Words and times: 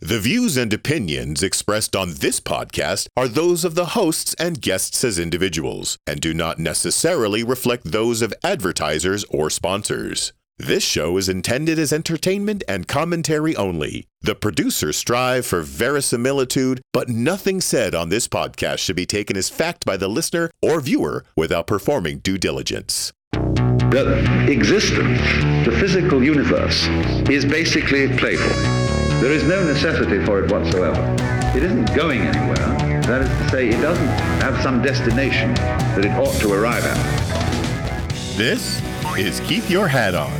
The 0.00 0.20
views 0.20 0.56
and 0.56 0.72
opinions 0.72 1.42
expressed 1.42 1.96
on 1.96 2.14
this 2.14 2.38
podcast 2.38 3.08
are 3.16 3.26
those 3.26 3.64
of 3.64 3.74
the 3.74 3.86
hosts 3.86 4.32
and 4.38 4.60
guests 4.60 5.02
as 5.02 5.18
individuals 5.18 5.98
and 6.06 6.20
do 6.20 6.32
not 6.32 6.60
necessarily 6.60 7.42
reflect 7.42 7.90
those 7.90 8.22
of 8.22 8.32
advertisers 8.44 9.24
or 9.24 9.50
sponsors. 9.50 10.32
This 10.56 10.84
show 10.84 11.16
is 11.16 11.28
intended 11.28 11.80
as 11.80 11.92
entertainment 11.92 12.62
and 12.68 12.86
commentary 12.86 13.56
only. 13.56 14.06
The 14.20 14.36
producers 14.36 14.96
strive 14.96 15.44
for 15.44 15.62
verisimilitude, 15.62 16.80
but 16.92 17.08
nothing 17.08 17.60
said 17.60 17.92
on 17.92 18.08
this 18.08 18.28
podcast 18.28 18.78
should 18.78 18.94
be 18.94 19.04
taken 19.04 19.36
as 19.36 19.48
fact 19.50 19.84
by 19.84 19.96
the 19.96 20.08
listener 20.08 20.48
or 20.62 20.80
viewer 20.80 21.24
without 21.36 21.66
performing 21.66 22.20
due 22.20 22.38
diligence. 22.38 23.12
that 23.32 24.48
existence, 24.48 25.20
the 25.66 25.76
physical 25.80 26.22
universe, 26.22 26.86
is 27.28 27.44
basically 27.44 28.16
playful. 28.16 28.87
There 29.20 29.32
is 29.32 29.42
no 29.42 29.64
necessity 29.64 30.24
for 30.24 30.44
it 30.44 30.52
whatsoever. 30.52 31.16
It 31.56 31.64
isn't 31.64 31.92
going 31.92 32.20
anywhere. 32.20 33.02
That 33.02 33.22
is 33.22 33.28
to 33.28 33.48
say, 33.48 33.68
it 33.68 33.80
doesn't 33.80 34.06
have 34.40 34.62
some 34.62 34.80
destination 34.80 35.54
that 35.54 36.04
it 36.04 36.12
ought 36.12 36.32
to 36.40 36.52
arrive 36.52 36.84
at. 36.84 38.08
This 38.36 38.80
is 39.18 39.40
Keep 39.40 39.68
Your 39.68 39.88
Hat 39.88 40.14
On, 40.14 40.30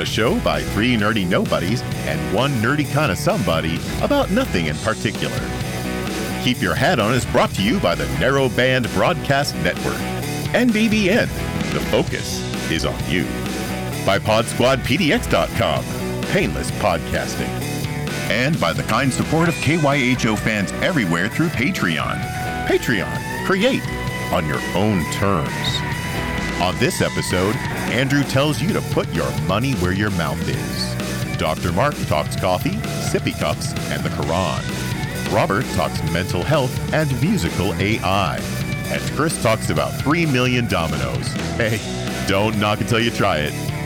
a 0.00 0.04
show 0.04 0.38
by 0.38 0.62
three 0.62 0.96
nerdy 0.96 1.26
nobodies 1.28 1.82
and 2.06 2.32
one 2.32 2.52
nerdy 2.62 2.88
kind 2.92 3.10
of 3.10 3.18
somebody 3.18 3.80
about 4.02 4.30
nothing 4.30 4.66
in 4.66 4.76
particular. 4.76 5.36
Keep 6.44 6.62
Your 6.62 6.76
Hat 6.76 7.00
On 7.00 7.12
is 7.12 7.26
brought 7.26 7.50
to 7.54 7.62
you 7.64 7.80
by 7.80 7.96
the 7.96 8.04
Narrowband 8.18 8.94
Broadcast 8.94 9.56
Network. 9.56 9.98
NBBN, 10.54 11.26
the 11.72 11.80
focus 11.90 12.40
is 12.70 12.84
on 12.84 13.10
you. 13.10 13.24
By 14.06 14.20
PodSquadPDX.com, 14.20 15.84
painless 16.26 16.70
podcasting. 16.70 17.77
And 18.30 18.60
by 18.60 18.72
the 18.72 18.82
kind 18.82 19.12
support 19.12 19.48
of 19.48 19.54
KYHO 19.56 20.38
fans 20.38 20.72
everywhere 20.82 21.28
through 21.28 21.48
Patreon. 21.48 22.20
Patreon, 22.66 23.46
create 23.46 23.82
on 24.32 24.46
your 24.46 24.60
own 24.74 25.02
terms. 25.12 25.48
On 26.60 26.76
this 26.78 27.00
episode, 27.00 27.56
Andrew 27.90 28.22
tells 28.24 28.60
you 28.60 28.72
to 28.72 28.80
put 28.92 29.08
your 29.14 29.30
money 29.42 29.72
where 29.74 29.92
your 29.92 30.10
mouth 30.10 30.46
is. 30.48 31.36
Dr. 31.38 31.72
Mark 31.72 31.94
talks 32.06 32.36
coffee, 32.36 32.76
sippy 33.10 33.38
cups, 33.38 33.72
and 33.90 34.02
the 34.02 34.10
Quran. 34.10 35.32
Robert 35.32 35.64
talks 35.74 36.02
mental 36.12 36.42
health 36.42 36.92
and 36.92 37.10
musical 37.22 37.72
AI. 37.74 38.38
And 38.90 39.02
Chris 39.16 39.40
talks 39.42 39.70
about 39.70 39.94
3 40.00 40.26
million 40.26 40.66
dominoes. 40.66 41.28
Hey, 41.56 41.78
don't 42.26 42.58
knock 42.58 42.80
until 42.80 43.00
you 43.00 43.10
try 43.10 43.38
it. 43.38 43.77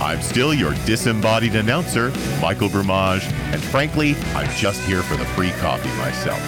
I'm 0.00 0.20
still 0.20 0.52
your 0.52 0.74
disembodied 0.86 1.54
announcer, 1.54 2.12
Michael 2.40 2.68
Brumage, 2.68 3.24
and 3.52 3.62
frankly, 3.62 4.16
I'm 4.34 4.50
just 4.56 4.80
here 4.82 5.02
for 5.02 5.16
the 5.16 5.24
free 5.26 5.50
coffee 5.52 5.88
myself. 5.96 6.40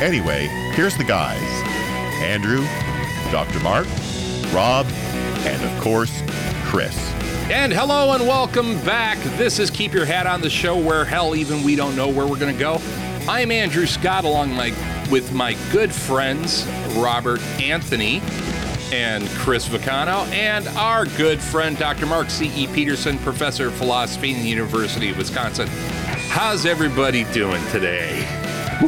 Anyway, 0.00 0.46
here's 0.74 0.96
the 0.96 1.04
guys 1.04 1.42
Andrew, 2.22 2.64
Dr. 3.32 3.60
Mark, 3.60 3.86
Rob, 4.52 4.86
and 5.44 5.62
of 5.62 5.82
course, 5.82 6.22
Chris. 6.66 6.96
And 7.50 7.72
hello 7.72 8.12
and 8.12 8.26
welcome 8.26 8.74
back. 8.84 9.18
This 9.36 9.58
is 9.58 9.70
Keep 9.70 9.92
Your 9.92 10.04
Hat 10.04 10.26
on 10.26 10.40
the 10.40 10.50
show 10.50 10.76
where 10.76 11.04
hell 11.04 11.34
even 11.34 11.62
we 11.62 11.76
don't 11.76 11.96
know 11.96 12.08
where 12.08 12.26
we're 12.26 12.38
going 12.38 12.54
to 12.54 12.58
go. 12.58 12.80
I'm 13.28 13.50
Andrew 13.50 13.86
Scott 13.86 14.24
along 14.24 14.54
my 14.54 14.72
with 15.10 15.32
my 15.32 15.54
good 15.70 15.92
friends 15.92 16.66
Robert 16.96 17.40
Anthony 17.60 18.20
and 18.92 19.28
Chris 19.30 19.68
Vicano 19.68 20.26
and 20.32 20.68
our 20.68 21.06
good 21.06 21.40
friend 21.40 21.76
Dr. 21.76 22.06
Mark 22.06 22.30
C.E. 22.30 22.66
Peterson, 22.68 23.18
professor 23.18 23.68
of 23.68 23.74
philosophy 23.74 24.32
in 24.32 24.38
the 24.38 24.48
University 24.48 25.10
of 25.10 25.18
Wisconsin. 25.18 25.68
How's 26.28 26.66
everybody 26.66 27.24
doing 27.32 27.64
today? 27.68 28.24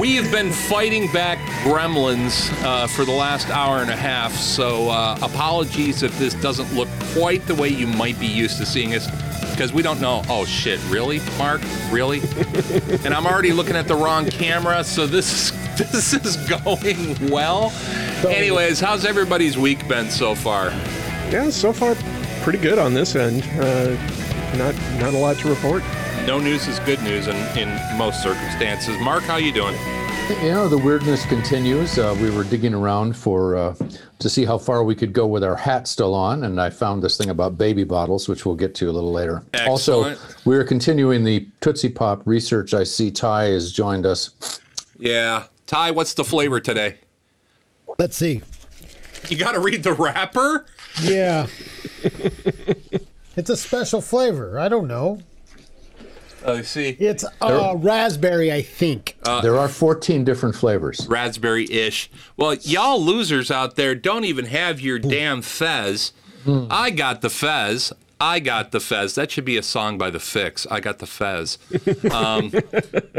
We've 0.00 0.30
been 0.32 0.50
fighting 0.50 1.12
back 1.12 1.38
gremlins 1.62 2.50
uh, 2.64 2.88
for 2.88 3.04
the 3.04 3.12
last 3.12 3.48
hour 3.50 3.78
and 3.78 3.90
a 3.90 3.96
half, 3.96 4.32
so 4.32 4.90
uh, 4.90 5.16
apologies 5.22 6.02
if 6.02 6.18
this 6.18 6.34
doesn't 6.34 6.74
look 6.74 6.88
quite 7.14 7.46
the 7.46 7.54
way 7.54 7.68
you 7.68 7.86
might 7.86 8.18
be 8.18 8.26
used 8.26 8.58
to 8.58 8.66
seeing 8.66 8.94
us, 8.94 9.08
because 9.52 9.72
we 9.72 9.82
don't 9.82 10.00
know. 10.00 10.22
Oh 10.28 10.44
shit, 10.44 10.80
really, 10.88 11.20
Mark? 11.38 11.60
Really? 11.90 12.20
and 13.04 13.14
I'm 13.14 13.26
already 13.26 13.52
looking 13.52 13.76
at 13.76 13.86
the 13.86 13.94
wrong 13.94 14.26
camera, 14.26 14.82
so 14.82 15.06
this 15.06 15.32
is 15.32 15.59
this 15.92 16.12
is 16.12 16.36
going 16.48 17.30
well. 17.30 17.72
Anyways, 18.28 18.80
how's 18.80 19.06
everybody's 19.06 19.56
week 19.56 19.88
been 19.88 20.10
so 20.10 20.34
far? 20.34 20.68
Yeah, 21.30 21.48
so 21.48 21.72
far 21.72 21.94
pretty 22.42 22.58
good 22.58 22.78
on 22.78 22.92
this 22.92 23.16
end. 23.16 23.42
Uh, 23.58 23.96
not 24.58 24.74
not 25.00 25.14
a 25.14 25.18
lot 25.18 25.36
to 25.38 25.48
report. 25.48 25.82
No 26.26 26.38
news 26.38 26.68
is 26.68 26.78
good 26.80 27.02
news 27.02 27.28
in, 27.28 27.36
in 27.56 27.96
most 27.96 28.22
circumstances. 28.22 28.98
Mark, 29.00 29.22
how 29.22 29.36
you 29.36 29.52
doing? 29.54 29.74
You 30.42 30.50
know, 30.50 30.68
the 30.68 30.76
weirdness 30.76 31.24
continues. 31.24 31.98
Uh, 31.98 32.14
we 32.20 32.30
were 32.30 32.44
digging 32.44 32.74
around 32.74 33.16
for 33.16 33.56
uh, 33.56 33.74
to 34.18 34.28
see 34.28 34.44
how 34.44 34.58
far 34.58 34.84
we 34.84 34.94
could 34.94 35.14
go 35.14 35.26
with 35.26 35.42
our 35.42 35.56
hat 35.56 35.88
still 35.88 36.14
on, 36.14 36.44
and 36.44 36.60
I 36.60 36.68
found 36.68 37.02
this 37.02 37.16
thing 37.16 37.30
about 37.30 37.56
baby 37.56 37.84
bottles, 37.84 38.28
which 38.28 38.44
we'll 38.44 38.54
get 38.54 38.74
to 38.76 38.90
a 38.90 38.92
little 38.92 39.12
later. 39.12 39.42
Excellent. 39.54 40.18
Also, 40.18 40.38
we 40.44 40.56
are 40.56 40.64
continuing 40.64 41.24
the 41.24 41.48
Tootsie 41.62 41.88
Pop 41.88 42.20
research. 42.26 42.74
I 42.74 42.84
see 42.84 43.10
Ty 43.10 43.44
has 43.44 43.72
joined 43.72 44.04
us. 44.04 44.60
Yeah. 44.98 45.44
Ty, 45.70 45.92
what's 45.92 46.14
the 46.14 46.24
flavor 46.24 46.58
today? 46.58 46.96
Let's 47.96 48.16
see. 48.16 48.42
You 49.28 49.36
got 49.36 49.52
to 49.52 49.60
read 49.60 49.84
the 49.84 49.92
wrapper? 49.92 50.66
Yeah. 51.00 51.46
it's 53.36 53.50
a 53.50 53.56
special 53.56 54.00
flavor. 54.00 54.58
I 54.58 54.68
don't 54.68 54.88
know. 54.88 55.20
Oh, 56.44 56.54
I 56.54 56.62
see. 56.62 56.96
It's 56.98 57.24
uh, 57.40 57.76
raspberry, 57.78 58.50
I 58.50 58.62
think. 58.62 59.16
there 59.24 59.56
are 59.56 59.68
14 59.68 60.24
different 60.24 60.56
flavors. 60.56 61.06
raspberry 61.08 61.70
ish. 61.70 62.10
Well, 62.36 62.54
y'all 62.54 63.00
losers 63.00 63.48
out 63.52 63.76
there 63.76 63.94
don't 63.94 64.24
even 64.24 64.46
have 64.46 64.80
your 64.80 64.98
damn 64.98 65.40
fez. 65.40 66.12
I 66.48 66.90
got 66.90 67.20
the 67.20 67.30
fez. 67.30 67.92
I 68.20 68.40
got 68.40 68.72
the 68.72 68.80
fez. 68.80 69.14
That 69.14 69.30
should 69.30 69.44
be 69.44 69.56
a 69.56 69.62
song 69.62 69.98
by 69.98 70.10
the 70.10 70.18
Fix. 70.18 70.66
I 70.68 70.80
got 70.80 70.98
the 70.98 71.06
fez. 71.06 71.58
Um, 72.10 72.52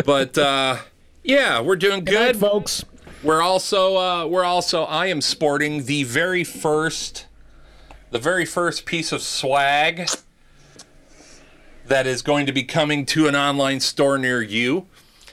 but 0.06 0.38
uh, 0.38 0.78
yeah, 1.24 1.62
we're 1.62 1.76
doing 1.76 2.04
Good 2.04 2.14
night, 2.14 2.36
folks. 2.36 2.86
We're 3.24 3.42
also 3.42 3.98
uh, 3.98 4.26
we're 4.26 4.44
also 4.44 4.84
I 4.84 5.08
am 5.08 5.22
sporting 5.22 5.86
the 5.86 6.04
very 6.04 6.44
first 6.44 7.28
the 8.10 8.20
very 8.20 8.46
first 8.46 8.86
piece 8.86 9.12
of 9.12 9.22
swag 9.22 10.10
that 11.86 12.08
is 12.08 12.22
going 12.22 12.46
to 12.46 12.52
be 12.52 12.64
coming 12.64 13.06
to 13.06 13.28
an 13.28 13.36
online 13.36 13.80
store 13.80 14.18
near 14.18 14.42
you. 14.42 14.88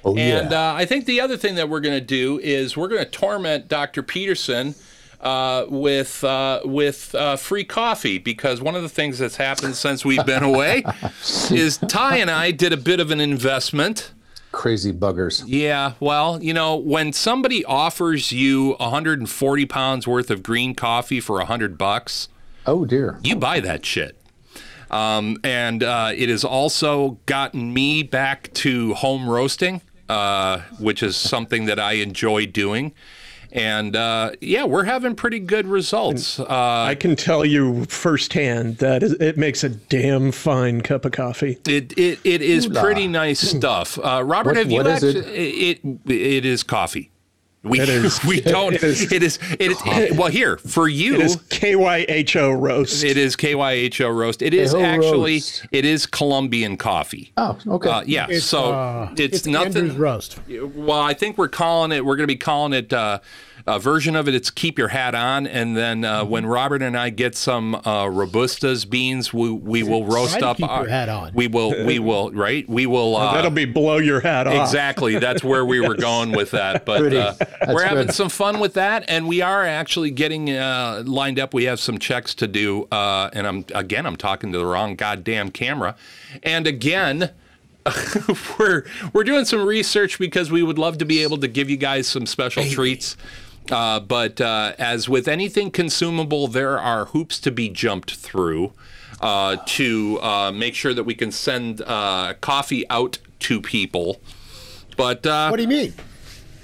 Oh, 0.04 0.16
And 0.16 0.50
yeah. 0.50 0.70
uh, 0.70 0.74
I 0.74 0.84
think 0.84 1.06
the 1.06 1.20
other 1.20 1.36
thing 1.36 1.54
that 1.56 1.68
we're 1.68 1.80
going 1.80 1.98
to 1.98 2.04
do 2.04 2.38
is 2.40 2.76
we're 2.76 2.88
going 2.88 3.04
to 3.04 3.10
torment 3.10 3.68
Dr. 3.68 4.02
Peterson 4.02 4.74
uh, 5.20 5.66
with 5.68 6.22
uh, 6.22 6.60
with 6.64 7.14
uh, 7.14 7.36
free 7.36 7.64
coffee 7.64 8.18
because 8.18 8.60
one 8.60 8.76
of 8.76 8.82
the 8.82 8.88
things 8.88 9.18
that's 9.18 9.36
happened 9.36 9.74
since 9.74 10.04
we've 10.04 10.24
been 10.24 10.44
away 10.44 10.84
is 11.50 11.78
Ty 11.78 12.18
and 12.18 12.30
I 12.30 12.50
did 12.52 12.72
a 12.72 12.76
bit 12.76 13.00
of 13.00 13.10
an 13.10 13.20
investment. 13.20 14.12
Crazy 14.52 14.92
buggers. 14.92 15.42
Yeah, 15.46 15.92
well, 16.00 16.42
you 16.42 16.54
know, 16.54 16.76
when 16.76 17.12
somebody 17.12 17.64
offers 17.64 18.32
you 18.32 18.74
140 18.80 19.66
pounds 19.66 20.06
worth 20.08 20.30
of 20.30 20.42
green 20.42 20.74
coffee 20.74 21.20
for 21.20 21.36
100 21.36 21.76
bucks, 21.76 22.28
Oh, 22.66 22.84
dear. 22.84 23.18
you 23.22 23.36
buy 23.36 23.60
that 23.60 23.84
shit. 23.84 24.16
Um, 24.90 25.36
and 25.44 25.82
uh, 25.82 26.12
it 26.16 26.30
has 26.30 26.44
also 26.44 27.18
gotten 27.26 27.74
me 27.74 28.02
back 28.02 28.50
to 28.54 28.94
home 28.94 29.28
roasting, 29.28 29.82
uh, 30.08 30.60
which 30.78 31.02
is 31.02 31.14
something 31.14 31.66
that 31.66 31.78
I 31.78 31.92
enjoy 31.94 32.46
doing. 32.46 32.94
And 33.50 33.96
uh, 33.96 34.32
yeah, 34.40 34.64
we're 34.64 34.84
having 34.84 35.14
pretty 35.14 35.38
good 35.38 35.66
results. 35.66 36.38
Uh, 36.38 36.46
I 36.48 36.94
can 36.94 37.16
tell 37.16 37.44
you 37.44 37.84
firsthand 37.86 38.78
that 38.78 39.02
it 39.02 39.38
makes 39.38 39.64
a 39.64 39.70
damn 39.70 40.32
fine 40.32 40.82
cup 40.82 41.04
of 41.04 41.12
coffee. 41.12 41.58
it, 41.66 41.96
it, 41.98 42.18
it 42.24 42.42
is 42.42 42.66
pretty 42.66 43.08
nice 43.08 43.40
stuff. 43.56 43.98
Uh, 43.98 44.22
Robert, 44.24 44.50
What- 44.50 44.56
have 44.58 44.70
you 44.70 44.76
what 44.78 44.86
is 44.86 45.02
it? 45.02 45.16
It? 45.26 45.80
it 46.10 46.44
is 46.44 46.62
coffee. 46.62 47.10
We, 47.64 47.80
It 47.80 47.88
is- 47.88 48.24
we 48.26 48.40
don't. 48.40 48.72
it 48.74 48.82
is- 48.84 49.10
it 49.12 49.22
is. 49.22 49.38
It 49.58 49.72
is. 49.72 49.78
it- 49.84 50.16
well, 50.16 50.28
here 50.30 50.56
for 50.58 50.88
you, 50.88 51.14
It 51.16 51.20
is 51.22 51.36
KYHO 51.36 52.60
roast. 52.60 53.02
It 53.04 53.16
is 53.16 53.36
KYHO 53.36 54.14
roast. 54.16 54.42
It 54.42 54.54
is 54.54 54.72
Hey-ho 54.72 54.84
actually 54.84 55.34
roast. 55.34 55.66
it 55.72 55.84
is 55.84 56.06
Colombian 56.06 56.76
coffee. 56.76 57.32
Oh, 57.36 57.58
okay. 57.66 57.90
Uh, 57.90 58.02
yeah, 58.06 58.26
It's, 58.30 58.44
so 58.46 58.72
uh, 58.72 59.10
it's, 59.16 59.38
it's 59.38 59.46
nothing. 59.46 59.76
Andrew's 59.76 59.96
roast. 59.96 60.38
Well, 60.48 61.00
I 61.00 61.14
think 61.14 61.36
we're 61.36 61.48
calling 61.48 61.92
it. 61.92 62.04
We're 62.04 62.16
going 62.16 62.28
to 62.28 62.32
be 62.32 62.36
calling 62.38 62.72
it 62.72 62.92
uh, 62.92 63.18
a 63.66 63.78
version 63.78 64.16
of 64.16 64.28
it. 64.28 64.34
It's 64.34 64.50
keep 64.50 64.78
your 64.78 64.88
hat 64.88 65.14
on, 65.14 65.46
and 65.46 65.76
then 65.76 66.04
uh, 66.04 66.22
Mm-hmm. 66.22 66.30
when 66.30 66.46
Robert 66.46 66.82
and 66.82 66.96
I 66.96 67.10
get 67.10 67.36
some 67.36 67.74
uh, 67.74 67.80
robustas 68.06 68.88
beans, 68.88 69.32
we 69.32 69.50
we 69.50 69.82
will 69.82 70.04
roast 70.04 70.42
up. 70.42 70.56
keep 70.58 70.68
our- 70.68 70.82
your 70.82 70.90
hat 70.90 71.08
on. 71.08 71.32
We 71.34 71.48
will. 71.48 71.84
We 71.86 71.98
will. 72.08 72.30
Right. 72.30 72.68
We 72.68 72.86
will. 72.86 73.16
Uh, 73.16 73.34
That'll 73.34 73.50
be 73.50 73.64
blow 73.64 73.98
your 73.98 74.20
hat 74.20 74.46
off. 74.46 74.54
Exactly. 74.54 75.18
That's 75.18 75.42
where 75.44 75.64
we 75.64 75.80
were 75.80 75.94
going 76.10 76.32
with 76.32 76.50
that. 76.52 76.84
But 76.84 77.12
uh, 77.12 77.34
we're 77.68 77.84
having 77.84 78.06
good. 78.06 78.14
some 78.14 78.28
fun 78.28 78.58
with 78.60 78.74
that, 78.74 79.04
and 79.08 79.26
we 79.28 79.40
are 79.42 79.64
actually 79.64 80.10
getting 80.10 80.50
uh, 80.50 81.02
lined 81.06 81.38
up. 81.38 81.52
We 81.54 81.64
have 81.64 81.80
some 81.80 81.98
checks 81.98 82.34
to 82.36 82.46
do, 82.46 82.84
uh, 82.92 83.30
and 83.32 83.46
I'm 83.46 83.64
again, 83.74 84.06
I'm 84.06 84.16
talking 84.16 84.52
to 84.52 84.58
the 84.58 84.66
wrong 84.66 84.94
goddamn 84.96 85.50
camera, 85.50 85.96
and 86.42 86.66
again. 86.66 87.30
we're 88.58 88.84
we're 89.14 89.24
doing 89.24 89.46
some 89.46 89.64
research 89.64 90.18
because 90.18 90.50
we 90.50 90.62
would 90.62 90.78
love 90.78 90.98
to 90.98 91.06
be 91.06 91.22
able 91.22 91.38
to 91.38 91.48
give 91.48 91.70
you 91.70 91.76
guys 91.78 92.06
some 92.06 92.26
special 92.26 92.62
treats. 92.64 93.16
Uh, 93.70 94.00
but 94.00 94.40
uh, 94.40 94.72
as 94.78 95.08
with 95.08 95.28
anything 95.28 95.70
consumable, 95.70 96.48
there 96.48 96.78
are 96.78 97.06
hoops 97.06 97.38
to 97.40 97.50
be 97.50 97.68
jumped 97.68 98.14
through 98.14 98.72
uh, 99.20 99.56
to 99.66 100.18
uh, 100.22 100.50
make 100.52 100.74
sure 100.74 100.94
that 100.94 101.04
we 101.04 101.14
can 101.14 101.30
send 101.30 101.82
uh, 101.82 102.34
coffee 102.40 102.88
out 102.88 103.18
to 103.40 103.60
people. 103.60 104.20
But 104.96 105.26
uh, 105.26 105.48
What 105.48 105.56
do 105.56 105.62
you 105.62 105.68
mean? 105.68 105.94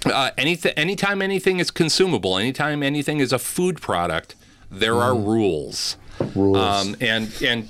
uh, 0.07 0.31
anything, 0.39 0.73
anytime 0.77 1.23
anything 1.23 1.61
is 1.61 1.71
consumable, 1.71 2.37
anytime 2.39 2.83
anything 2.83 3.21
is 3.21 3.33
a 3.33 3.39
food 3.39 3.81
product, 3.81 4.35
there 4.71 4.97
are 4.97 5.15
rules. 5.15 5.97
Rules. 6.35 6.57
Um, 6.57 6.97
and 7.01 7.33
and 7.43 7.69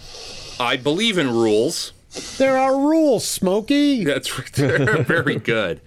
I 0.60 0.76
believe 0.76 1.18
in 1.18 1.28
rules. 1.30 1.92
There 2.38 2.56
are 2.56 2.76
rules, 2.76 3.26
Smokey. 3.26 4.04
That's 4.04 4.28
very 4.54 5.36
good. 5.36 5.80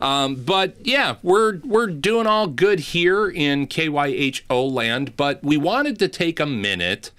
Um, 0.00 0.36
but 0.36 0.76
yeah, 0.82 1.16
we're 1.22 1.58
we're 1.58 1.88
doing 1.88 2.26
all 2.26 2.46
good 2.46 2.80
here 2.80 3.28
in 3.28 3.66
KYHO 3.66 4.70
land, 4.70 5.16
but 5.16 5.42
we 5.42 5.56
wanted 5.56 5.98
to 5.98 6.08
take 6.08 6.40
a 6.40 6.46
minute 6.46 7.10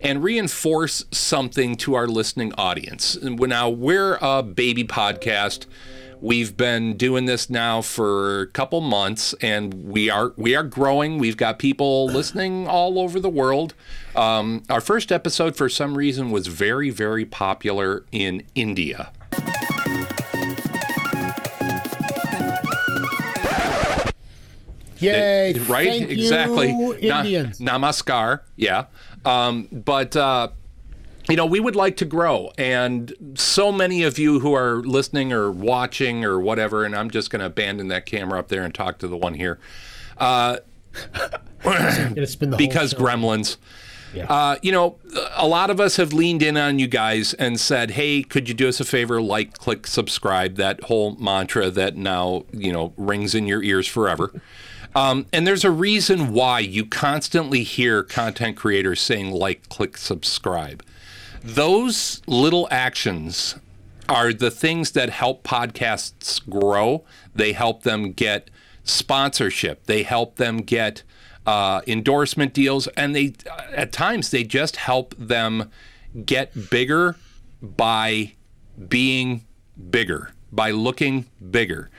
and 0.00 0.22
reinforce 0.22 1.04
something 1.10 1.76
to 1.76 1.94
our 1.94 2.06
listening 2.06 2.52
audience. 2.58 3.16
Now 3.22 3.70
we're 3.70 4.18
a 4.20 4.42
baby 4.42 4.84
podcast. 4.84 5.66
We've 6.20 6.56
been 6.56 6.96
doing 6.96 7.26
this 7.26 7.50
now 7.50 7.82
for 7.82 8.42
a 8.42 8.46
couple 8.46 8.80
months, 8.80 9.34
and 9.40 9.74
we 9.84 10.08
are 10.08 10.32
we 10.36 10.54
are 10.54 10.62
growing. 10.62 11.18
We've 11.18 11.36
got 11.36 11.58
people 11.58 12.06
listening 12.06 12.66
all 12.66 12.98
over 12.98 13.20
the 13.20 13.28
world. 13.28 13.74
Um, 14.14 14.62
our 14.70 14.80
first 14.80 15.12
episode, 15.12 15.56
for 15.56 15.68
some 15.68 15.96
reason, 15.96 16.30
was 16.30 16.46
very 16.46 16.90
very 16.90 17.26
popular 17.26 18.04
in 18.12 18.44
India. 18.54 19.12
Yay! 24.98 25.50
It- 25.50 25.68
right? 25.68 25.88
Thank 25.88 26.10
exactly. 26.10 26.68
You, 26.70 26.96
Na- 27.08 27.20
Indians. 27.20 27.60
namaskar. 27.60 28.40
Yeah. 28.56 28.86
Um, 29.24 29.68
but 29.72 30.16
uh, 30.16 30.48
you 31.28 31.36
know, 31.36 31.46
we 31.46 31.58
would 31.58 31.74
like 31.76 31.96
to 31.98 32.04
grow, 32.04 32.52
and 32.56 33.12
so 33.34 33.72
many 33.72 34.02
of 34.04 34.18
you 34.18 34.40
who 34.40 34.54
are 34.54 34.76
listening 34.76 35.32
or 35.32 35.50
watching 35.50 36.24
or 36.24 36.38
whatever, 36.40 36.84
and 36.84 36.94
I'm 36.94 37.10
just 37.10 37.30
going 37.30 37.40
to 37.40 37.46
abandon 37.46 37.88
that 37.88 38.06
camera 38.06 38.38
up 38.38 38.48
there 38.48 38.62
and 38.62 38.72
talk 38.72 38.98
to 38.98 39.08
the 39.08 39.16
one 39.16 39.34
here. 39.34 39.58
The 41.62 42.54
because 42.56 42.94
gremlins. 42.94 43.56
Uh, 44.28 44.56
you 44.62 44.72
know, 44.72 44.96
a 45.34 45.46
lot 45.46 45.68
of 45.68 45.78
us 45.80 45.96
have 45.96 46.12
leaned 46.12 46.42
in 46.42 46.56
on 46.56 46.78
you 46.78 46.86
guys 46.86 47.34
and 47.34 47.60
said, 47.60 47.90
"Hey, 47.92 48.22
could 48.22 48.48
you 48.48 48.54
do 48.54 48.68
us 48.68 48.80
a 48.80 48.84
favor? 48.84 49.20
Like, 49.20 49.54
click, 49.58 49.86
subscribe." 49.86 50.54
That 50.56 50.84
whole 50.84 51.16
mantra 51.16 51.70
that 51.70 51.96
now 51.96 52.44
you 52.52 52.72
know 52.72 52.94
rings 52.96 53.34
in 53.34 53.46
your 53.46 53.62
ears 53.62 53.86
forever. 53.86 54.32
Um, 54.96 55.26
and 55.30 55.46
there's 55.46 55.64
a 55.64 55.70
reason 55.70 56.32
why 56.32 56.60
you 56.60 56.86
constantly 56.86 57.62
hear 57.64 58.02
content 58.02 58.56
creators 58.56 58.98
saying, 58.98 59.30
"Like, 59.30 59.68
click, 59.68 59.98
subscribe." 59.98 60.82
Those 61.44 62.22
little 62.26 62.66
actions 62.70 63.56
are 64.08 64.32
the 64.32 64.50
things 64.50 64.92
that 64.92 65.10
help 65.10 65.44
podcasts 65.44 66.40
grow. 66.48 67.04
They 67.34 67.52
help 67.52 67.82
them 67.82 68.12
get 68.12 68.48
sponsorship. 68.84 69.84
They 69.84 70.02
help 70.02 70.36
them 70.36 70.62
get 70.62 71.02
uh, 71.44 71.82
endorsement 71.86 72.54
deals, 72.54 72.86
and 72.96 73.14
they 73.14 73.34
at 73.74 73.92
times 73.92 74.30
they 74.30 74.44
just 74.44 74.76
help 74.76 75.14
them 75.18 75.70
get 76.24 76.70
bigger 76.70 77.16
by 77.60 78.32
being 78.88 79.44
bigger, 79.90 80.32
by 80.50 80.70
looking 80.70 81.26
bigger. 81.50 81.90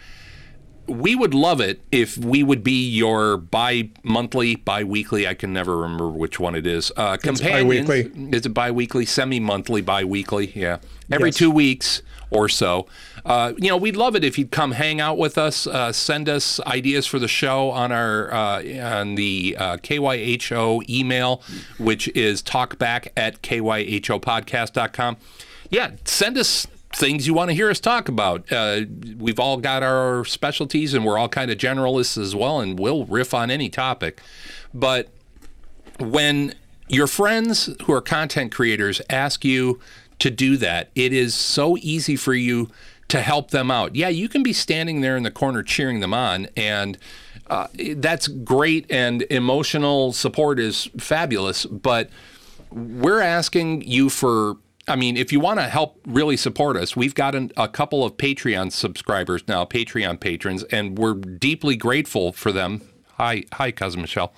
We 0.87 1.15
would 1.15 1.33
love 1.33 1.59
it 1.59 1.81
if 1.91 2.17
we 2.17 2.43
would 2.43 2.63
be 2.63 2.87
your 2.89 3.37
bi-monthly, 3.37 4.55
bi-weekly. 4.55 5.27
I 5.27 5.33
can 5.33 5.51
never 5.53 5.77
remember 5.77 6.07
which 6.07 6.39
one 6.39 6.55
it 6.55 6.65
is. 6.65 6.91
Uh, 6.95 7.17
companions. 7.17 7.87
bi-weekly. 7.87 8.29
Is 8.37 8.45
it 8.45 8.49
bi-weekly, 8.53 9.05
semi-monthly, 9.05 9.81
bi-weekly? 9.81 10.51
Yeah, 10.55 10.77
every 11.11 11.29
Yes. 11.29 11.37
two 11.37 11.51
weeks 11.51 12.01
or 12.29 12.47
so. 12.49 12.87
Uh, 13.25 13.51
you 13.57 13.67
know, 13.69 13.75
we'd 13.77 13.97
love 13.97 14.15
it 14.15 14.23
if 14.23 14.37
you'd 14.37 14.51
come 14.51 14.71
hang 14.71 15.01
out 15.01 15.17
with 15.17 15.37
us. 15.37 15.67
Uh, 15.67 15.91
send 15.91 16.29
us 16.29 16.59
ideas 16.61 17.05
for 17.05 17.19
the 17.19 17.27
show 17.27 17.69
on 17.71 17.91
our 17.91 18.33
uh, 18.33 18.63
on 18.81 19.15
the 19.15 19.55
uh, 19.59 19.77
KYHO 19.77 20.89
email, 20.89 21.41
which 21.77 22.07
is 22.09 22.41
talkback 22.41 23.07
at 23.17 23.41
kyhopodcast.com. 23.41 25.17
Yeah, 25.69 25.91
send 26.05 26.37
us 26.37 26.67
things 26.97 27.27
you 27.27 27.33
want 27.33 27.49
to 27.49 27.53
hear 27.53 27.69
us 27.69 27.79
talk 27.79 28.09
about. 28.09 28.51
Uh, 28.51 28.81
we've 29.17 29.39
all 29.39 29.57
got 29.57 29.83
our 29.83 30.25
specialties, 30.25 30.93
and 30.93 31.05
we're 31.05 31.17
all 31.17 31.29
kind 31.29 31.51
of 31.51 31.57
generalists 31.57 32.17
as 32.21 32.35
well, 32.35 32.59
and 32.59 32.79
we'll 32.79 33.05
riff 33.05 33.33
on 33.33 33.51
any 33.51 33.69
topic. 33.69 34.19
But 34.73 35.09
when 35.99 36.55
your 36.87 37.07
friends 37.07 37.69
who 37.83 37.93
are 37.93 38.01
content 38.01 38.51
creators 38.51 39.01
ask 39.09 39.45
you 39.45 39.79
to 40.19 40.31
do 40.31 40.57
that, 40.57 40.89
it 40.95 41.13
is 41.13 41.35
so 41.35 41.77
easy 41.77 42.15
for 42.15 42.33
you 42.33 42.69
to 43.09 43.21
help 43.21 43.51
them 43.51 43.71
out. 43.71 43.95
Yeah, 43.95 44.09
you 44.09 44.27
can 44.27 44.43
be 44.43 44.53
standing 44.53 45.01
there 45.01 45.15
in 45.15 45.23
the 45.23 45.31
corner 45.31 45.63
cheering 45.63 45.99
them 45.99 46.13
on, 46.13 46.47
and 46.57 46.97
uh, 47.47 47.67
that's 47.95 48.27
great, 48.27 48.85
and 48.89 49.21
emotional 49.29 50.11
support 50.13 50.59
is 50.59 50.89
fabulous. 50.97 51.65
But 51.65 52.09
we're 52.71 53.21
asking 53.21 53.83
you 53.83 54.09
for 54.09 54.57
I 54.87 54.95
mean, 54.95 55.17
if 55.17 55.33
you 55.33 55.39
want 55.39 55.59
to 55.59 55.67
help 55.67 55.99
really 56.07 56.37
support 56.37 56.77
us, 56.77 56.95
we've 56.95 57.15
got 57.15 57.35
an, 57.35 57.51
a 57.57 57.67
couple 57.67 58.05
of 58.05 58.15
Patreon 58.15 58.71
subscribers 58.71 59.45
now, 59.47 59.65
Patreon 59.65 60.19
patrons, 60.19 60.63
and 60.65 60.97
we're 60.97 61.15
deeply 61.15 61.75
grateful 61.75 62.31
for 62.31 62.53
them. 62.53 62.81
Hi, 63.15 63.43
hi, 63.51 63.71
cousin 63.71 64.01
Michelle. 64.01 64.33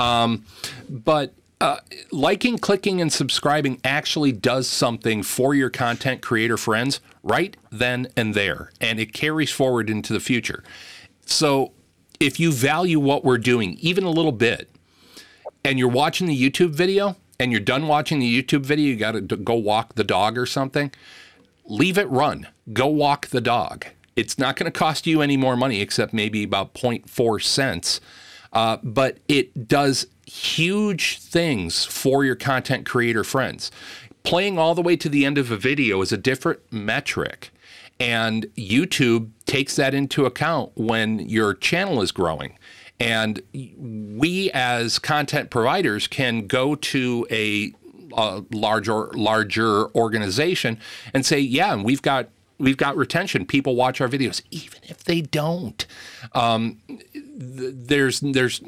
Um, 0.00 0.44
but 0.88 1.34
uh, 1.60 1.78
liking, 2.10 2.58
clicking, 2.58 3.00
and 3.00 3.12
subscribing 3.12 3.80
actually 3.84 4.32
does 4.32 4.68
something 4.68 5.22
for 5.22 5.54
your 5.54 5.70
content 5.70 6.22
creator 6.22 6.56
friends 6.56 7.00
right 7.22 7.56
then 7.70 8.08
and 8.16 8.34
there, 8.34 8.72
and 8.80 8.98
it 8.98 9.12
carries 9.12 9.52
forward 9.52 9.88
into 9.88 10.12
the 10.12 10.20
future. 10.20 10.64
So, 11.24 11.72
if 12.18 12.40
you 12.40 12.52
value 12.52 12.98
what 12.98 13.24
we're 13.24 13.38
doing 13.38 13.76
even 13.80 14.04
a 14.04 14.10
little 14.10 14.32
bit, 14.32 14.68
and 15.64 15.78
you're 15.78 15.88
watching 15.88 16.26
the 16.26 16.50
YouTube 16.50 16.70
video 16.70 17.16
and 17.38 17.50
you're 17.50 17.60
done 17.60 17.86
watching 17.86 18.18
the 18.18 18.42
YouTube 18.42 18.64
video, 18.64 18.86
you 18.86 18.96
got 18.96 19.12
to 19.12 19.20
go 19.20 19.54
walk 19.54 19.94
the 19.94 20.04
dog 20.04 20.38
or 20.38 20.46
something, 20.46 20.92
leave 21.66 21.98
it 21.98 22.08
run. 22.08 22.48
Go 22.72 22.86
walk 22.86 23.28
the 23.28 23.40
dog. 23.40 23.86
It's 24.16 24.38
not 24.38 24.56
going 24.56 24.70
to 24.70 24.78
cost 24.78 25.06
you 25.06 25.22
any 25.22 25.36
more 25.36 25.56
money 25.56 25.80
except 25.80 26.12
maybe 26.12 26.44
about 26.44 26.74
0.4 26.74 27.42
cents. 27.42 28.00
Uh, 28.52 28.78
but 28.82 29.18
it 29.26 29.66
does 29.66 30.06
huge 30.26 31.18
things 31.18 31.84
for 31.84 32.24
your 32.24 32.36
content 32.36 32.86
creator 32.86 33.24
friends. 33.24 33.70
Playing 34.22 34.58
all 34.58 34.74
the 34.74 34.82
way 34.82 34.96
to 34.96 35.08
the 35.08 35.24
end 35.24 35.36
of 35.36 35.50
a 35.50 35.56
video 35.56 36.00
is 36.00 36.12
a 36.12 36.16
different 36.16 36.60
metric. 36.70 37.50
And 38.00 38.46
YouTube 38.56 39.30
takes 39.46 39.76
that 39.76 39.94
into 39.94 40.24
account 40.24 40.72
when 40.74 41.18
your 41.20 41.54
channel 41.54 42.00
is 42.00 42.12
growing. 42.12 42.58
And 43.00 43.42
we, 43.52 44.50
as 44.52 44.98
content 44.98 45.50
providers, 45.50 46.06
can 46.06 46.46
go 46.46 46.74
to 46.76 47.26
a, 47.30 47.72
a 48.16 48.44
larger 48.52 49.08
larger 49.14 49.94
organization 49.96 50.78
and 51.12 51.26
say, 51.26 51.40
"Yeah, 51.40 51.74
we've 51.74 52.02
got 52.02 52.28
we've 52.58 52.76
got 52.76 52.96
retention. 52.96 53.46
People 53.46 53.74
watch 53.74 54.00
our 54.00 54.08
videos, 54.08 54.42
even 54.50 54.80
if 54.84 55.02
they 55.04 55.20
don't." 55.22 55.84
Um, 56.32 56.78
th- 56.88 57.74
there's 57.74 58.20
there's 58.20 58.62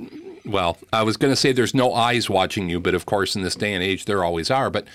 well, 0.44 0.78
I 0.92 1.02
was 1.02 1.16
going 1.16 1.32
to 1.32 1.36
say 1.36 1.52
there's 1.52 1.74
no 1.74 1.94
eyes 1.94 2.30
watching 2.30 2.68
you, 2.68 2.80
but 2.80 2.94
of 2.94 3.06
course, 3.06 3.36
in 3.36 3.42
this 3.42 3.54
day 3.54 3.74
and 3.74 3.82
age, 3.82 4.06
there 4.06 4.24
always 4.24 4.50
are. 4.50 4.70
But 4.70 4.86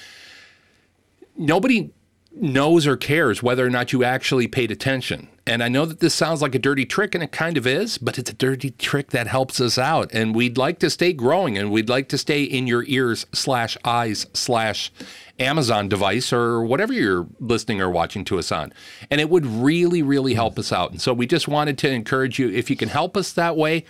nobody 1.38 1.91
knows 2.33 2.88
or 2.88 2.95
cares 2.95 3.43
whether 3.43 3.65
or 3.65 3.69
not 3.69 3.91
you 3.91 4.03
actually 4.03 4.47
paid 4.47 4.71
attention. 4.71 5.27
And 5.45 5.63
I 5.63 5.69
know 5.69 5.85
that 5.85 6.00
this 6.00 6.13
sounds 6.13 6.41
like 6.41 6.55
a 6.55 6.59
dirty 6.59 6.85
trick, 6.85 7.15
and 7.15 7.23
it 7.23 7.31
kind 7.31 7.57
of 7.57 7.65
is, 7.65 7.97
but 7.97 8.17
it's 8.17 8.29
a 8.29 8.33
dirty 8.33 8.71
trick 8.71 9.09
that 9.09 9.27
helps 9.27 9.59
us 9.59 9.77
out. 9.77 10.11
And 10.13 10.35
we'd 10.35 10.57
like 10.57 10.79
to 10.79 10.89
stay 10.89 11.13
growing, 11.13 11.57
and 11.57 11.71
we'd 11.71 11.89
like 11.89 12.07
to 12.09 12.17
stay 12.17 12.43
in 12.43 12.67
your 12.67 12.85
ears 12.88 13.25
slash 13.33 13.75
eyes 13.83 14.27
slash 14.33 14.91
Amazon 15.39 15.89
device 15.89 16.31
or 16.31 16.63
whatever 16.63 16.93
you're 16.93 17.27
listening 17.39 17.81
or 17.81 17.89
watching 17.89 18.23
to 18.25 18.38
us 18.38 18.51
on. 18.51 18.71
And 19.09 19.19
it 19.19 19.29
would 19.29 19.45
really, 19.45 20.03
really 20.03 20.35
help 20.35 20.59
us 20.59 20.71
out. 20.71 20.91
And 20.91 21.01
so 21.01 21.13
we 21.13 21.25
just 21.25 21.47
wanted 21.47 21.77
to 21.79 21.89
encourage 21.89 22.38
you 22.38 22.50
if 22.50 22.69
you 22.69 22.75
can 22.75 22.89
help 22.89 23.17
us 23.17 23.33
that 23.33 23.57
way, 23.57 23.83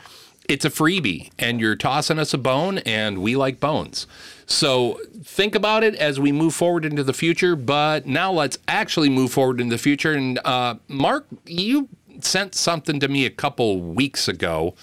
it's 0.50 0.66
a 0.66 0.70
freebie, 0.70 1.30
and 1.38 1.60
you're 1.60 1.76
tossing 1.76 2.18
us 2.18 2.34
a 2.34 2.38
bone, 2.38 2.80
and 2.80 3.22
we 3.22 3.36
like 3.36 3.60
bones. 3.60 4.08
So 4.52 5.00
think 5.24 5.56
about 5.56 5.84
it 5.84 5.96
as 5.96 6.20
we 6.20 6.32
move 6.32 6.54
forward 6.54 6.86
into 6.86 7.04
the 7.04 7.14
future. 7.14 7.56
But 7.56 8.06
now 8.06 8.32
let's 8.32 8.58
actually 8.68 9.10
move 9.10 9.32
forward 9.32 9.62
into 9.62 9.76
the 9.76 9.82
future. 9.82 10.14
And 10.14 10.40
uh, 10.44 10.76
Mark, 10.88 11.26
you 11.46 11.90
sent 12.20 12.56
something 12.56 13.00
to 13.00 13.08
me 13.08 13.26
a 13.26 13.30
couple 13.30 13.80
weeks 13.80 14.28
ago 14.28 14.76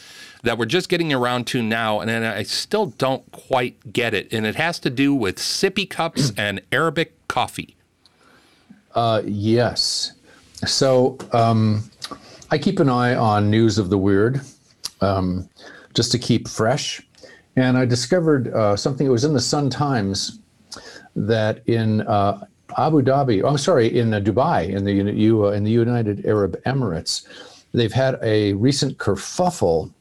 that 0.43 0.57
we're 0.57 0.67
just 0.67 0.89
getting 0.89 1.13
around 1.13 1.47
to 1.49 1.63
now, 1.63 2.01
and 2.01 2.11
I 2.11 2.43
still 2.45 2.87
don't 2.87 3.31
quite 3.33 3.93
get 3.93 4.15
it. 4.15 4.33
And 4.33 4.47
it 4.47 4.55
has 4.55 4.79
to 4.81 4.91
do 4.91 5.15
with 5.15 5.37
sippy 5.37 5.89
cups 5.89 6.33
and 6.39 6.61
Arabic 6.73 7.29
coffee. 7.29 7.77
Uh, 8.95 9.23
yes. 9.25 10.13
so 10.65 11.19
um, 11.33 11.89
I 12.51 12.59
keep 12.59 12.81
an 12.81 12.89
eye 12.89 13.15
on 13.15 13.51
news 13.51 13.79
of 13.79 13.91
the 13.91 13.99
weird, 13.99 14.41
um, 15.01 15.49
just 15.95 16.11
to 16.13 16.19
keep 16.19 16.49
fresh. 16.49 17.03
And 17.59 17.77
I 17.77 17.85
discovered 17.85 18.55
uh, 18.55 18.77
something. 18.77 19.05
It 19.05 19.11
was 19.11 19.25
in 19.25 19.33
the 19.33 19.41
Sun 19.41 19.71
Times 19.71 20.39
that 21.17 21.67
in 21.67 22.03
uh, 22.03 22.47
Abu 22.77 23.03
Dhabi, 23.03 23.43
oh 23.43 23.57
sorry, 23.57 23.99
in 23.99 24.15
uh, 24.15 24.21
Dubai, 24.21 24.69
in 24.69 24.85
the 24.85 25.01
uh, 25.01 25.51
in 25.51 25.65
the 25.65 25.71
United 25.71 26.25
Arab 26.25 26.63
Emirates, 26.65 27.27
they've 27.73 27.93
had 27.93 28.19
a 28.23 28.53
recent 28.53 28.99
kerfuffle 28.99 29.93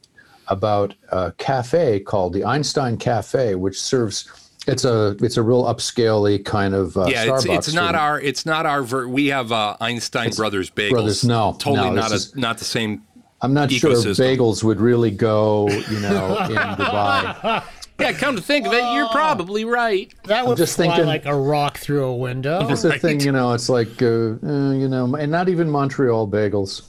about 0.49 0.93
a 1.09 1.33
cafe 1.39 1.99
called 1.99 2.33
the 2.33 2.45
Einstein 2.45 2.97
Cafe, 2.97 3.55
which 3.55 3.81
serves. 3.81 4.29
It's 4.67 4.83
a 4.83 5.15
it's 5.21 5.37
a 5.37 5.41
real 5.41 5.63
upscaley 5.63 6.43
kind 6.43 6.75
of 6.75 6.97
uh, 6.97 7.05
yeah, 7.07 7.23
it's, 7.23 7.45
Starbucks. 7.45 7.57
it's 7.57 7.73
not 7.73 7.95
our 7.95 8.19
it's 8.19 8.45
not 8.45 8.65
our 8.65 8.83
ver- 8.83 9.07
we 9.07 9.27
have 9.27 9.53
uh, 9.53 9.77
Einstein 9.79 10.31
Brothers 10.31 10.69
bagels. 10.69 10.89
Brothers, 10.89 11.23
no, 11.23 11.55
totally 11.57 11.89
no, 11.89 11.95
not 11.95 12.11
a, 12.11 12.19
not 12.39 12.57
the 12.57 12.65
same. 12.65 13.06
I'm 13.41 13.53
not 13.53 13.71
sure 13.71 13.91
ecosystem. 13.91 14.37
bagels 14.37 14.63
would 14.63 14.79
really 14.81 15.11
go, 15.11 15.67
you 15.69 15.99
know, 15.99 16.37
in 16.39 16.55
Dubai. 16.79 17.63
Yeah, 17.99 18.11
come 18.13 18.35
to 18.35 18.41
think 18.41 18.67
of 18.67 18.73
it, 18.73 18.83
you're 18.93 19.09
probably 19.09 19.65
right. 19.65 20.11
That 20.25 20.45
would 20.45 20.57
just 20.57 20.75
fly 20.75 20.87
thinking- 20.87 21.05
like 21.05 21.25
a 21.25 21.35
rock 21.35 21.77
through 21.77 22.05
a 22.05 22.15
window. 22.15 22.67
It's 22.69 22.83
the 22.83 22.97
thing, 22.99 23.19
you 23.21 23.31
know. 23.31 23.53
It's 23.53 23.69
like, 23.69 24.01
uh, 24.01 24.05
uh, 24.43 24.71
you 24.71 24.87
know, 24.87 25.15
and 25.15 25.31
not 25.31 25.49
even 25.49 25.67
Montreal 25.69 26.27
bagels, 26.27 26.83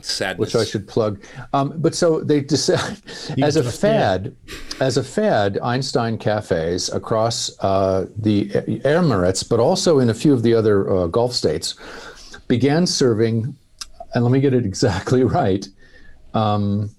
Sadness. 0.00 0.38
which 0.38 0.54
I 0.56 0.64
should 0.64 0.88
plug. 0.88 1.22
Um, 1.52 1.74
but 1.76 1.94
so 1.94 2.20
they 2.20 2.40
decide, 2.40 2.96
as 3.42 3.56
a 3.56 3.62
just 3.62 3.80
fad, 3.80 4.34
as 4.80 4.96
a 4.96 5.04
fad, 5.04 5.58
Einstein 5.62 6.16
cafes 6.16 6.88
across 6.90 7.50
uh, 7.60 8.06
the 8.16 8.46
Emirates, 8.84 9.46
but 9.46 9.60
also 9.60 9.98
in 9.98 10.08
a 10.08 10.14
few 10.14 10.32
of 10.32 10.42
the 10.42 10.54
other 10.54 10.90
uh, 10.90 11.06
Gulf 11.08 11.32
states, 11.34 11.74
began 12.46 12.86
serving. 12.86 13.54
And 14.14 14.24
let 14.24 14.30
me 14.32 14.40
get 14.40 14.54
it 14.54 14.64
exactly 14.72 15.24
right. 15.24 15.68
Um, 16.38 16.90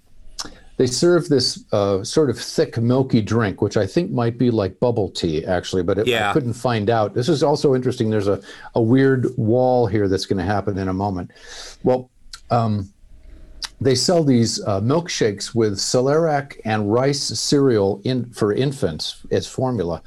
they 0.78 0.88
serve 0.88 1.28
this 1.28 1.66
uh, 1.74 2.06
sort 2.06 2.30
of 2.30 2.40
thick, 2.40 2.78
milky 2.78 3.22
drink, 3.22 3.62
which 3.62 3.76
I 3.76 3.86
think 3.86 4.12
might 4.12 4.38
be 4.38 4.50
like 4.50 4.80
bubble 4.80 5.10
tea, 5.10 5.46
actually, 5.46 5.84
but 5.84 5.98
it, 5.98 6.08
Yeah. 6.08 6.30
I 6.30 6.34
couldn't 6.34 6.54
find 6.54 6.90
out. 6.90 7.14
This 7.14 7.28
is 7.28 7.44
also 7.44 7.76
interesting. 7.76 8.10
There's 8.10 8.30
a, 8.30 8.42
a 8.76 8.82
weird 8.82 9.28
wall 9.36 9.88
here 9.88 10.08
that's 10.08 10.26
going 10.26 10.40
to 10.40 10.46
happen 10.46 10.78
in 10.78 10.88
a 10.88 10.94
moment. 10.94 11.32
Well, 11.84 12.10
um, 12.50 12.94
they 13.82 13.94
sell 13.94 14.24
these 14.24 14.64
uh, 14.66 14.80
milkshakes 14.80 15.54
with 15.54 15.74
Cerelac 15.74 16.60
and 16.64 16.92
rice 16.92 17.24
cereal 17.24 18.02
in 18.06 18.32
for 18.32 18.54
infants 18.54 19.26
as 19.32 19.48
formula. 19.48 20.02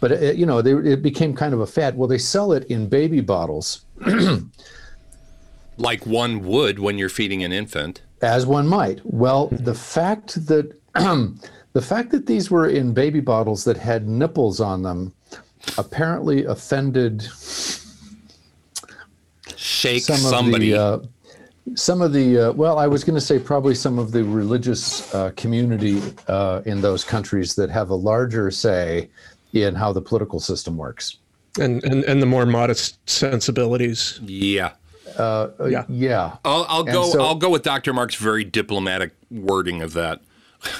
But 0.00 0.12
it, 0.12 0.36
you 0.36 0.44
know, 0.44 0.60
they, 0.60 0.72
it 0.72 1.02
became 1.02 1.34
kind 1.34 1.54
of 1.54 1.60
a 1.60 1.66
fad. 1.66 1.96
Well, 1.96 2.08
they 2.08 2.18
sell 2.18 2.52
it 2.52 2.64
in 2.64 2.88
baby 2.88 3.22
bottles, 3.22 3.86
like 5.78 6.04
one 6.04 6.44
would 6.44 6.78
when 6.78 6.98
you're 6.98 7.08
feeding 7.08 7.42
an 7.42 7.52
infant. 7.52 8.02
As 8.22 8.46
one 8.46 8.66
might. 8.66 9.00
Well, 9.04 9.48
the 9.48 9.74
fact 9.74 10.46
that 10.46 10.72
the 10.94 11.82
fact 11.82 12.10
that 12.10 12.26
these 12.26 12.50
were 12.50 12.68
in 12.68 12.92
baby 12.92 13.20
bottles 13.20 13.64
that 13.64 13.76
had 13.76 14.08
nipples 14.08 14.60
on 14.60 14.82
them 14.82 15.12
apparently 15.78 16.44
offended 16.44 17.28
Shake 19.56 20.02
some 20.02 20.16
somebody. 20.16 20.72
of 20.74 21.02
the 21.02 21.06
uh, 21.06 21.74
some 21.76 22.02
of 22.02 22.12
the 22.12 22.38
uh, 22.38 22.52
well, 22.52 22.78
I 22.78 22.86
was 22.86 23.04
going 23.04 23.14
to 23.14 23.20
say 23.20 23.38
probably 23.38 23.74
some 23.74 23.98
of 23.98 24.12
the 24.12 24.24
religious 24.24 25.14
uh, 25.14 25.30
community 25.36 26.02
uh, 26.28 26.62
in 26.66 26.80
those 26.80 27.04
countries 27.04 27.54
that 27.54 27.70
have 27.70 27.90
a 27.90 27.94
larger 27.94 28.50
say 28.50 29.10
in 29.52 29.74
how 29.74 29.92
the 29.92 30.00
political 30.00 30.40
system 30.40 30.76
works. 30.76 31.18
and, 31.58 31.82
and 31.84 32.04
and 32.04 32.22
the 32.22 32.26
more 32.26 32.46
modest 32.46 32.98
sensibilities. 33.08 34.20
yeah. 34.24 34.72
Uh, 35.16 35.48
Yeah. 35.68 35.84
yeah, 35.88 36.36
I'll, 36.44 36.66
I'll 36.68 36.84
go. 36.84 37.04
so- 37.10 37.22
I'll 37.22 37.34
go 37.34 37.50
with 37.50 37.62
Dr. 37.62 37.92
Mark's 37.92 38.14
very 38.16 38.44
diplomatic 38.44 39.12
wording 39.30 39.82
of 39.82 39.92
that. 39.94 40.20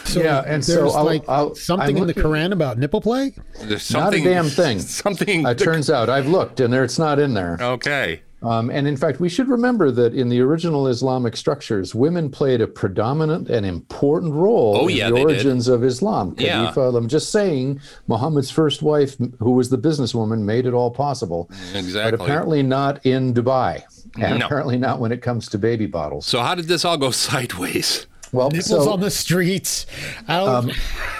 So 0.05 0.21
Yeah, 0.23 0.43
and 0.47 0.63
so 0.63 0.75
there's 0.75 0.95
I'll- 0.95 1.05
like 1.05 1.25
I'll- 1.29 1.55
something 1.55 1.97
I'm 1.97 2.03
in 2.03 2.07
the 2.07 2.13
Quran 2.15 2.53
about 2.53 2.77
nipple 2.79 3.01
play. 3.01 3.33
There's 3.63 3.91
not 3.91 4.13
a 4.15 4.21
damn 4.23 4.49
thing. 4.51 4.79
Something. 4.81 5.47
It 5.47 5.59
turns 5.59 5.89
out 5.91 6.11
I've 6.11 6.29
looked, 6.29 6.61
and 6.61 6.71
there 6.73 6.85
it's 6.85 6.99
not 6.99 7.19
in 7.19 7.33
there. 7.35 7.57
okay. 7.61 8.21
Um, 8.43 8.71
and 8.71 8.89
in 8.89 8.97
fact, 8.97 9.21
we 9.21 9.29
should 9.29 9.49
remember 9.49 9.91
that 9.91 10.15
in 10.15 10.31
the 10.31 10.41
original 10.41 10.87
Islamic 10.89 11.37
structures, 11.37 11.95
women 11.95 12.31
played 12.31 12.63
a 12.63 12.67
predominant 12.67 13.51
and 13.51 13.67
important 13.67 14.33
role 14.33 14.79
Oh, 14.81 14.89
in 14.89 14.97
yeah, 14.97 15.09
the 15.11 15.15
they 15.17 15.21
did. 15.25 15.27
origins 15.27 15.69
of 15.69 15.85
Islam. 15.85 16.35
Yeah. 16.39 16.73
Khalifa, 16.73 16.97
I'm 16.97 17.07
just 17.09 17.31
saying, 17.31 17.81
Muhammad's 18.07 18.51
first 18.51 18.81
wife, 18.83 19.17
who 19.41 19.51
was 19.51 19.69
the 19.69 19.77
businesswoman, 19.77 20.41
made 20.41 20.65
it 20.65 20.73
all 20.73 20.91
possible. 20.91 21.51
Exactly. 21.75 22.17
But 22.17 22.25
apparently 22.25 22.63
not 22.63 23.05
in 23.05 23.35
Dubai, 23.35 23.83
and 24.19 24.39
No. 24.39 24.47
apparently 24.47 24.79
not 24.79 25.01
when 25.01 25.13
it 25.13 25.21
comes 25.21 25.47
to 25.51 25.59
baby 25.59 25.85
bottles. 25.87 26.25
So 26.25 26.41
how 26.41 26.55
did 26.55 26.67
this 26.67 26.85
all 26.85 26.97
go 26.97 27.11
sideways? 27.29 28.07
Well, 28.33 28.49
Nipples 28.49 28.85
so 28.87 28.93
on 28.93 29.01
the 29.01 29.11
streets. 29.11 29.87
Out. 30.29 30.49
Um, 30.49 30.71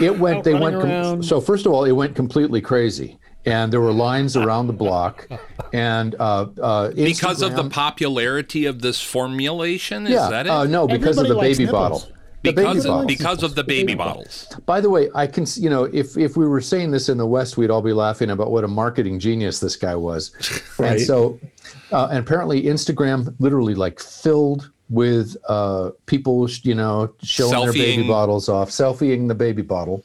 it 0.01 0.17
went. 0.19 0.45
They 0.45 0.55
went. 0.55 0.81
Com- 0.81 0.89
around. 0.89 1.25
so 1.25 1.41
first 1.41 1.67
of 1.67 1.73
all, 1.73 1.85
it 1.85 1.91
went 1.93 2.15
completely 2.15 2.61
crazy, 2.61 3.19
and 3.45 3.73
there 3.73 3.81
were 3.81 3.93
lines 3.93 4.37
around 4.43 4.67
the 4.67 4.73
block, 4.73 5.29
and 5.73 6.15
uh, 6.19 6.47
uh, 6.61 6.91
Because 6.91 7.43
of 7.43 7.57
the 7.57 7.69
popularity 7.69 8.67
of 8.67 8.83
this 8.83 9.01
formulation? 9.01 10.07
Is 10.07 10.13
yeah, 10.13 10.29
that 10.31 10.47
it? 10.47 10.51
uh, 10.51 10.65
no, 10.65 10.87
because 10.87 11.19
of 11.19 11.27
Everybody 11.27 11.49
the 11.49 11.55
baby 11.55 11.65
nipples. 11.67 12.05
bottle. 12.05 12.17
The 12.43 12.53
baby 12.53 12.69
because 12.69 12.87
of, 12.87 13.07
because 13.07 13.43
of 13.43 13.55
the 13.55 13.65
baby 13.65 13.95
bottles. 13.95 14.47
By 14.65 14.81
the 14.81 14.89
way, 14.89 15.11
I 15.15 15.27
can, 15.27 15.45
you 15.57 15.69
know, 15.69 15.85
if 15.85 16.17
if 16.17 16.39
we 16.39 16.49
were 16.49 16.63
saying 16.63 16.91
this 16.91 17.11
in 17.11 17.19
the 17.19 17.27
West, 17.27 17.59
we'd 17.59 17.71
all 17.71 17.83
be 17.83 17.93
laughing 17.93 18.31
about 18.31 18.51
what 18.51 18.65
a 18.65 18.69
marketing 18.69 19.19
genius 19.19 19.61
this 19.61 19.77
guy 19.77 19.95
was. 19.95 20.33
right. 20.79 20.93
And 20.93 21.01
so, 21.03 21.39
uh, 21.93 22.09
and 22.11 22.19
apparently 22.19 22.63
Instagram 22.63 23.35
literally 23.41 23.75
like 23.75 24.01
filled 24.01 24.71
with 24.89 25.37
uh, 25.49 25.91
people, 26.07 26.49
you 26.63 26.75
know, 26.75 27.13
showing 27.23 27.53
their 27.53 27.73
baby 27.75 28.09
bottles 28.09 28.49
off, 28.49 28.71
selfieing 28.71 29.29
the 29.29 29.35
baby 29.35 29.63
bottle. 29.63 30.03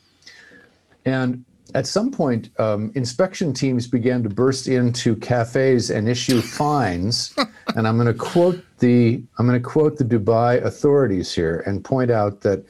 And 1.05 1.45
at 1.73 1.87
some 1.87 2.11
point, 2.11 2.49
um, 2.59 2.91
inspection 2.95 3.53
teams 3.53 3.87
began 3.87 4.23
to 4.23 4.29
burst 4.29 4.67
into 4.67 5.15
cafes 5.15 5.89
and 5.89 6.07
issue 6.07 6.41
fines. 6.41 7.35
and 7.75 7.87
I'm 7.87 7.97
going 7.97 8.07
to 8.07 8.13
quote 8.13 8.63
the 8.79 9.21
I'm 9.37 9.47
going 9.47 9.61
to 9.61 9.67
quote 9.67 9.97
the 9.97 10.05
Dubai 10.05 10.63
authorities 10.63 11.33
here 11.33 11.63
and 11.65 11.83
point 11.83 12.11
out 12.11 12.41
that 12.41 12.63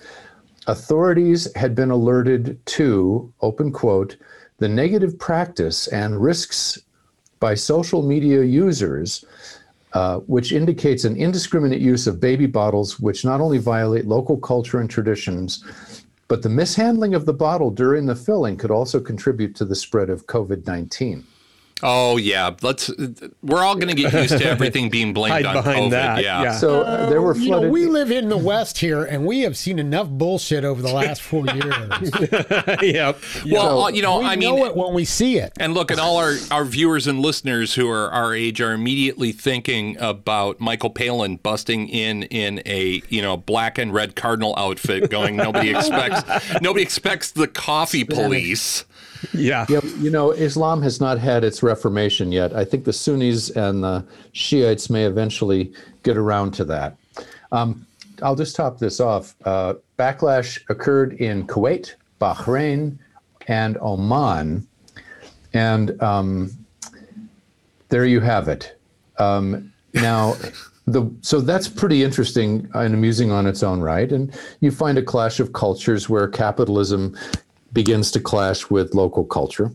authorities 0.68 1.54
had 1.56 1.75
been 1.75 1.92
alerted 1.92 2.60
to 2.66 3.32
open 3.42 3.72
quote 3.72 4.18
the 4.58 4.70
negative 4.70 5.20
practice 5.20 5.88
and 5.88 6.22
risks 6.22 6.80
by 7.40 7.54
social 7.54 8.02
media 8.02 8.44
users 8.44 9.25
uh, 9.96 10.20
which 10.28 10.52
indicates 10.52 11.06
an 11.06 11.16
indiscriminate 11.16 11.80
use 11.80 12.06
of 12.06 12.20
baby 12.20 12.46
bottles, 12.46 13.00
which 13.00 13.24
not 13.24 13.40
only 13.40 13.58
violate 13.58 14.06
local 14.06 14.36
culture 14.36 14.82
and 14.82 14.90
traditions, 14.90 15.64
but 16.27 16.41
the 16.41 16.50
mishandling 16.50 17.13
of 17.13 17.25
the 17.25 17.34
bottle 17.34 17.70
during 17.70 18.05
the 18.05 18.15
filling 18.15 18.58
could 18.58 18.72
also 18.72 19.00
contribute 19.00 19.55
to 19.55 19.65
the 19.65 19.75
spread 19.75 20.10
of 20.10 20.25
COVID 20.25 20.65
19. 20.65 21.25
Oh 21.88 22.18
yeah, 22.18 22.51
let's. 22.63 22.89
We're 23.44 23.63
all 23.63 23.75
going 23.75 23.89
to 23.89 24.01
get 24.01 24.12
used 24.12 24.38
to 24.39 24.46
everything 24.46 24.89
being 24.89 25.13
blamed 25.13 25.46
on 25.46 25.54
behind 25.54 25.86
COVID. 25.86 25.92
that, 25.92 26.24
Yeah. 26.24 26.42
yeah. 26.44 26.58
So 26.58 26.82
uh, 26.82 27.10
there 27.10 27.22
were 27.22 27.36
you 27.38 27.51
know, 27.51 27.70
we 27.70 27.86
live 27.86 28.12
in 28.12 28.27
the 28.30 28.38
West 28.38 28.80
here, 28.80 29.04
and 29.04 29.25
we 29.25 29.42
have 29.42 29.56
seen 29.56 29.77
enough 29.77 30.10
bullshit 30.10 30.63
over 30.65 30.82
the 30.82 30.92
last 30.92 31.22
four 31.22 31.46
years. 31.54 32.12
yep. 32.82 33.18
Well, 33.50 33.84
uh, 33.84 33.89
you 33.89 34.01
know, 34.01 34.20
we 34.20 34.25
I 34.25 34.36
mean, 34.36 34.56
know 34.56 34.65
it 34.65 34.75
when 34.75 34.94
we 34.94 35.06
see 35.06 35.38
it. 35.38 35.54
And 35.60 35.74
look, 35.74 35.92
at 35.92 36.00
all 36.00 36.18
our, 36.18 36.34
our 36.51 36.65
viewers 36.65 37.08
and 37.08 37.20
listeners 37.20 37.75
who 37.75 37.89
are 37.89 38.10
our 38.10 38.34
age 38.34 38.60
are 38.62 38.72
immediately 38.74 39.32
thinking 39.32 39.98
about 40.00 40.60
Michael 40.60 40.89
Palin 40.89 41.38
busting 41.38 41.88
in 41.89 42.24
in 42.24 42.62
a 42.65 43.01
you 43.10 43.22
know 43.22 43.38
black 43.38 43.77
and 43.77 43.94
red 43.94 44.15
cardinal 44.15 44.56
outfit, 44.58 45.10
going 45.12 45.36
nobody 45.36 45.70
expects 45.75 46.24
nobody 46.62 46.82
expects 46.84 47.32
the 47.32 47.48
coffee 47.48 48.04
police. 48.04 48.86
Yeah. 49.34 49.66
You 49.70 50.10
know, 50.10 50.32
Islam 50.32 50.82
has 50.82 51.00
not 51.00 51.20
had 51.20 51.44
its 51.44 51.64
reformation 51.64 52.32
yet. 52.32 52.56
I 52.56 52.66
think 52.66 52.86
the 52.86 52.94
Sunnis 52.94 53.50
and 53.50 53.84
the 53.84 54.06
Shiites 54.34 54.90
may 54.90 55.06
eventually 55.06 55.74
get 56.04 56.18
around 56.18 56.52
to 56.56 56.66
that. 56.66 56.98
Um, 57.52 57.86
I'll 58.22 58.36
just 58.36 58.56
top 58.56 58.80
this 58.80 59.00
off. 59.00 59.36
Uh, 59.46 59.76
backlash 59.98 60.62
occurred 60.70 61.14
in 61.14 61.48
Kuwait, 61.48 61.96
Bahrain, 62.20 62.98
and 63.48 63.78
Oman. 63.82 64.68
And 65.54 66.02
um, 66.02 66.52
there 67.90 68.06
you 68.06 68.20
have 68.20 68.48
it. 68.48 68.78
Um, 69.18 69.72
now, 69.94 70.36
the 70.88 71.10
so 71.22 71.42
that's 71.42 71.68
pretty 71.68 72.04
interesting 72.04 72.70
and 72.74 72.94
amusing 72.94 73.32
on 73.32 73.48
its 73.48 73.64
own 73.64 73.82
right. 73.82 74.12
And 74.12 74.34
you 74.60 74.72
find 74.72 74.98
a 74.98 75.02
clash 75.02 75.40
of 75.40 75.54
cultures 75.54 76.10
where 76.10 76.28
capitalism 76.28 77.18
begins 77.75 78.10
to 78.12 78.20
clash 78.20 78.70
with 78.72 78.96
local 78.96 79.24
culture. 79.24 79.70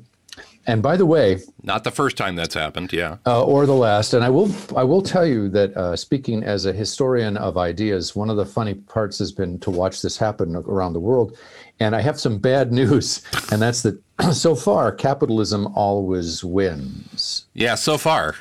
And 0.66 0.82
by 0.82 0.96
the 0.96 1.06
way, 1.06 1.38
Not 1.62 1.84
the 1.84 1.90
first 1.90 2.16
time 2.16 2.36
that's 2.36 2.54
happened. 2.54 2.92
Yeah. 2.92 3.16
uh, 3.26 3.42
or 3.44 3.64
the 3.66 3.74
last. 3.74 4.12
And 4.14 4.22
I 4.22 4.28
will 4.28 4.50
I 4.76 4.84
will 4.84 5.02
tell 5.02 5.26
you 5.26 5.48
that 5.50 5.74
uh, 5.76 5.96
speaking 5.96 6.42
as 6.44 6.66
a 6.66 6.72
historian 6.72 7.36
of 7.38 7.56
ideas, 7.56 8.14
one 8.14 8.28
of 8.30 8.36
the 8.36 8.44
funny 8.44 8.74
parts 8.74 9.18
has 9.20 9.32
been 9.32 9.58
to 9.60 9.70
watch 9.70 10.02
this 10.02 10.16
happen 10.18 10.54
around 10.56 10.92
the 10.92 11.00
world. 11.00 11.36
And 11.80 11.96
I 11.96 12.02
have 12.02 12.20
some 12.20 12.38
bad 12.38 12.72
news, 12.80 13.22
and 13.50 13.60
that's 13.62 13.82
that 13.82 13.96
so 14.32 14.54
far 14.54 14.92
capitalism 14.92 15.66
always 15.74 16.44
wins. 16.44 17.46
Yeah. 17.54 17.74
So 17.76 17.96
far. 17.98 18.34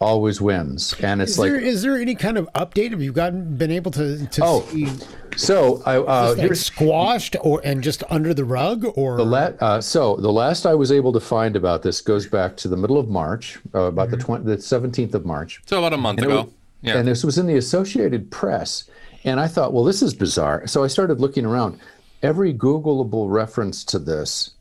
Always 0.00 0.40
wins, 0.40 0.94
and 1.02 1.20
it's 1.20 1.32
Is 1.32 1.38
like 1.38 1.50
there 1.50 1.60
is 1.60 1.82
there 1.82 1.96
any 1.96 2.14
kind 2.14 2.38
of 2.38 2.48
update? 2.54 2.90
Have 2.90 3.02
you 3.02 3.12
gotten 3.12 3.56
been 3.56 3.70
able 3.70 3.90
to 3.92 4.26
to 4.26 4.42
Oh, 4.44 4.62
see 4.70 4.88
so. 5.36 5.82
I 5.84 5.98
uh, 5.98 6.28
this, 6.30 6.36
like, 6.38 6.46
here's 6.46 6.60
squashed 6.64 7.36
or 7.42 7.60
and 7.64 7.82
just 7.82 8.02
under 8.10 8.32
the 8.34 8.44
rug 8.44 8.86
or 8.96 9.16
The 9.18 9.24
la- 9.24 9.52
uh, 9.60 9.80
so 9.80 10.16
the 10.16 10.32
last 10.32 10.64
I 10.66 10.74
was 10.74 10.90
able 10.90 11.12
to 11.12 11.20
find 11.20 11.54
about 11.54 11.82
this 11.82 12.00
goes 12.00 12.26
back 12.26 12.56
to 12.58 12.68
the 12.68 12.76
middle 12.76 12.98
of 12.98 13.08
March, 13.08 13.58
uh, 13.74 13.80
about 13.82 14.10
the 14.10 14.16
twen- 14.16 14.44
the 14.44 14.60
seventeenth 14.60 15.14
of 15.14 15.26
March, 15.26 15.60
So 15.66 15.78
about 15.78 15.92
a 15.92 15.98
month 15.98 16.18
And 16.18 16.26
ago. 16.26 16.42
was- 16.42 16.52
yeah. 16.82 16.96
and 16.96 17.06
this 17.06 17.22
was 17.22 17.36
in 17.38 17.46
the 17.46 17.56
Associated 17.56 18.30
Press. 18.30 18.84
And 19.24 19.38
I 19.38 19.48
thought, 19.48 19.74
well, 19.74 19.84
this 19.84 20.00
is 20.00 20.14
bizarre. 20.14 20.66
So 20.66 20.82
I 20.82 20.86
started 20.86 21.20
looking 21.20 21.44
around. 21.44 21.78
Every 22.22 22.54
Googleable 22.54 23.30
reference 23.30 23.84
to 23.84 23.98
this 23.98 24.52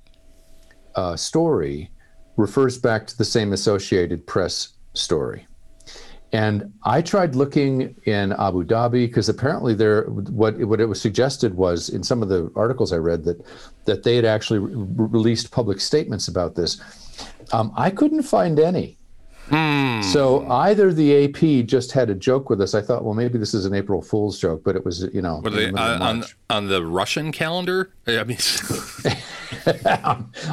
uh, 0.96 1.15
story 1.15 1.91
refers 2.36 2.77
back 2.77 3.08
to 3.08 3.17
the 3.17 3.24
same 3.24 3.53
Associated 3.53 4.27
Press 4.27 4.74
story. 4.93 5.46
And 6.31 6.72
I 6.84 7.01
tried 7.01 7.34
looking 7.36 7.96
in 8.05 8.34
Abu 8.34 8.63
Dhabi 8.63 9.08
because 9.08 9.29
apparently 9.29 9.74
there, 9.74 10.03
what 10.03 10.60
what 10.60 10.79
it 10.79 10.86
was 10.86 11.01
suggested 11.01 11.55
was 11.55 11.89
in 11.89 12.03
some 12.03 12.22
of 12.22 12.29
the 12.29 12.51
articles 12.55 12.93
I 12.93 12.98
read 12.98 13.24
that 13.24 13.43
that 13.86 14.03
they 14.03 14.15
had 14.15 14.25
actually 14.25 14.60
re- 14.60 14.69
released 15.10 15.50
public 15.50 15.81
statements 15.81 16.27
about 16.27 16.53
this. 16.53 16.79
Um, 17.51 17.74
I 17.75 17.89
couldn't 17.89 18.24
find 18.24 18.60
any. 18.60 18.98
So 20.13 20.46
either 20.51 20.93
the 20.93 21.25
AP 21.25 21.65
just 21.65 21.91
had 21.91 22.12
a 22.12 22.15
joke 22.15 22.51
with 22.51 22.62
us. 22.62 22.75
I 22.75 22.81
thought, 22.84 23.03
well, 23.03 23.15
maybe 23.15 23.39
this 23.39 23.55
is 23.55 23.65
an 23.65 23.74
April 23.74 24.00
Fool's 24.00 24.39
joke, 24.39 24.62
but 24.63 24.75
it 24.75 24.86
was, 24.86 25.10
you 25.12 25.24
know, 25.24 25.41
Were 25.43 25.50
in 25.50 25.55
they 25.55 25.72
the 25.72 25.77
uh, 25.81 25.98
on 26.00 26.24
on 26.51 26.67
the 26.67 26.86
Russian 26.86 27.31
calendar? 27.31 27.91
I 28.05 28.24
mean, 28.25 28.38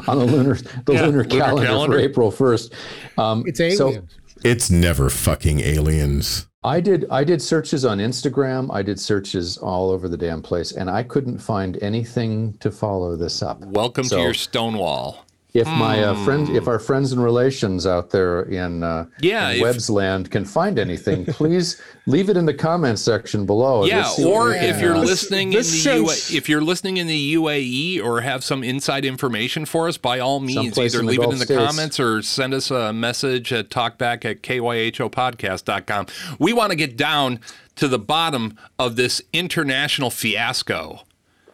on 0.08 0.18
the 0.18 0.24
lunar 0.26 0.54
the 0.86 0.94
Yeah, 0.94 1.02
lunar, 1.06 1.06
lunar 1.06 1.24
calendar, 1.24 1.66
calendar. 1.66 1.96
for 1.98 2.00
April 2.02 2.30
first. 2.30 2.72
Um, 3.18 3.44
it's 3.46 3.58
so- 3.76 3.88
aliens? 3.88 4.14
It's 4.44 4.70
never 4.70 5.10
fucking 5.10 5.60
aliens. 5.60 6.46
I 6.62 6.80
did 6.80 7.06
I 7.10 7.22
did 7.24 7.40
searches 7.40 7.84
on 7.84 7.98
Instagram. 7.98 8.68
I 8.72 8.82
did 8.82 8.98
searches 8.98 9.56
all 9.56 9.90
over 9.90 10.08
the 10.08 10.16
damn 10.16 10.42
place, 10.42 10.72
and 10.72 10.90
I 10.90 11.02
couldn't 11.04 11.38
find 11.38 11.78
anything 11.82 12.54
to 12.58 12.70
follow 12.70 13.16
this 13.16 13.42
up. 13.42 13.60
welcome 13.66 14.04
So- 14.04 14.16
to 14.16 14.22
your 14.22 14.34
Stonewall. 14.34 15.25
If 15.56 15.66
my 15.66 16.02
uh, 16.02 16.14
friends, 16.24 16.50
if 16.50 16.68
our 16.68 16.78
friends 16.78 17.12
and 17.12 17.22
relations 17.22 17.86
out 17.86 18.10
there 18.10 18.42
in, 18.42 18.82
uh, 18.82 19.06
Yeah, 19.20 19.50
in 19.50 19.56
if- 19.56 19.62
Webb's 19.62 19.88
land 19.90 20.30
can 20.30 20.44
find 20.44 20.78
anything, 20.78 21.24
please 21.26 21.80
leave 22.06 22.28
it 22.28 22.36
in 22.36 22.44
the 22.46 22.54
comments 22.54 23.02
section 23.02 23.46
below. 23.46 23.84
Yeah, 23.86 24.10
we'll 24.18 24.28
or 24.28 24.52
if 24.52 24.80
you're 24.80 24.98
listening 24.98 25.50
this 25.50 25.68
in 25.70 25.76
the 26.00 26.06
sounds- 26.06 26.30
UA, 26.30 26.36
if 26.38 26.48
you're 26.48 26.60
listening 26.60 26.98
in 26.98 27.06
the 27.06 27.34
UAE 27.34 28.00
or 28.00 28.20
have 28.20 28.44
some 28.44 28.62
inside 28.62 29.04
information 29.04 29.64
for 29.64 29.88
us, 29.88 29.96
by 29.96 30.18
all 30.18 30.40
means, 30.40 30.54
Someplace 30.54 30.92
either 30.94 31.00
in 31.00 31.06
the 31.06 31.12
leave 31.12 31.20
it 31.22 31.32
in 31.32 31.38
the 31.38 31.44
States. 31.46 31.62
comments 31.66 31.98
or 32.00 32.22
send 32.22 32.52
us 32.54 32.70
a 32.70 32.92
message 32.92 33.52
at 33.52 33.70
talkback 33.70 34.24
at 34.24 34.42
kyhopodcast.com. 34.42 36.06
We 36.38 36.52
want 36.52 36.70
to 36.70 36.76
get 36.76 36.96
down 36.96 37.40
to 37.76 37.88
the 37.88 37.98
bottom 37.98 38.56
of 38.78 38.96
this 38.96 39.22
international 39.32 40.10
fiasco. 40.10 41.00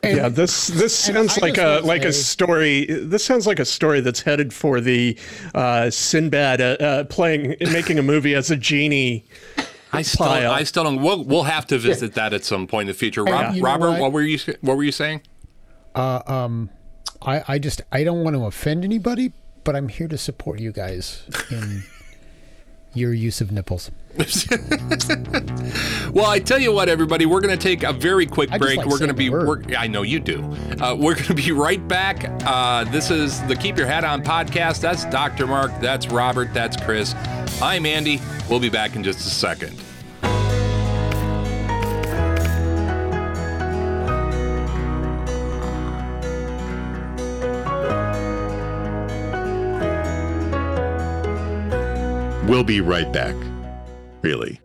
Yeah, 0.04 0.28
this 0.28 0.66
this 0.66 0.97
sounds 0.97 1.40
like 1.40 1.59
a 1.59 1.75
wanna 1.75 1.87
like 1.87 2.04
a 2.04 2.12
story. 2.12 2.87
This 2.87 3.25
sounds 3.25 3.47
like 3.47 3.61
a 3.61 3.64
story 3.64 4.00
that's 4.00 4.21
headed 4.21 4.52
for 4.52 4.80
the 4.80 5.16
uh, 5.54 5.90
Sinbad 5.90 6.61
uh, 6.61 6.64
uh, 6.64 7.04
playing 7.04 7.54
making 7.61 8.00
a 8.00 8.02
movie 8.02 8.35
as 8.35 8.50
a 8.50 8.56
genie. 8.56 9.25
I 9.92 10.02
still, 10.02 10.26
Pile. 10.26 10.50
I 10.50 10.64
still 10.64 10.82
don't. 10.82 11.02
We'll, 11.02 11.23
we'll 11.23 11.44
have 11.44 11.68
to 11.68 11.78
visit 11.78 12.14
that 12.14 12.32
at 12.32 12.44
some 12.44 12.66
point 12.66 12.88
in 12.88 12.94
the 12.94 12.99
future. 12.99 13.23
Rob, 13.23 13.54
you 13.54 13.62
Robert, 13.62 13.90
what? 13.92 14.00
what? 14.00 14.12
were 14.12 14.23
you 14.23 14.38
what 14.61 14.76
were 14.76 14.82
you 14.82 14.90
saying? 14.90 15.23
I, 17.21 17.44
I 17.47 17.59
just 17.61 17.82
I 17.92 18.02
don't 18.02 18.25
want 18.25 18.35
to 18.35 18.44
offend 18.47 18.85
anybody, 18.85 19.32
but 19.62 19.76
I'm 19.76 19.88
here 19.88 20.09
to 20.09 20.18
support 20.18 20.59
you 20.59 20.73
guys 20.73 21.23
in 21.50 21.85
your 22.94 23.12
use 23.12 23.40
of 23.40 23.52
nipples. 23.52 23.90
Well, 26.12 26.26
I 26.26 26.40
tell 26.40 26.58
you 26.58 26.72
what, 26.72 26.90
everybody, 26.90 27.25
we're 27.25 27.40
going 27.40 27.57
to 27.59 27.62
take 27.62 27.83
a 27.85 27.92
very 27.92 28.26
quick 28.26 28.50
break. 28.50 28.76
like 28.76 28.87
we're 28.87 28.98
going 28.98 29.09
to 29.09 29.14
be, 29.14 29.31
we're, 29.31 29.62
I 29.78 29.87
know 29.87 30.02
you 30.02 30.20
do. 30.20 30.42
Uh, 30.78 30.94
we're 30.94 31.14
going 31.14 31.28
to 31.28 31.35
be 31.35 31.52
right 31.52 31.87
back. 31.88 32.24
Uh, 32.44 32.85
this 32.85 33.11
is 33.11 33.42
the 33.44 33.57
Keep 33.57 33.78
Your 33.78 33.87
Hat 33.87 34.05
On 34.05 34.22
podcast. 34.22 34.81
That's 34.81 35.07
Dr. 35.07 35.46
Mark. 35.46 35.72
That's 35.81 36.09
Robert. 36.09 36.52
That's 36.52 36.76
Chris. 36.76 37.14
I'm 37.62 37.87
Andy. 37.87 38.20
We'll 38.50 38.61
be 38.61 38.68
back 38.68 38.94
in 38.94 39.02
just 39.02 39.20
a 39.20 39.31
second. 39.31 39.83
We'll 52.52 52.62
be 52.62 52.82
right 52.82 53.10
back. 53.10 53.34
Really. 54.20 54.60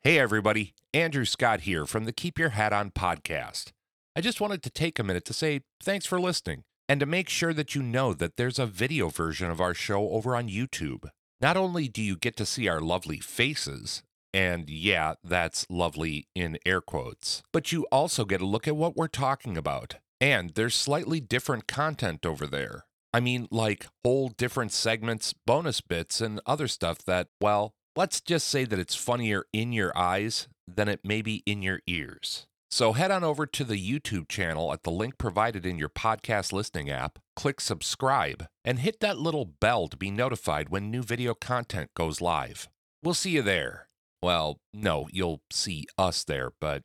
Hey, 0.00 0.18
everybody. 0.18 0.72
Andrew 0.94 1.26
Scott 1.26 1.60
here 1.60 1.84
from 1.84 2.06
the 2.06 2.14
Keep 2.14 2.38
Your 2.38 2.48
Hat 2.48 2.72
On 2.72 2.90
podcast. 2.90 3.72
I 4.16 4.22
just 4.22 4.40
wanted 4.40 4.62
to 4.62 4.70
take 4.70 4.98
a 4.98 5.02
minute 5.02 5.26
to 5.26 5.34
say 5.34 5.60
thanks 5.82 6.06
for 6.06 6.18
listening 6.18 6.62
and 6.88 6.98
to 6.98 7.04
make 7.04 7.28
sure 7.28 7.52
that 7.52 7.74
you 7.74 7.82
know 7.82 8.14
that 8.14 8.38
there's 8.38 8.58
a 8.58 8.64
video 8.64 9.10
version 9.10 9.50
of 9.50 9.60
our 9.60 9.74
show 9.74 10.12
over 10.12 10.34
on 10.34 10.48
YouTube. 10.48 11.10
Not 11.42 11.58
only 11.58 11.88
do 11.88 12.00
you 12.00 12.16
get 12.16 12.38
to 12.38 12.46
see 12.46 12.68
our 12.68 12.80
lovely 12.80 13.18
faces, 13.18 14.02
and 14.32 14.70
yeah, 14.70 15.16
that's 15.22 15.66
lovely 15.68 16.26
in 16.34 16.56
air 16.64 16.80
quotes, 16.80 17.42
but 17.52 17.70
you 17.70 17.86
also 17.92 18.24
get 18.24 18.40
a 18.40 18.46
look 18.46 18.66
at 18.66 18.76
what 18.76 18.96
we're 18.96 19.08
talking 19.08 19.58
about. 19.58 19.96
And 20.22 20.54
there's 20.54 20.74
slightly 20.74 21.20
different 21.20 21.68
content 21.68 22.24
over 22.24 22.46
there. 22.46 22.86
I 23.12 23.20
mean, 23.20 23.48
like 23.50 23.86
whole 24.04 24.28
different 24.28 24.72
segments, 24.72 25.34
bonus 25.46 25.80
bits, 25.80 26.20
and 26.20 26.40
other 26.46 26.68
stuff 26.68 26.98
that, 27.06 27.28
well, 27.40 27.72
let's 27.96 28.20
just 28.20 28.46
say 28.48 28.64
that 28.64 28.78
it's 28.78 28.94
funnier 28.94 29.44
in 29.52 29.72
your 29.72 29.96
eyes 29.96 30.48
than 30.68 30.88
it 30.88 31.00
may 31.04 31.22
be 31.22 31.42
in 31.46 31.62
your 31.62 31.80
ears. 31.86 32.46
So 32.70 32.92
head 32.92 33.10
on 33.10 33.24
over 33.24 33.46
to 33.46 33.64
the 33.64 33.74
YouTube 33.74 34.28
channel 34.28 34.72
at 34.72 34.84
the 34.84 34.92
link 34.92 35.18
provided 35.18 35.66
in 35.66 35.76
your 35.76 35.88
podcast 35.88 36.52
listening 36.52 36.88
app, 36.88 37.18
click 37.34 37.60
subscribe, 37.60 38.46
and 38.64 38.78
hit 38.78 39.00
that 39.00 39.18
little 39.18 39.44
bell 39.44 39.88
to 39.88 39.96
be 39.96 40.12
notified 40.12 40.68
when 40.68 40.88
new 40.88 41.02
video 41.02 41.34
content 41.34 41.90
goes 41.96 42.20
live. 42.20 42.68
We'll 43.02 43.14
see 43.14 43.30
you 43.30 43.42
there. 43.42 43.88
Well, 44.22 44.60
no, 44.72 45.08
you'll 45.10 45.40
see 45.50 45.86
us 45.98 46.22
there, 46.22 46.52
but 46.60 46.82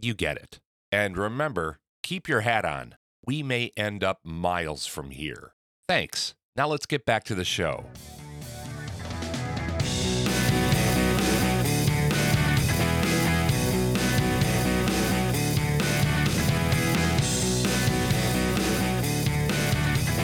you 0.00 0.14
get 0.14 0.38
it. 0.38 0.58
And 0.90 1.18
remember, 1.18 1.80
keep 2.02 2.26
your 2.26 2.40
hat 2.40 2.64
on. 2.64 2.94
We 3.30 3.44
may 3.44 3.70
end 3.76 4.02
up 4.02 4.18
miles 4.24 4.86
from 4.86 5.10
here. 5.10 5.54
Thanks. 5.86 6.34
Now 6.56 6.66
let's 6.66 6.84
get 6.84 7.06
back 7.06 7.22
to 7.26 7.36
the 7.36 7.44
show. 7.44 7.84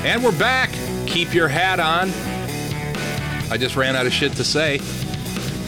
And 0.05 0.25
we're 0.25 0.37
back. 0.37 0.73
Keep 1.07 1.33
your 1.33 1.47
hat 1.47 1.79
on. 1.79 2.11
I 3.53 3.57
just 3.57 3.77
ran 3.77 3.95
out 3.95 4.07
of 4.07 4.12
shit 4.12 4.33
to 4.33 4.42
say. 4.42 4.81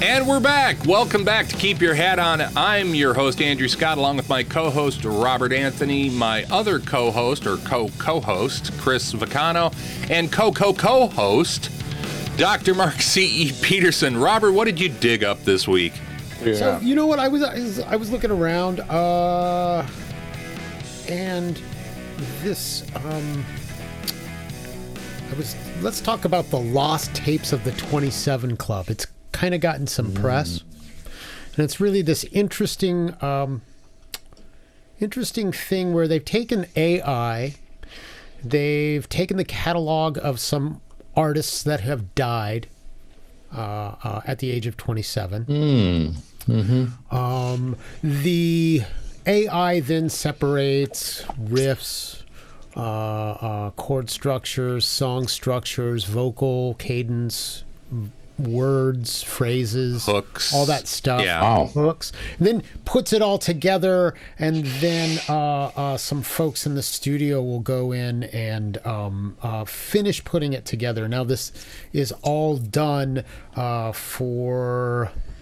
And 0.01 0.29
we're 0.29 0.39
back. 0.39 0.87
Welcome 0.87 1.25
back 1.25 1.49
to 1.49 1.57
Keep 1.57 1.81
Your 1.81 1.93
Hat 1.93 2.21
On. 2.21 2.41
I'm 2.57 2.95
your 2.95 3.15
host, 3.15 3.43
Andrew 3.43 3.67
Scott, 3.67 3.99
along 3.99 4.17
with 4.17 4.29
my 4.29 4.45
co 4.45 4.71
host, 4.71 5.05
Robert 5.05 5.53
Anthony, 5.53 6.09
my 6.09 6.45
other 6.53 6.79
co 6.79 7.11
host, 7.11 7.49
or 7.49 7.57
co 7.57 7.89
co 7.99 8.21
host, 8.21 8.71
Chris 8.79 9.13
Vacano, 9.13 9.75
and 10.09 10.31
co 10.31 10.53
co 10.53 10.73
co 10.73 11.09
host, 11.09 11.73
Dr. 12.37 12.77
Mark 12.77 13.03
C.E. 13.03 13.53
Peterson. 13.61 14.17
Robert, 14.17 14.53
what 14.53 14.67
did 14.67 14.79
you 14.79 14.89
dig 14.89 15.25
up 15.25 15.43
this 15.43 15.67
week? 15.67 15.95
So 16.45 16.79
you 16.81 16.95
know 16.95 17.07
what? 17.07 17.19
I 17.19 17.27
was 17.27 17.43
I 17.43 17.55
was, 17.55 17.81
I 17.81 17.97
was 17.97 18.13
looking 18.13 18.31
around, 18.31 18.79
uh, 18.79 19.85
and 21.09 21.61
this 22.41 22.85
um, 23.05 23.45
I 25.33 25.35
was. 25.35 25.57
Let's 25.81 26.01
talk 26.01 26.25
about 26.25 26.49
the 26.51 26.61
lost 26.61 27.17
tapes 27.17 27.53
of 27.53 27.65
the 27.65 27.73
Twenty 27.73 28.11
Seven 28.11 28.57
Club. 28.57 28.91
It's 28.91 29.09
kind 29.33 29.55
of 29.55 29.61
gotten 29.61 29.87
some 29.87 30.13
press, 30.13 30.63
and 31.55 31.65
it's 31.65 31.81
really 31.81 32.03
this 32.03 32.25
interesting, 32.25 33.15
um, 33.23 33.63
interesting 35.01 35.53
thing 35.53 35.93
where 35.93 36.07
they've 36.09 36.25
taken 36.25 36.67
AI, 36.77 37.55
they've 38.43 39.09
taken 39.09 39.37
the 39.37 39.45
catalog 39.45 40.19
of 40.19 40.39
some 40.41 40.81
artists 41.17 41.63
that 41.65 41.81
have 41.81 42.15
died 42.15 42.69
uh, 43.55 43.95
uh, 44.05 44.21
at 44.25 44.39
the 44.39 44.51
age 44.51 44.67
of 44.67 44.77
27. 44.77 45.45
mm-hmm. 45.47 47.15
Um, 47.17 47.77
the 48.03 48.83
AI 49.27 49.81
then 49.81 50.09
separates 50.09 51.23
riffs, 51.23 52.23
uh, 52.77 52.81
uh, 52.81 53.71
chord 53.73 54.11
structures, 54.11 54.87
song 54.87 55.29
structures, 55.29 56.05
vocal 56.05 56.75
cadence, 56.75 57.65
words, 58.39 59.23
phrases, 59.23 60.07
Hooks. 60.07 60.55
all 60.55 60.67
that 60.67 60.87
stuff. 60.87 61.23
Yeah. 61.23 61.41
Wow. 61.43 61.67
Hooks. 61.67 62.13
And 62.39 62.47
then 62.47 62.63
puts 62.85 63.13
it 63.13 63.23
all 63.23 63.39
together, 63.39 64.15
and 64.39 64.65
then 64.65 65.21
uh, 65.29 65.71
uh, 65.77 65.97
some 65.97 66.23
folks 66.23 66.67
in 66.67 66.75
the 66.75 66.83
studio 66.83 67.43
will 67.43 67.61
go 67.61 67.93
in 67.93 68.25
and 68.25 68.85
um, 68.87 69.37
uh, 69.43 69.65
finish 69.65 70.25
putting 70.25 70.53
it 70.53 70.65
together. 70.65 71.09
Now, 71.09 71.25
this 71.25 71.53
is 71.93 72.13
all 72.23 72.57
done 72.57 73.25
uh, 73.57 73.93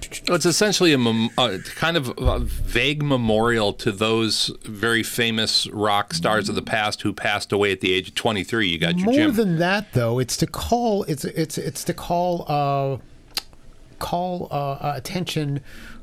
for. 0.01 0.35
It's 0.35 0.47
essentially 0.47 0.93
a 0.93 0.99
mem- 0.99 1.31
uh, 1.37 1.59
kind 1.75 1.97
of 1.97 2.13
a 2.19 2.39
vague 2.41 3.03
memorial 3.03 3.73
to 3.75 3.93
those 3.93 4.51
very 4.65 5.03
famous 5.03 5.67
rock 5.69 6.15
stars 6.15 6.49
of 6.49 6.55
the 6.55 6.63
past 6.63 7.03
who 7.03 7.13
passed 7.13 7.53
away 7.53 7.73
at 7.73 7.81
the 7.81 7.93
age 7.93 8.09
of 8.09 8.15
23. 8.15 8.69
You 8.69 8.79
got 8.79 8.97
your 8.97 9.05
More 9.07 9.15
Jim. 9.15 9.35
than 9.35 9.59
that, 9.59 9.93
though, 9.93 10.19
it's 10.19 10.37
to 10.39 10.47
call 10.47 11.03
it's 11.05 11.25
it's 11.25 11.59
it's 11.59 11.85
to 11.85 11.95
call 11.95 12.45
uh, 12.49 12.99
call 13.99 14.49
uh, 14.51 14.93
attention 14.95 15.61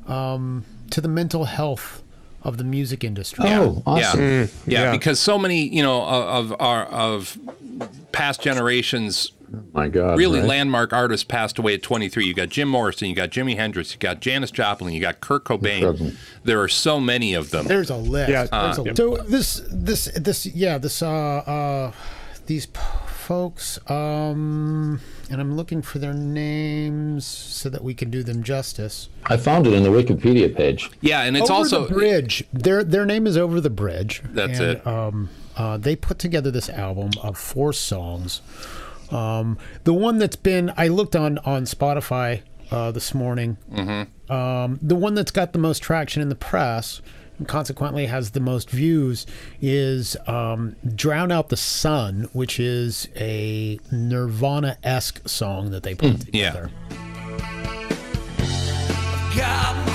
um, 0.07 0.65
to 0.89 1.01
the 1.01 1.07
mental 1.07 1.45
health 1.45 2.01
of 2.43 2.57
the 2.57 2.63
music 2.63 3.03
industry. 3.03 3.45
Oh, 3.47 3.81
awesome. 3.85 4.19
Yeah. 4.19 4.27
yeah, 4.39 4.47
yeah. 4.65 4.91
because 4.91 5.19
so 5.19 5.39
many, 5.39 5.63
you 5.67 5.81
know, 5.81 6.03
of 6.03 6.51
of 6.51 6.61
our 6.61 6.83
of 6.85 7.37
past 8.11 8.41
generations 8.41 9.31
My 9.73 9.87
God. 9.87 10.17
really 10.17 10.39
right? 10.39 10.47
landmark 10.47 10.93
artists 10.93 11.23
passed 11.23 11.57
away 11.59 11.75
at 11.75 11.83
23. 11.83 12.25
You 12.25 12.33
got 12.33 12.49
Jim 12.49 12.67
Morrison, 12.67 13.09
you 13.09 13.15
got 13.15 13.29
Jimi 13.29 13.55
Hendrix, 13.55 13.93
you 13.93 13.99
got 13.99 14.19
Janis 14.19 14.51
Joplin, 14.51 14.93
you 14.93 15.01
got 15.01 15.21
Kurt 15.21 15.45
Cobain. 15.45 16.15
There 16.43 16.61
are 16.61 16.67
so 16.67 16.99
many 16.99 17.33
of 17.33 17.51
them. 17.51 17.65
There's 17.67 17.89
a 17.89 17.97
list. 17.97 18.29
Yeah. 18.29 18.45
There's 18.45 18.77
a 18.79 18.91
Uh, 18.91 18.95
So 18.95 19.17
this 19.17 19.61
this 19.71 20.05
this 20.15 20.45
yeah 20.45 20.77
this 20.77 21.01
uh 21.01 21.09
uh 21.09 21.91
these 22.45 22.65
p- 22.65 22.79
folks 23.07 23.79
um 23.89 24.99
and 25.31 25.39
I'm 25.39 25.55
looking 25.55 25.81
for 25.81 25.97
their 25.99 26.13
names 26.13 27.25
so 27.25 27.69
that 27.69 27.83
we 27.83 27.93
can 27.93 28.09
do 28.11 28.21
them 28.23 28.43
justice. 28.43 29.07
I 29.25 29.37
found 29.37 29.65
it 29.65 29.73
in 29.73 29.83
the 29.83 29.89
Wikipedia 29.89 30.53
page. 30.55 30.91
Yeah, 31.01 31.21
and 31.23 31.37
it's 31.37 31.49
over 31.49 31.59
also 31.59 31.87
the 31.87 31.93
bridge. 31.93 32.43
Their 32.51 32.83
their 32.83 33.05
name 33.05 33.25
is 33.25 33.37
over 33.37 33.61
the 33.61 33.69
bridge. 33.69 34.21
That's 34.25 34.59
and, 34.59 34.77
it. 34.77 34.87
Um, 34.87 35.29
uh, 35.57 35.77
they 35.77 35.95
put 35.95 36.19
together 36.19 36.51
this 36.51 36.69
album 36.69 37.11
of 37.21 37.37
four 37.37 37.73
songs. 37.73 38.41
Um, 39.11 39.57
the 39.83 39.93
one 39.93 40.17
that's 40.17 40.35
been 40.35 40.73
I 40.75 40.87
looked 40.87 41.15
on 41.15 41.37
on 41.39 41.65
Spotify 41.65 42.41
uh, 42.71 42.91
this 42.91 43.13
morning. 43.13 43.57
Mm-hmm. 43.71 44.31
Um, 44.31 44.79
the 44.81 44.95
one 44.95 45.13
that's 45.13 45.31
got 45.31 45.53
the 45.53 45.59
most 45.59 45.83
traction 45.83 46.21
in 46.21 46.29
the 46.29 46.35
press. 46.35 47.01
And 47.39 47.47
consequently, 47.47 48.05
has 48.05 48.31
the 48.31 48.39
most 48.39 48.69
views 48.69 49.25
is 49.59 50.15
um, 50.27 50.75
"Drown 50.95 51.31
Out 51.31 51.49
the 51.49 51.57
Sun," 51.57 52.29
which 52.31 52.59
is 52.59 53.07
a 53.15 53.79
Nirvana-esque 53.91 55.27
song 55.27 55.71
that 55.71 55.81
they 55.81 55.95
put 55.95 56.31
yeah. 56.31 56.51
together. 56.51 56.71
Got 59.35 59.87
my 59.87 59.92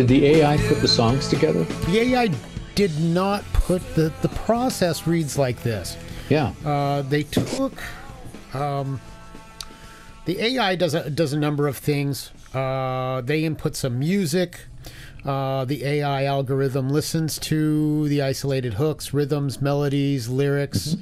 Did 0.00 0.08
the 0.08 0.24
AI 0.24 0.56
put 0.56 0.80
the 0.80 0.88
songs 0.88 1.28
together? 1.28 1.62
The 1.64 1.98
AI 1.98 2.30
did 2.74 2.98
not 3.00 3.44
put 3.52 3.82
the 3.94 4.10
the 4.22 4.30
process 4.30 5.06
reads 5.06 5.36
like 5.36 5.62
this. 5.62 5.94
Yeah. 6.30 6.54
Uh, 6.64 7.02
they 7.02 7.24
took 7.24 7.74
um, 8.54 8.98
the 10.24 10.40
AI 10.40 10.74
does 10.76 10.94
a 10.94 11.10
does 11.10 11.34
a 11.34 11.38
number 11.38 11.68
of 11.68 11.76
things. 11.76 12.30
Uh, 12.54 13.20
they 13.20 13.44
input 13.44 13.76
some 13.76 13.98
music. 13.98 14.60
Uh, 15.22 15.66
the 15.66 15.84
AI 15.84 16.24
algorithm 16.24 16.88
listens 16.88 17.38
to 17.40 18.08
the 18.08 18.22
isolated 18.22 18.72
hooks, 18.72 19.12
rhythms, 19.12 19.60
melodies, 19.60 20.30
lyrics. 20.30 20.96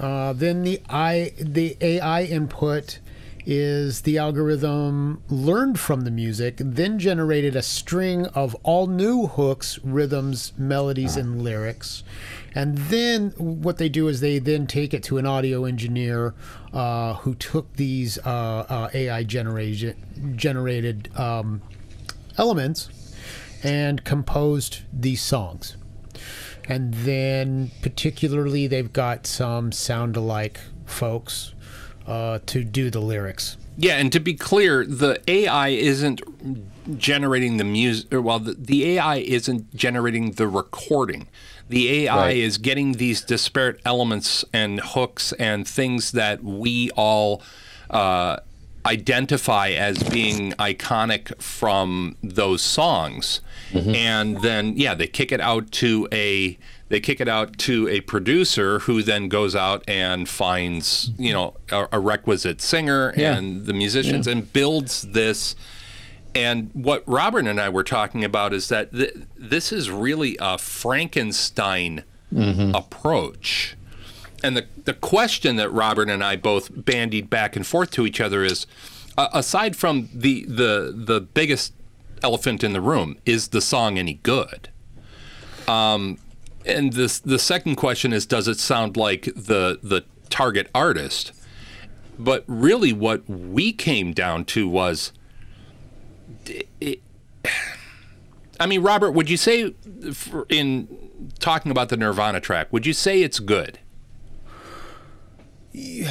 Uh, 0.00 0.32
then 0.32 0.62
the 0.62 0.80
I 0.88 1.34
the 1.38 1.76
AI 1.82 2.22
input 2.22 3.00
is 3.46 4.02
the 4.02 4.18
algorithm 4.18 5.22
learned 5.28 5.78
from 5.78 6.02
the 6.02 6.10
music, 6.10 6.56
then 6.58 6.98
generated 6.98 7.54
a 7.54 7.62
string 7.62 8.26
of 8.28 8.54
all 8.62 8.86
new 8.86 9.26
hooks, 9.26 9.78
rhythms, 9.82 10.52
melodies, 10.56 11.16
and 11.16 11.42
lyrics. 11.42 12.02
And 12.54 12.78
then 12.78 13.30
what 13.36 13.78
they 13.78 13.88
do 13.88 14.08
is 14.08 14.20
they 14.20 14.38
then 14.38 14.66
take 14.66 14.94
it 14.94 15.02
to 15.04 15.18
an 15.18 15.26
audio 15.26 15.64
engineer 15.64 16.34
uh, 16.72 17.14
who 17.14 17.34
took 17.34 17.74
these 17.76 18.18
uh, 18.18 18.66
uh, 18.68 18.90
AI 18.94 19.24
generated 19.24 19.96
generated 20.36 21.10
um, 21.16 21.62
elements 22.38 22.88
and 23.62 24.04
composed 24.04 24.82
these 24.92 25.22
songs. 25.22 25.76
And 26.66 26.94
then, 26.94 27.72
particularly, 27.82 28.66
they've 28.66 28.92
got 28.92 29.26
some 29.26 29.70
sound 29.70 30.16
alike 30.16 30.60
folks 30.86 31.53
uh, 32.06 32.38
to 32.46 32.64
do 32.64 32.90
the 32.90 33.00
lyrics. 33.00 33.56
Yeah, 33.76 33.94
and 33.96 34.12
to 34.12 34.20
be 34.20 34.34
clear, 34.34 34.84
the 34.86 35.20
AI 35.28 35.68
isn't 35.68 36.22
generating 36.98 37.56
the 37.56 37.64
music. 37.64 38.08
Well, 38.12 38.38
the, 38.38 38.54
the 38.54 38.96
AI 38.98 39.16
isn't 39.16 39.74
generating 39.74 40.32
the 40.32 40.46
recording. 40.46 41.26
The 41.68 42.04
AI 42.06 42.16
Right. 42.16 42.36
is 42.36 42.58
getting 42.58 42.92
these 42.92 43.22
disparate 43.22 43.80
elements 43.84 44.44
and 44.52 44.80
hooks 44.80 45.32
and 45.34 45.66
things 45.66 46.12
that 46.12 46.44
we 46.44 46.90
all 46.90 47.42
uh, 47.90 48.36
identify 48.86 49.70
as 49.70 50.02
being 50.02 50.52
iconic 50.52 51.40
from 51.42 52.16
those 52.22 52.60
songs, 52.62 53.40
and 53.74 54.40
then 54.42 54.76
yeah, 54.76 54.94
they 54.94 55.06
kick 55.06 55.32
it 55.32 55.40
out 55.40 55.72
to 55.72 56.06
a 56.12 56.58
they 56.88 57.00
kick 57.00 57.20
it 57.20 57.28
out 57.28 57.56
to 57.58 57.88
a 57.88 58.00
producer 58.02 58.80
who 58.80 59.02
then 59.02 59.28
goes 59.28 59.56
out 59.56 59.82
and 59.88 60.28
finds 60.28 61.10
you 61.18 61.32
know 61.32 61.54
a, 61.72 61.86
a 61.92 61.98
requisite 62.00 62.60
singer 62.60 63.12
Yeah. 63.16 63.36
and 63.36 63.66
the 63.66 63.72
musicians 63.72 64.26
and 64.26 64.52
builds 64.52 65.02
this 65.02 65.56
and 66.34 66.70
what 66.72 67.02
Robert 67.06 67.46
and 67.46 67.60
I 67.60 67.68
were 67.68 67.84
talking 67.84 68.24
about 68.24 68.52
is 68.52 68.68
that 68.68 68.92
th- 68.92 69.14
this 69.36 69.70
is 69.72 69.88
really 69.88 70.36
a 70.40 70.58
Frankenstein 70.58 72.02
approach. 72.74 73.76
And 74.42 74.56
the, 74.56 74.66
the 74.84 74.94
question 74.94 75.54
that 75.56 75.70
Robert 75.70 76.10
and 76.10 76.22
I 76.24 76.34
both 76.36 76.70
bandied 76.84 77.30
back 77.30 77.54
and 77.56 77.66
forth 77.66 77.90
to 77.92 78.04
each 78.04 78.20
other 78.20 78.42
is 78.44 78.66
uh, 79.16 79.28
aside 79.32 79.76
from 79.76 80.08
the, 80.12 80.44
the, 80.46 80.92
the 80.94 81.20
biggest 81.20 81.72
elephant 82.22 82.64
in 82.64 82.72
the 82.72 82.80
room, 82.80 83.16
is 83.24 83.48
the 83.48 83.60
song 83.60 83.96
any 83.98 84.14
good? 84.14 84.68
Um, 85.68 86.18
and 86.64 86.92
this, 86.92 87.18
the 87.18 87.38
second 87.38 87.76
question 87.76 88.12
is 88.12 88.26
does 88.26 88.48
it 88.48 88.58
sound 88.58 88.96
like 88.96 89.24
the, 89.34 89.78
the 89.82 90.04
target 90.30 90.68
artist? 90.74 91.32
But 92.18 92.44
really, 92.46 92.92
what 92.92 93.28
we 93.28 93.72
came 93.72 94.12
down 94.12 94.44
to 94.46 94.68
was 94.68 95.12
it, 96.80 97.00
I 98.60 98.66
mean, 98.66 98.82
Robert, 98.82 99.10
would 99.10 99.28
you 99.28 99.36
say, 99.36 99.74
in 100.48 101.10
talking 101.40 101.72
about 101.72 101.88
the 101.88 101.96
Nirvana 101.96 102.40
track, 102.40 102.72
would 102.72 102.86
you 102.86 102.92
say 102.92 103.22
it's 103.22 103.40
good? 103.40 103.78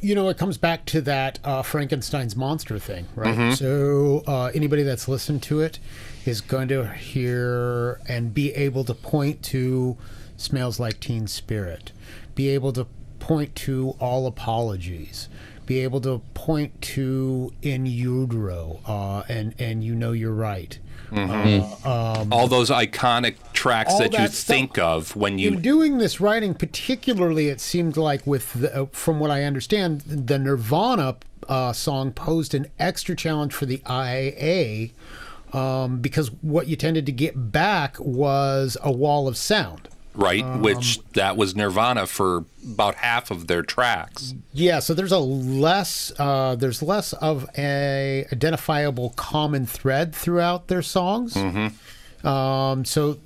You 0.00 0.14
know, 0.14 0.28
it 0.28 0.36
comes 0.36 0.58
back 0.58 0.84
to 0.86 1.00
that 1.02 1.38
uh, 1.44 1.62
Frankenstein's 1.62 2.34
monster 2.36 2.78
thing, 2.78 3.06
right? 3.14 3.54
So 3.54 4.22
uh, 4.26 4.50
anybody 4.52 4.82
that's 4.82 5.08
listened 5.08 5.42
to 5.44 5.60
it 5.60 5.78
is 6.26 6.40
going 6.40 6.68
to 6.68 6.88
hear 6.88 8.00
and 8.08 8.32
be 8.34 8.52
able 8.54 8.84
to 8.84 8.94
point 8.94 9.42
to 9.44 9.96
"Smells 10.36 10.80
Like 10.80 11.00
Teen 11.00 11.26
Spirit," 11.26 11.92
be 12.34 12.48
able 12.48 12.72
to 12.72 12.86
point 13.18 13.54
to 13.56 13.96
"All 14.00 14.26
Apologies," 14.26 15.28
be 15.66 15.80
able 15.80 16.00
to 16.02 16.20
point 16.34 16.80
to 16.82 17.52
"In 17.62 17.86
Utero," 17.86 18.80
uh, 18.86 19.22
and 19.28 19.54
and 19.58 19.82
you 19.84 19.94
know 19.94 20.12
you're 20.12 20.32
right. 20.32 20.78
All 22.32 22.48
those 22.48 22.70
iconic 22.70 23.36
tracks 23.52 23.92
All 23.92 23.98
that, 24.00 24.12
you 24.12 24.26
stuff. 24.26 24.32
think 24.32 24.78
of 24.78 25.14
when 25.14 25.38
you 25.38 25.52
in 25.52 25.62
doing 25.62 25.98
this 25.98 26.20
writing, 26.20 26.54
particularly, 26.54 27.48
it 27.48 27.60
seemed 27.60 27.96
like 27.96 28.26
with 28.26 28.52
the, 28.54 28.82
uh, 28.82 28.86
from 28.86 29.20
what 29.20 29.30
I 29.30 29.44
understand, 29.44 30.00
the 30.02 30.38
Nirvana 30.38 31.16
uh, 31.48 31.72
song 31.72 32.12
posed 32.12 32.54
an 32.54 32.66
extra 32.78 33.14
challenge 33.14 33.52
for 33.52 33.66
the 33.66 33.82
IA 33.88 34.90
um, 35.54 36.00
because 36.00 36.30
what 36.42 36.66
you 36.66 36.76
tended 36.76 37.06
to 37.06 37.12
get 37.12 37.52
back 37.52 37.98
was 38.00 38.76
a 38.82 38.92
wall 38.92 39.28
of 39.28 39.36
sound. 39.36 39.88
right, 40.14 40.44
which 40.60 41.00
that 41.14 41.36
was 41.36 41.54
Nirvana 41.56 42.06
for 42.06 42.44
about 42.64 42.96
half 42.96 43.30
of 43.30 43.46
their 43.46 43.62
tracks. 43.62 44.34
Yeah, 44.52 44.78
so 44.80 44.94
there's 44.94 45.12
a 45.12 45.18
less 45.18 46.12
uh, 46.18 46.56
there's 46.56 46.82
less 46.82 47.12
of 47.14 47.48
a 47.56 48.26
identifiable 48.32 49.10
common 49.16 49.66
thread 49.66 50.14
throughout 50.14 50.68
their 50.68 50.82
songs. 50.82 51.36
Um, 52.24 52.84
so 52.84 53.18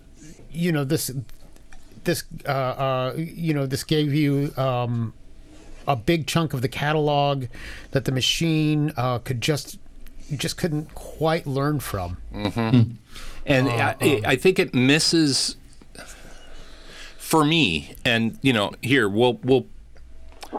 you 0.50 0.72
know 0.72 0.84
this 0.84 1.10
this 2.04 2.24
uh, 2.46 2.50
uh, 2.50 3.14
you 3.16 3.54
know 3.54 3.66
this 3.66 3.84
gave 3.84 4.14
you 4.14 4.52
um, 4.56 5.12
a 5.86 5.94
big 5.96 6.26
chunk 6.26 6.52
of 6.54 6.62
the 6.62 6.68
catalog 6.68 7.46
that 7.92 8.04
the 8.06 8.12
machine 8.12 8.92
uh, 8.96 9.18
could 9.18 9.40
just 9.40 9.78
you 10.28 10.36
just 10.36 10.56
couldn't 10.56 10.94
quite 10.94 11.46
learn 11.46 11.80
from. 11.80 12.18
Mm-hmm. 12.32 12.92
and 13.46 13.68
uh, 13.68 13.94
I, 14.00 14.16
um, 14.16 14.22
I 14.26 14.36
think 14.36 14.58
it 14.58 14.74
misses 14.74 15.56
for 17.16 17.44
me. 17.44 17.94
And 18.04 18.38
you 18.42 18.52
know, 18.52 18.72
here 18.82 19.08
we'll 19.08 19.34
we'll 19.42 19.66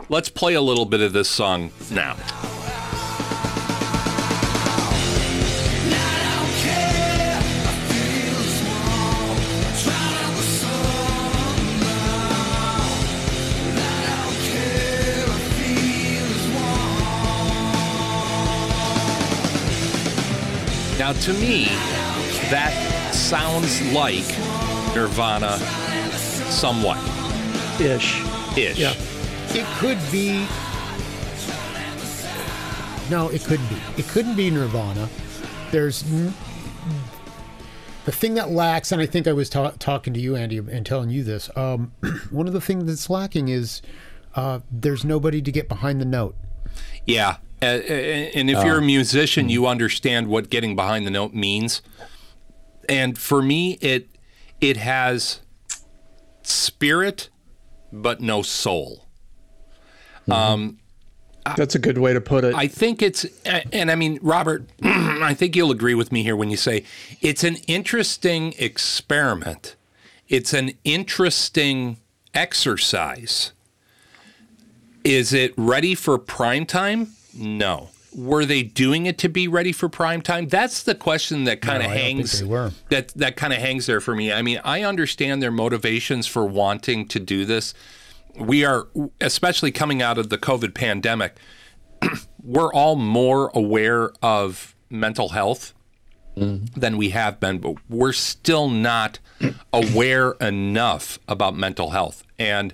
let's 0.10 0.29
play 0.29 0.53
a 0.53 0.62
little 0.62 0.86
bit 0.86 1.01
of 1.01 1.13
this 1.13 1.29
song 1.29 1.71
now. 1.91 2.15
Now, 21.10 21.19
to 21.22 21.34
me, 21.34 21.65
that 22.52 22.72
sounds 23.15 23.82
like 23.93 24.28
Nirvana 24.95 25.58
somewhat 26.52 26.98
Ish. 27.82 28.22
ish. 28.56 28.78
Yeah. 28.78 28.93
It 29.48 29.65
could 29.80 29.98
be. 30.12 30.45
No, 33.10 33.30
it 33.30 33.43
couldn't 33.43 33.67
be. 33.69 33.78
It 33.98 34.08
couldn't 34.10 34.36
be 34.36 34.52
Nirvana. 34.52 35.10
There's 35.72 36.04
the 38.06 38.12
thing 38.12 38.36
that 38.36 38.52
lacks, 38.52 38.91
and 38.91 39.02
I 39.02 39.08
think 39.08 39.28
I 39.28 39.34
was 39.34 39.50
ta- 39.50 39.74
talking 39.80 40.13
to 40.13 40.19
you, 40.19 40.36
Andy, 40.36 40.60
and 40.60 40.86
telling 40.86 41.10
you 41.10 41.24
this. 41.24 41.50
Um, 41.56 41.91
one 42.30 42.45
of 42.45 42.54
the 42.54 42.62
things 42.62 42.86
that's 42.86 43.10
lacking 43.10 43.48
is 43.48 43.82
uh, 44.36 44.60
there's 44.69 45.04
nobody 45.04 45.41
to 45.41 45.52
get 45.52 45.67
behind 45.67 46.00
the 46.00 46.06
note. 46.06 46.36
Yeah. 47.08 47.38
Uh, 47.62 47.65
and 47.65 48.50
if 48.50 48.63
you're 48.63 48.78
a 48.78 48.82
oh. 48.82 48.86
musician, 48.86 49.45
hmm. 49.45 49.50
you 49.50 49.67
understand 49.67 50.28
what 50.28 50.50
getting 50.50 50.76
behind 50.76 51.06
the 51.06 51.12
note 51.12 51.34
means. 51.34 51.82
And 52.88 53.17
for 53.17 53.41
me, 53.41 53.74
it 53.82 54.08
it 54.62 54.78
has 54.78 55.41
spirit, 56.43 57.30
but 57.91 58.22
no 58.22 58.41
soul. 58.41 59.06
Mm-hmm. 60.22 60.32
Um, 60.32 60.80
That's 61.56 61.76
a 61.76 61.80
good 61.80 61.98
way 61.98 62.13
to 62.13 62.22
put 62.22 62.43
it. 62.43 62.54
I 62.54 62.67
think 62.67 63.02
it's, 63.02 63.26
and 63.45 63.89
I 63.89 63.95
mean, 63.95 64.19
Robert, 64.22 64.69
I 64.84 65.34
think 65.34 65.56
you'll 65.56 65.72
agree 65.72 65.95
with 65.95 66.12
me 66.12 66.24
here 66.24 66.36
when 66.36 66.52
you 66.52 66.58
say 66.58 66.84
it's 67.22 67.43
an 67.43 67.56
interesting 67.67 68.54
experiment. 68.58 69.76
It's 70.28 70.54
an 70.54 70.72
interesting 70.84 71.98
exercise. 72.34 73.52
Is 75.04 75.34
it 75.34 75.54
ready 75.58 75.95
for 75.95 76.17
prime 76.17 76.65
time? 76.65 77.13
No. 77.34 77.89
Were 78.15 78.44
they 78.44 78.63
doing 78.63 79.06
it 79.06 79.18
to 79.20 79.30
be 79.30 79.48
ready 79.48 79.72
for 79.72 79.88
prime 79.88 80.22
time? 80.22 80.48
That's 80.48 80.84
the 80.84 80.96
question 80.96 81.44
that 81.44 81.62
kind 81.62 81.84
of 81.84 81.92
think 81.92 82.18
hangs 82.18 82.39
they 82.39 82.46
were. 82.46 82.72
that 82.89 83.10
that 83.10 83.36
kind 83.36 83.54
of 83.54 83.60
hangs 83.60 83.86
there 83.86 84.02
for 84.02 84.15
me. 84.15 84.34
I 84.34 84.42
mean, 84.42 84.60
I 84.63 84.82
understand 84.84 85.44
their 85.44 85.52
motivations 85.52 86.26
for 86.26 86.46
wanting 86.46 87.08
to 87.10 87.20
do 87.20 87.46
this. 87.46 87.76
We 88.36 88.65
are 88.65 88.88
especially 89.22 89.72
coming 89.72 90.02
out 90.02 90.18
of 90.18 90.30
the 90.30 90.39
COVID 90.39 90.74
pandemic, 90.74 91.36
we're 92.44 92.74
all 92.74 92.96
more 92.96 93.52
aware 93.54 94.12
of 94.24 94.76
mental 94.89 95.30
health 95.30 95.74
mm-hmm. 96.36 96.80
than 96.80 96.98
we 96.98 97.10
have 97.10 97.39
been, 97.39 97.60
but 97.60 97.76
we're 97.89 98.13
still 98.13 98.70
not 98.70 99.20
aware 99.74 100.32
enough 100.34 101.20
about 101.28 101.56
mental 101.56 101.92
health. 101.92 102.24
And 102.38 102.74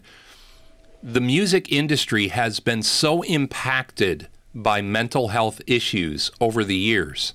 the 1.01 1.21
music 1.21 1.71
industry 1.71 2.29
has 2.29 2.59
been 2.59 2.81
so 2.81 3.21
impacted 3.23 4.27
by 4.55 4.81
mental 4.81 5.27
health 5.27 5.61
issues 5.67 6.31
over 6.39 6.63
the 6.63 6.75
years. 6.75 7.33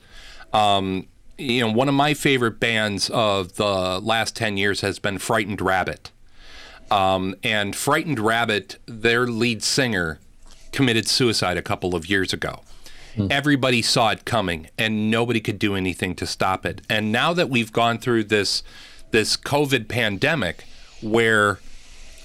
Um, 0.52 1.06
you 1.38 1.60
know, 1.60 1.72
one 1.72 1.88
of 1.88 1.94
my 1.94 2.14
favorite 2.14 2.58
bands 2.58 3.10
of 3.10 3.56
the 3.56 4.00
last 4.00 4.34
10 4.34 4.56
years 4.56 4.80
has 4.80 4.98
been 4.98 5.18
Frightened 5.18 5.60
Rabbit. 5.60 6.10
Um, 6.90 7.36
and 7.44 7.76
Frightened 7.76 8.18
Rabbit, 8.18 8.78
their 8.86 9.26
lead 9.26 9.62
singer, 9.62 10.18
committed 10.72 11.06
suicide 11.06 11.56
a 11.56 11.62
couple 11.62 11.94
of 11.94 12.08
years 12.08 12.32
ago. 12.32 12.62
Everybody 13.28 13.82
saw 13.82 14.10
it 14.10 14.24
coming, 14.24 14.68
and 14.78 15.10
nobody 15.10 15.40
could 15.40 15.58
do 15.58 15.74
anything 15.74 16.14
to 16.14 16.26
stop 16.26 16.64
it. 16.64 16.80
And 16.88 17.10
now 17.10 17.32
that 17.32 17.50
we've 17.50 17.72
gone 17.72 17.98
through 17.98 18.24
this 18.24 18.62
this 19.10 19.36
COVID 19.36 19.88
pandemic, 19.88 20.64
where 21.02 21.58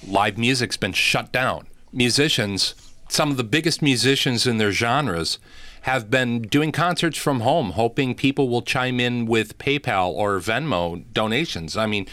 live 0.06 0.38
music's 0.38 0.76
been 0.76 0.92
shut 0.92 1.32
down, 1.32 1.66
musicians, 1.92 2.74
some 3.08 3.30
of 3.30 3.36
the 3.36 3.44
biggest 3.44 3.82
musicians 3.82 4.46
in 4.46 4.58
their 4.58 4.72
genres, 4.72 5.38
have 5.82 6.10
been 6.10 6.42
doing 6.42 6.72
concerts 6.72 7.16
from 7.16 7.40
home, 7.40 7.70
hoping 7.70 8.12
people 8.14 8.48
will 8.48 8.62
chime 8.62 8.98
in 8.98 9.24
with 9.24 9.56
PayPal 9.58 10.10
or 10.10 10.40
Venmo 10.40 11.04
donations. 11.12 11.76
I 11.76 11.86
mean, 11.86 12.08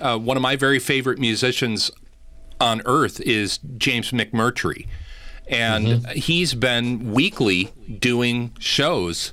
uh, 0.00 0.16
one 0.16 0.36
of 0.36 0.42
my 0.42 0.54
very 0.54 0.78
favorite 0.78 1.18
musicians 1.18 1.90
on 2.60 2.82
earth 2.84 3.20
is 3.20 3.58
James 3.78 4.12
McMurtry. 4.12 4.86
And 5.48 6.06
he's 6.08 6.54
been 6.54 7.12
weekly 7.12 7.72
doing 7.98 8.52
shows 8.58 9.32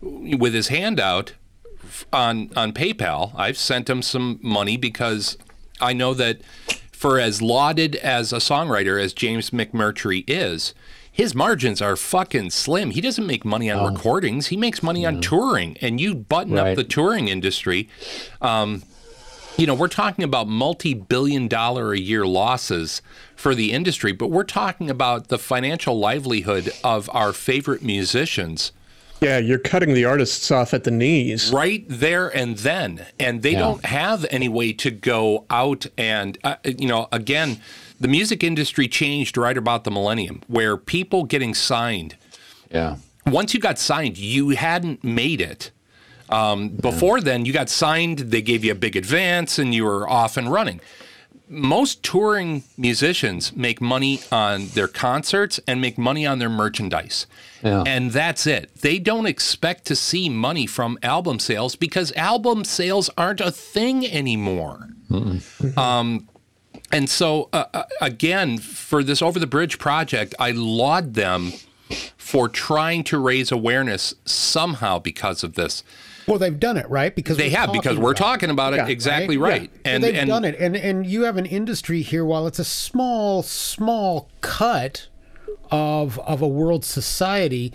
with 0.00 0.54
his 0.54 0.68
hand 0.68 1.00
out 1.00 1.34
on 2.12 2.50
on 2.56 2.72
PayPal. 2.72 3.32
I've 3.34 3.56
sent 3.56 3.88
him 3.88 4.02
some 4.02 4.38
money 4.42 4.76
because 4.76 5.38
I 5.80 5.92
know 5.92 6.12
that 6.14 6.40
for 7.04 7.20
as 7.20 7.42
lauded 7.42 7.96
as 7.96 8.32
a 8.32 8.36
songwriter 8.36 8.98
as 8.98 9.12
James 9.12 9.50
McMurtry 9.50 10.24
is, 10.26 10.72
his 11.12 11.34
margins 11.34 11.82
are 11.82 11.96
fucking 11.96 12.48
slim. 12.48 12.92
He 12.92 13.02
doesn't 13.02 13.26
make 13.26 13.44
money 13.44 13.70
on 13.70 13.92
recordings. 13.92 14.46
He 14.46 14.56
makes 14.56 14.82
money 14.82 15.04
on 15.04 15.20
touring. 15.20 15.76
And 15.82 16.00
you 16.00 16.14
button 16.14 16.56
up 16.56 16.76
the 16.76 16.82
touring 16.82 17.28
industry. 17.28 17.90
Um, 18.40 18.84
you 19.58 19.66
know, 19.66 19.74
we're 19.74 19.88
talking 19.88 20.24
about 20.24 20.48
multi 20.48 20.94
billion 20.94 21.46
dollar 21.46 21.92
a 21.92 21.98
year 21.98 22.26
losses 22.26 23.02
for 23.36 23.54
the 23.54 23.72
industry, 23.72 24.12
but 24.12 24.30
we're 24.30 24.42
talking 24.42 24.88
about 24.88 25.28
the 25.28 25.36
financial 25.36 25.98
livelihood 25.98 26.72
of 26.82 27.10
our 27.12 27.34
favorite 27.34 27.82
musicians 27.82 28.72
yeah, 29.24 29.38
you're 29.38 29.58
cutting 29.58 29.94
the 29.94 30.04
artists 30.04 30.50
off 30.50 30.74
at 30.74 30.84
the 30.84 30.90
knees. 30.90 31.50
right 31.52 31.84
there 31.88 32.28
and 32.28 32.58
then. 32.58 33.06
And 33.18 33.42
they 33.42 33.52
Yeah. 33.52 33.60
don't 33.60 33.84
have 33.86 34.26
any 34.30 34.48
way 34.48 34.72
to 34.74 34.90
go 34.90 35.44
out 35.50 35.86
and, 35.96 36.38
uh, 36.44 36.56
you 36.64 36.86
know, 36.88 37.08
again, 37.10 37.60
the 38.00 38.08
music 38.08 38.42
industry 38.44 38.86
changed 38.88 39.36
right 39.36 39.56
about 39.56 39.84
the 39.84 39.90
millennium 39.90 40.42
where 40.46 40.76
people 40.76 41.24
getting 41.24 41.54
signed 41.54 42.16
Yeah. 42.72 42.96
once 43.26 43.54
you 43.54 43.60
got 43.60 43.78
signed, 43.78 44.18
you 44.18 44.50
hadn't 44.50 45.02
made 45.04 45.40
it. 45.40 45.70
Um, 46.28 46.68
before 46.70 47.20
then, 47.20 47.44
you 47.44 47.52
got 47.52 47.68
signed, 47.68 48.18
they 48.18 48.42
gave 48.42 48.64
you 48.64 48.72
a 48.72 48.74
big 48.74 48.96
advance, 48.96 49.58
and 49.58 49.74
you 49.74 49.84
were 49.84 50.08
off 50.08 50.36
and 50.36 50.50
running. 50.50 50.80
Most 51.48 52.02
touring 52.02 52.64
musicians 52.78 53.54
make 53.54 53.80
money 53.80 54.20
on 54.32 54.68
their 54.68 54.88
concerts 54.88 55.60
and 55.66 55.80
make 55.80 55.98
money 55.98 56.26
on 56.26 56.38
their 56.38 56.48
merchandise. 56.48 57.26
Yeah. 57.62 57.84
And 57.86 58.12
that's 58.12 58.46
it. 58.46 58.74
They 58.76 58.98
don't 58.98 59.26
expect 59.26 59.84
to 59.86 59.96
see 59.96 60.28
money 60.28 60.66
from 60.66 60.98
album 61.02 61.38
sales 61.38 61.76
because 61.76 62.12
album 62.12 62.64
sales 62.64 63.10
aren't 63.16 63.40
a 63.40 63.50
thing 63.50 64.06
anymore. 64.06 64.88
Um, 65.76 66.28
and 66.90 67.10
so, 67.10 67.48
uh, 67.52 67.64
uh, 67.74 67.82
again, 68.00 68.58
for 68.58 69.02
this 69.02 69.20
Over 69.20 69.38
the 69.38 69.46
Bridge 69.46 69.78
project, 69.78 70.34
I 70.38 70.52
laud 70.52 71.14
them 71.14 71.52
for 72.16 72.48
trying 72.48 73.04
to 73.04 73.18
raise 73.18 73.52
awareness 73.52 74.14
somehow 74.24 74.98
because 74.98 75.44
of 75.44 75.54
this. 75.54 75.82
Well, 76.26 76.38
they've 76.38 76.58
done 76.58 76.76
it 76.76 76.88
right 76.88 77.14
because 77.14 77.36
They 77.36 77.50
have 77.50 77.72
because 77.72 77.98
we're 77.98 78.10
about 78.12 78.16
talking 78.16 78.50
about 78.50 78.72
it 78.72 78.76
Yeah, 78.76 78.88
exactly 78.88 79.36
right. 79.36 79.70
Yeah. 79.84 79.92
And 79.92 80.02
so 80.02 80.06
they've 80.10 80.20
and 80.20 80.28
done 80.28 80.44
it, 80.44 80.56
and 80.58 80.76
and 80.76 81.06
you 81.06 81.22
have 81.22 81.36
an 81.36 81.46
industry 81.46 82.02
here. 82.02 82.24
While 82.24 82.46
it's 82.46 82.58
a 82.58 82.64
small, 82.64 83.42
small 83.42 84.28
cut 84.40 85.08
of 85.70 86.18
of 86.20 86.40
a 86.42 86.48
world 86.48 86.84
society, 86.84 87.72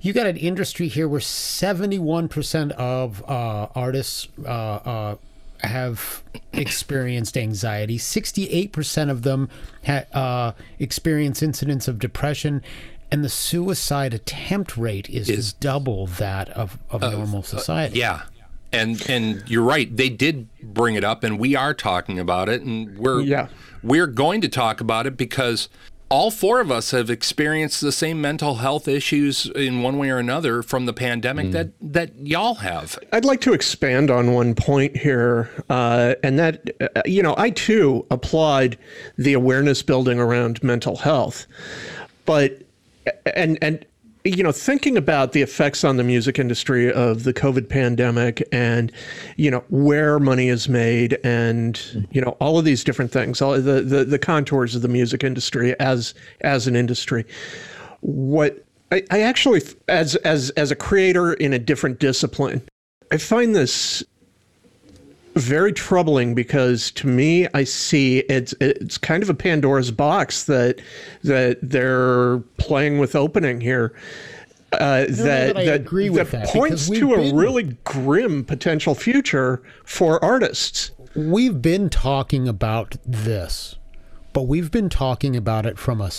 you 0.00 0.12
got 0.12 0.26
an 0.26 0.36
industry 0.36 0.88
here 0.88 1.08
where 1.08 1.20
seventy 1.20 1.98
one 1.98 2.28
percent 2.28 2.72
of 2.72 3.22
uh, 3.28 3.68
artists 3.74 4.28
uh, 4.44 4.48
uh, 4.48 5.16
have 5.60 6.22
experienced 6.52 7.36
anxiety. 7.36 7.98
Sixty 7.98 8.48
eight 8.50 8.72
percent 8.72 9.10
of 9.10 9.22
them 9.22 9.48
ha- 9.86 10.06
uh, 10.12 10.52
experience 10.78 11.42
incidents 11.42 11.86
of 11.88 11.98
depression. 11.98 12.62
And 13.12 13.22
the 13.24 13.28
suicide 13.28 14.14
attempt 14.14 14.76
rate 14.76 15.08
is, 15.10 15.28
Is- 15.28 15.52
double 15.52 16.06
that 16.06 16.48
of, 16.50 16.78
of 16.90 17.02
normal 17.02 17.42
society. 17.42 17.98
yeah. 17.98 18.22
And 18.74 19.06
and 19.10 19.44
you're 19.46 19.62
right. 19.62 19.94
They 19.94 20.08
did 20.08 20.48
bring 20.62 20.94
it 20.94 21.04
up, 21.04 21.22
and 21.24 21.38
we 21.38 21.54
are 21.54 21.74
talking 21.74 22.18
about 22.18 22.48
it, 22.48 22.62
and 22.62 22.96
we're 22.98 23.20
Yeah. 23.20 23.48
we're 23.82 24.06
going 24.06 24.40
to 24.40 24.48
talk 24.48 24.80
about 24.80 25.06
it 25.06 25.14
because 25.18 25.68
all 26.08 26.30
four 26.30 26.58
of 26.60 26.70
us 26.70 26.90
have 26.92 27.10
experienced 27.10 27.82
the 27.82 27.92
same 27.92 28.18
mental 28.22 28.56
health 28.56 28.88
issues 28.88 29.44
in 29.54 29.82
one 29.82 29.98
way 29.98 30.08
or 30.08 30.16
another 30.18 30.62
from 30.62 30.86
the 30.86 30.94
pandemic 30.94 31.48
Mm. 31.48 31.52
that 31.52 31.68
that 31.82 32.10
y'all 32.18 32.54
have. 32.56 32.98
I'd 33.12 33.26
like 33.26 33.42
to 33.42 33.52
expand 33.52 34.10
on 34.10 34.32
one 34.32 34.54
point 34.54 34.96
here, 34.96 35.50
uh, 35.68 36.14
and 36.22 36.38
that, 36.38 36.70
uh, 36.80 37.02
you 37.04 37.22
know, 37.22 37.34
I 37.36 37.50
too 37.50 38.06
applaud 38.10 38.78
the 39.18 39.34
awareness 39.34 39.82
building 39.82 40.18
around 40.18 40.62
mental 40.62 40.96
health, 40.96 41.46
but 42.24 42.62
and 43.34 43.58
and 43.62 43.84
you 44.24 44.42
know, 44.42 44.52
thinking 44.52 44.96
about 44.96 45.32
the 45.32 45.42
effects 45.42 45.82
on 45.82 45.96
the 45.96 46.04
music 46.04 46.38
industry 46.38 46.92
of 46.92 47.24
the 47.24 47.34
COVID 47.34 47.68
pandemic 47.68 48.46
and, 48.52 48.92
you 49.36 49.50
know, 49.50 49.64
where 49.68 50.20
money 50.20 50.48
is 50.48 50.68
made 50.68 51.18
and, 51.24 52.06
you 52.12 52.20
know, 52.20 52.36
all 52.40 52.58
of 52.58 52.64
these 52.64 52.84
different 52.84 53.10
things, 53.10 53.42
all 53.42 53.60
the, 53.60 53.82
the, 53.82 54.04
the 54.04 54.18
contours 54.18 54.74
of 54.76 54.82
the 54.82 54.88
music 54.88 55.24
industry 55.24 55.78
as, 55.80 56.14
as 56.42 56.66
an 56.66 56.76
industry. 56.76 57.24
What 58.00 58.64
I, 58.92 59.02
I 59.10 59.22
actually, 59.22 59.62
as, 59.88 60.14
as, 60.16 60.50
as 60.50 60.70
a 60.70 60.76
creator 60.76 61.32
in 61.34 61.52
a 61.52 61.58
different 61.58 61.98
discipline, 61.98 62.62
I 63.10 63.16
find 63.16 63.56
this 63.56 64.04
very 65.34 65.72
troubling 65.72 66.34
because 66.34 66.90
to 66.92 67.06
me 67.06 67.48
I 67.54 67.64
see 67.64 68.18
it's 68.20 68.54
it's 68.60 68.98
kind 68.98 69.22
of 69.22 69.30
a 69.30 69.34
Pandora's 69.34 69.90
box 69.90 70.44
that 70.44 70.80
that 71.22 71.58
they're 71.62 72.38
playing 72.58 72.98
with 72.98 73.14
opening 73.14 73.60
here. 73.60 73.94
Uh, 74.72 75.04
that 75.08 75.54
that 75.54 75.56
I 75.56 75.62
agree 75.62 76.08
with 76.08 76.30
that, 76.30 76.48
points 76.48 76.88
to 76.88 77.08
we've 77.08 77.34
a 77.34 77.36
really 77.36 77.76
grim 77.84 78.44
potential 78.44 78.94
future 78.94 79.62
for 79.84 80.22
artists. 80.24 80.92
We've 81.14 81.60
been 81.60 81.90
talking 81.90 82.48
about 82.48 82.96
this, 83.04 83.76
but 84.32 84.42
we've 84.42 84.70
been 84.70 84.88
talking 84.88 85.36
about 85.36 85.66
it 85.66 85.78
from 85.78 86.00
a, 86.00 86.10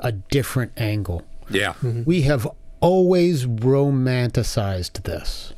a 0.00 0.10
different 0.10 0.72
angle. 0.76 1.22
Yeah. 1.48 1.74
We 1.82 2.22
have 2.22 2.48
always 2.80 3.46
romanticized 3.46 5.04
this. 5.04 5.52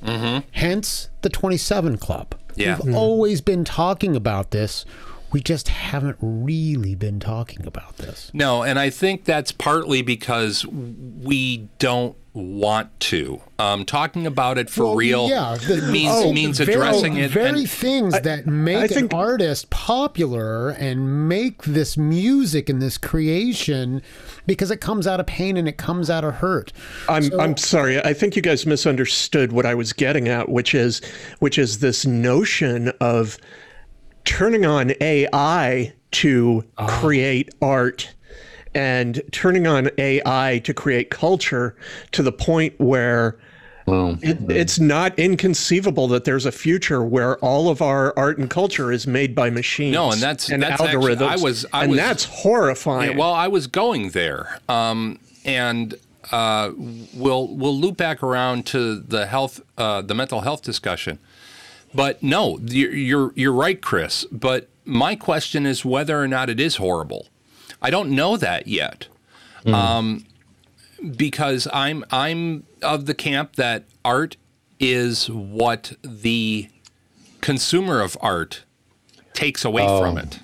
Hence 0.53 1.09
the 1.23 1.31
27 1.31 1.97
Club. 1.99 2.35
Yeah. 2.57 2.79
We've 2.83 2.95
always 2.95 3.41
been 3.41 3.65
talking 3.65 4.17
about 4.17 4.51
this. 4.51 4.85
We 5.33 5.41
just 5.41 5.69
haven't 5.69 6.17
really 6.21 6.95
been 6.95 7.19
talking 7.19 7.67
about 7.67 7.97
this. 7.97 8.31
No, 8.35 8.63
and 8.63 8.79
I 8.79 8.91
think 8.91 9.25
that's 9.25 9.51
partly 9.51 10.03
because 10.03 10.67
we 10.67 11.69
don't 11.79 12.17
want 12.35 12.99
to. 13.01 13.41
Um, 13.59 13.85
talking 13.85 14.27
about 14.27 14.57
it 14.59 14.71
for 14.71 14.85
Well, 14.85 14.95
real 14.97 15.29
yeah, 15.29 15.57
the- 15.57 15.83
means 15.91 16.11
oh, 16.15 16.33
means 16.33 16.59
the 16.59 16.65
very- 16.65 16.77
addressing 16.81 17.17
it. 17.17 17.31
Very 17.31 17.61
and- 17.61 17.71
things 17.71 18.19
that 18.21 18.47
make 18.47 18.91
think- 18.91 19.13
an 19.13 19.19
artist 19.19 19.69
popular 19.71 20.71
and 20.71 21.29
make 21.29 21.63
this 21.65 21.97
music 21.99 22.69
and 22.71 22.81
this 22.81 22.97
creation 22.99 24.01
because 24.47 24.71
it 24.71 24.81
comes 24.81 25.07
out 25.07 25.21
of 25.21 25.27
pain 25.27 25.57
and 25.57 25.69
it 25.69 25.77
comes 25.77 26.09
out 26.09 26.25
of 26.25 26.35
hurt. 26.37 26.73
I'm 27.09 27.31
I'm 27.39 27.57
sorry. 27.57 28.03
I 28.03 28.15
think 28.15 28.35
you 28.37 28.43
guys 28.43 28.65
misunderstood 28.67 29.53
what 29.53 29.67
I 29.67 29.75
was 29.75 29.93
getting 29.93 30.29
at, 30.29 30.49
which 30.49 30.75
is 30.75 31.03
which 31.39 31.59
is 31.59 31.81
this 31.81 32.07
notion 32.07 32.93
of 33.01 33.37
turning 34.25 34.65
on 34.65 34.93
AI 35.01 35.93
to 36.13 36.65
create 36.87 37.51
art 37.61 38.13
and 38.75 39.21
turning 39.33 39.67
on 39.67 39.91
AI 39.99 40.61
to 40.65 40.73
create 40.75 41.11
culture 41.11 41.77
to 42.13 42.23
the 42.23 42.33
point 42.33 42.75
where 42.79 43.37
Well, 43.87 44.19
it, 44.23 44.39
it's 44.51 44.79
not 44.79 45.19
inconceivable 45.19 46.09
that 46.09 46.25
there's 46.25 46.47
a 46.47 46.53
future 46.53 47.03
where 47.03 47.37
all 47.39 47.69
of 47.69 47.83
our 47.83 48.15
art 48.17 48.39
and 48.39 48.49
culture 48.49 48.93
is 48.93 49.07
made 49.07 49.35
by 49.35 49.51
machines. 49.51 49.93
No, 49.95 50.11
and 50.13 50.21
that's- 50.21 50.51
and 50.51 50.63
that's 50.63 50.81
actually- 50.81 51.17
algorithms. 51.17 51.23
I 51.29 51.37
was- 51.37 51.67
I 51.73 51.83
and 51.83 51.91
was- 51.91 51.99
that's 52.01 52.25
horrifying. 52.25 53.13
Yeah, 53.13 53.17
well, 53.19 53.33
I 53.33 53.49
was 53.49 53.67
going 53.67 54.11
there, 54.11 54.61
um, 54.69 55.19
and 55.45 55.95
uh, 56.31 56.71
we'll 57.13 57.49
we'll 57.49 57.77
loop 57.77 57.97
back 57.97 58.23
around 58.23 58.65
to 58.67 59.01
the 59.01 59.27
health, 59.27 59.61
uh, 59.77 60.01
the 60.01 60.15
mental 60.15 60.43
health 60.43 60.63
discussion. 60.63 61.19
But 61.95 62.23
no, 62.23 62.59
you're, 62.63 62.93
you're 62.95 63.33
you're 63.35 63.53
right, 63.53 63.81
Chris. 63.81 64.25
But 64.33 64.69
my 64.85 65.15
question 65.15 65.67
is 65.67 65.85
whether 65.85 66.21
or 66.21 66.27
not 66.29 66.49
it 66.51 66.59
is 66.61 66.77
horrible. 66.77 67.29
I 67.81 67.91
don't 67.91 68.11
know 68.11 68.37
that 68.37 68.67
yet, 68.67 69.09
um, 69.67 70.25
because 71.17 71.69
I'm 71.73 72.05
I'm 72.11 72.65
of 72.83 73.07
the 73.07 73.15
camp 73.15 73.57
that 73.57 73.85
art 74.05 74.37
is 74.81 75.29
what 75.31 75.93
the 76.03 76.69
consumer 77.41 78.01
of 78.01 78.17
art 78.21 78.65
takes 79.35 79.65
away 79.65 79.87
from 79.87 80.19
it. 80.19 80.41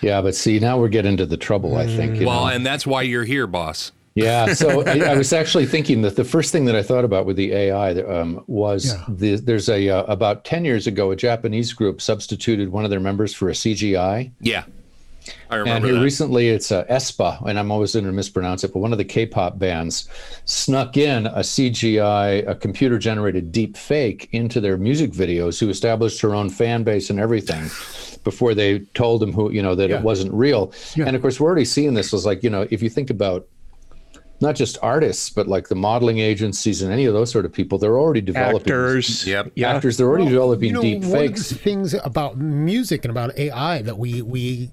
yeah, 0.00 0.20
but 0.20 0.34
see, 0.34 0.58
now 0.58 0.78
we're 0.78 0.88
getting 0.88 1.12
into 1.12 1.26
the 1.26 1.36
trouble. 1.36 1.76
I 1.76 1.86
think. 1.86 2.20
You 2.20 2.26
Well, 2.26 2.46
know? 2.46 2.52
and 2.52 2.66
that's 2.66 2.86
why 2.86 3.02
you're 3.02 3.24
here, 3.24 3.46
boss. 3.46 3.92
Yeah, 4.14 4.54
so 4.54 4.82
I, 4.86 4.98
I 5.00 5.16
was 5.16 5.32
actually 5.32 5.66
thinking 5.66 6.02
that 6.02 6.16
the 6.16 6.24
first 6.24 6.52
thing 6.52 6.64
that 6.66 6.76
I 6.76 6.82
thought 6.82 7.04
about 7.04 7.26
with 7.26 7.36
the 7.36 7.52
AI 7.52 7.92
um, 8.02 8.44
was 8.46 8.94
the, 9.08 9.36
there's 9.36 9.68
a 9.68 9.88
uh, 9.88 10.04
about 10.04 10.44
ten 10.44 10.64
years 10.64 10.86
ago 10.86 11.10
a 11.10 11.16
Japanese 11.16 11.72
group 11.72 12.00
substituted 12.00 12.70
one 12.70 12.84
of 12.84 12.90
their 12.90 13.00
members 13.00 13.34
for 13.34 13.48
a 13.48 13.52
CGI, 13.52 14.30
Yeah, 14.40 14.64
I 15.50 15.56
and 15.56 15.64
remember 15.64 15.88
here 15.88 15.96
that. 15.96 16.02
recently 16.04 16.48
it's 16.48 16.70
uh, 16.70 16.84
aespa, 16.84 17.44
and 17.48 17.58
I'm 17.58 17.72
always 17.72 17.94
going 17.94 18.04
to 18.04 18.12
mispronounce 18.12 18.62
it, 18.62 18.72
but 18.72 18.78
one 18.78 18.92
of 18.92 18.98
the 18.98 19.04
K-pop 19.04 19.58
bands 19.58 20.08
snuck 20.44 20.96
in 20.96 21.26
a 21.26 21.40
CGI, 21.40 22.46
a 22.48 22.54
computer-generated 22.54 23.50
deep 23.50 23.76
fake 23.76 24.28
into 24.30 24.60
their 24.60 24.76
music 24.76 25.10
videos, 25.10 25.58
who 25.58 25.68
established 25.70 26.20
her 26.20 26.34
own 26.36 26.50
fan 26.50 26.84
base 26.84 27.10
and 27.10 27.18
everything. 27.18 27.64
Before 28.22 28.54
they 28.54 28.78
told 28.94 29.20
them 29.20 29.32
who, 29.34 29.50
you 29.50 29.60
know, 29.60 29.74
that 29.74 29.90
it 29.90 30.00
wasn't 30.00 30.32
real. 30.32 30.72
And 30.96 31.14
of 31.14 31.20
course, 31.20 31.38
we're 31.38 31.46
already 31.46 31.66
seeing 31.66 31.92
this 31.92 32.14
as 32.14 32.24
like, 32.24 32.42
you 32.42 32.48
know, 32.48 32.66
if 32.70 32.82
you 32.82 32.88
think 32.88 33.10
about 33.10 33.46
not 34.40 34.54
just 34.56 34.76
artists, 34.82 35.30
but 35.30 35.46
like 35.46 35.68
the 35.68 35.74
modeling 35.74 36.18
agencies 36.18 36.82
and 36.82 36.92
any 36.92 37.04
of 37.06 37.14
those 37.14 37.30
sort 37.30 37.44
of 37.44 37.52
people, 37.52 37.78
they're 37.78 37.98
already 37.98 38.20
developing 38.20 38.60
Actors. 38.60 39.26
Yep. 39.26 39.52
Yeah. 39.54 39.74
actors. 39.74 39.96
They're 39.96 40.08
already 40.08 40.26
developing 40.28 40.68
you 40.68 40.74
know, 40.74 40.82
deep 40.82 41.02
one 41.02 41.10
fakes. 41.10 41.50
of 41.50 41.58
the 41.58 41.62
things 41.64 41.94
about 41.94 42.36
music 42.36 43.04
and 43.04 43.10
about 43.10 43.36
AI 43.38 43.82
that 43.82 43.98
we 43.98 44.22
we 44.22 44.70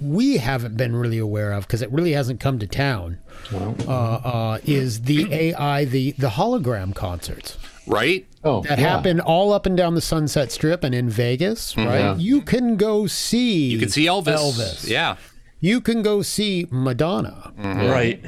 we 0.00 0.38
haven't 0.38 0.76
been 0.76 0.96
really 0.96 1.18
aware 1.18 1.52
of 1.52 1.66
because 1.66 1.80
it 1.82 1.92
really 1.92 2.12
hasn't 2.12 2.40
come 2.40 2.58
to 2.58 2.66
town 2.66 3.18
uh, 3.52 3.92
uh, 3.92 4.58
is 4.64 5.02
the 5.02 5.32
AI 5.32 5.84
the 5.84 6.12
the 6.12 6.30
hologram 6.30 6.92
concerts 6.92 7.56
right? 7.86 8.26
Oh, 8.44 8.62
that 8.62 8.78
yeah. 8.78 8.88
happen 8.88 9.20
all 9.20 9.52
up 9.52 9.66
and 9.66 9.76
down 9.76 9.94
the 9.94 10.00
Sunset 10.00 10.50
Strip 10.50 10.84
and 10.84 10.94
in 10.94 11.08
Vegas, 11.08 11.76
right? 11.76 11.98
Yeah. 11.98 12.16
You 12.16 12.40
can 12.40 12.76
go 12.76 13.06
see 13.06 13.66
You 13.66 13.78
can 13.78 13.88
see 13.88 14.06
Elvis. 14.06 14.36
Elvis. 14.36 14.88
Yeah. 14.88 15.16
You 15.60 15.80
can 15.80 16.02
go 16.02 16.22
see 16.22 16.66
Madonna. 16.70 17.52
right. 17.58 18.20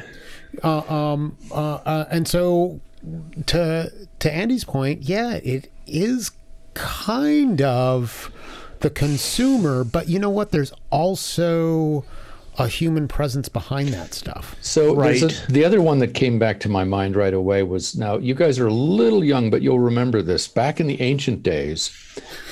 Uh, 0.62 1.28
uh, 1.52 2.04
and 2.10 2.28
so 2.28 2.80
to 3.46 3.92
to 4.18 4.32
Andy's 4.32 4.64
point, 4.64 5.02
yeah, 5.02 5.34
it 5.34 5.70
is 5.86 6.30
kind 6.74 7.62
of 7.62 8.30
the 8.80 8.90
consumer, 8.90 9.84
but 9.84 10.08
you 10.08 10.18
know 10.18 10.30
what? 10.30 10.50
There's 10.50 10.72
also 10.90 12.04
a 12.56 12.68
human 12.68 13.08
presence 13.08 13.48
behind 13.48 13.88
that 13.88 14.14
stuff. 14.14 14.54
So 14.60 14.94
Right. 14.94 15.20
a, 15.20 15.52
the 15.52 15.64
other 15.64 15.82
one 15.82 15.98
that 15.98 16.14
came 16.14 16.38
back 16.38 16.60
to 16.60 16.68
my 16.68 16.84
mind 16.84 17.16
right 17.16 17.34
away 17.34 17.64
was 17.64 17.96
now 17.96 18.18
you 18.18 18.34
guys 18.34 18.58
are 18.60 18.68
a 18.68 18.72
little 18.72 19.24
young, 19.24 19.50
but 19.50 19.60
you'll 19.62 19.80
remember 19.80 20.22
this. 20.22 20.46
Back 20.46 20.78
in 20.78 20.86
the 20.86 21.00
ancient 21.00 21.42
days, 21.42 21.90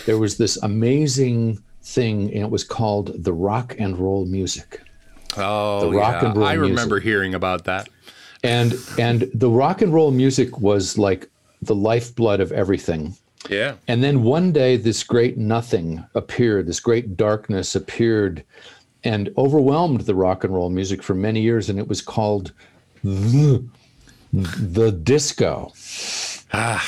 there 0.07 0.19
was 0.19 0.38
this 0.38 0.57
amazing 0.57 1.62
thing, 1.83 2.33
and 2.35 2.43
it 2.45 2.51
was 2.51 2.65
called 2.65 3.23
the 3.23 3.33
rock 3.33 3.77
and 3.79 3.97
roll 3.99 4.25
music. 4.25 4.81
Oh, 5.37 5.90
The 5.90 5.97
rock 5.97 6.23
yeah. 6.23 6.29
and 6.29 6.37
roll 6.37 6.47
I 6.47 6.53
remember 6.55 6.97
music. 6.97 7.05
hearing 7.05 7.35
about 7.35 7.64
that. 7.64 7.88
And 8.45 8.75
and 8.99 9.31
the 9.35 9.49
rock 9.49 9.83
and 9.83 9.92
roll 9.95 10.11
music 10.11 10.59
was 10.61 10.99
like 10.99 11.29
the 11.62 11.75
lifeblood 11.75 12.40
of 12.40 12.51
everything. 12.53 13.14
Yeah. 13.49 13.75
And 13.88 14.03
then 14.03 14.23
one 14.25 14.53
day, 14.53 14.77
this 14.77 15.03
great 15.05 15.37
nothing 15.38 16.05
appeared, 16.14 16.66
this 16.66 16.81
great 16.81 17.16
darkness 17.16 17.75
appeared 17.75 18.45
and 19.05 19.31
overwhelmed 19.37 20.03
the 20.03 20.14
rock 20.14 20.45
and 20.45 20.55
roll 20.55 20.71
music 20.71 21.03
for 21.03 21.14
many 21.14 21.40
years. 21.40 21.68
And 21.68 21.79
it 21.79 21.88
was 21.88 22.01
called 22.03 22.53
the, 23.03 23.64
the 24.33 24.92
disco. 24.92 25.73
Ah. 26.53 26.85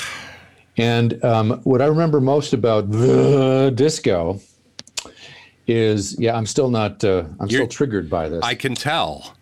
And 0.76 1.24
um, 1.24 1.61
what 1.64 1.80
I 1.83 1.87
remember 1.87 2.20
most 2.20 2.52
about 2.52 2.90
the 2.90 3.72
disco 3.74 4.40
is, 5.66 6.18
yeah, 6.18 6.37
I'm 6.37 6.46
still 6.46 6.70
not, 6.70 7.03
uh, 7.05 7.24
I'm 7.40 7.48
still 7.48 7.61
You're- 7.61 7.66
triggered 7.68 8.11
by 8.11 8.29
this, 8.29 8.42
I 8.42 8.55
can 8.55 8.74
tell. 8.74 9.35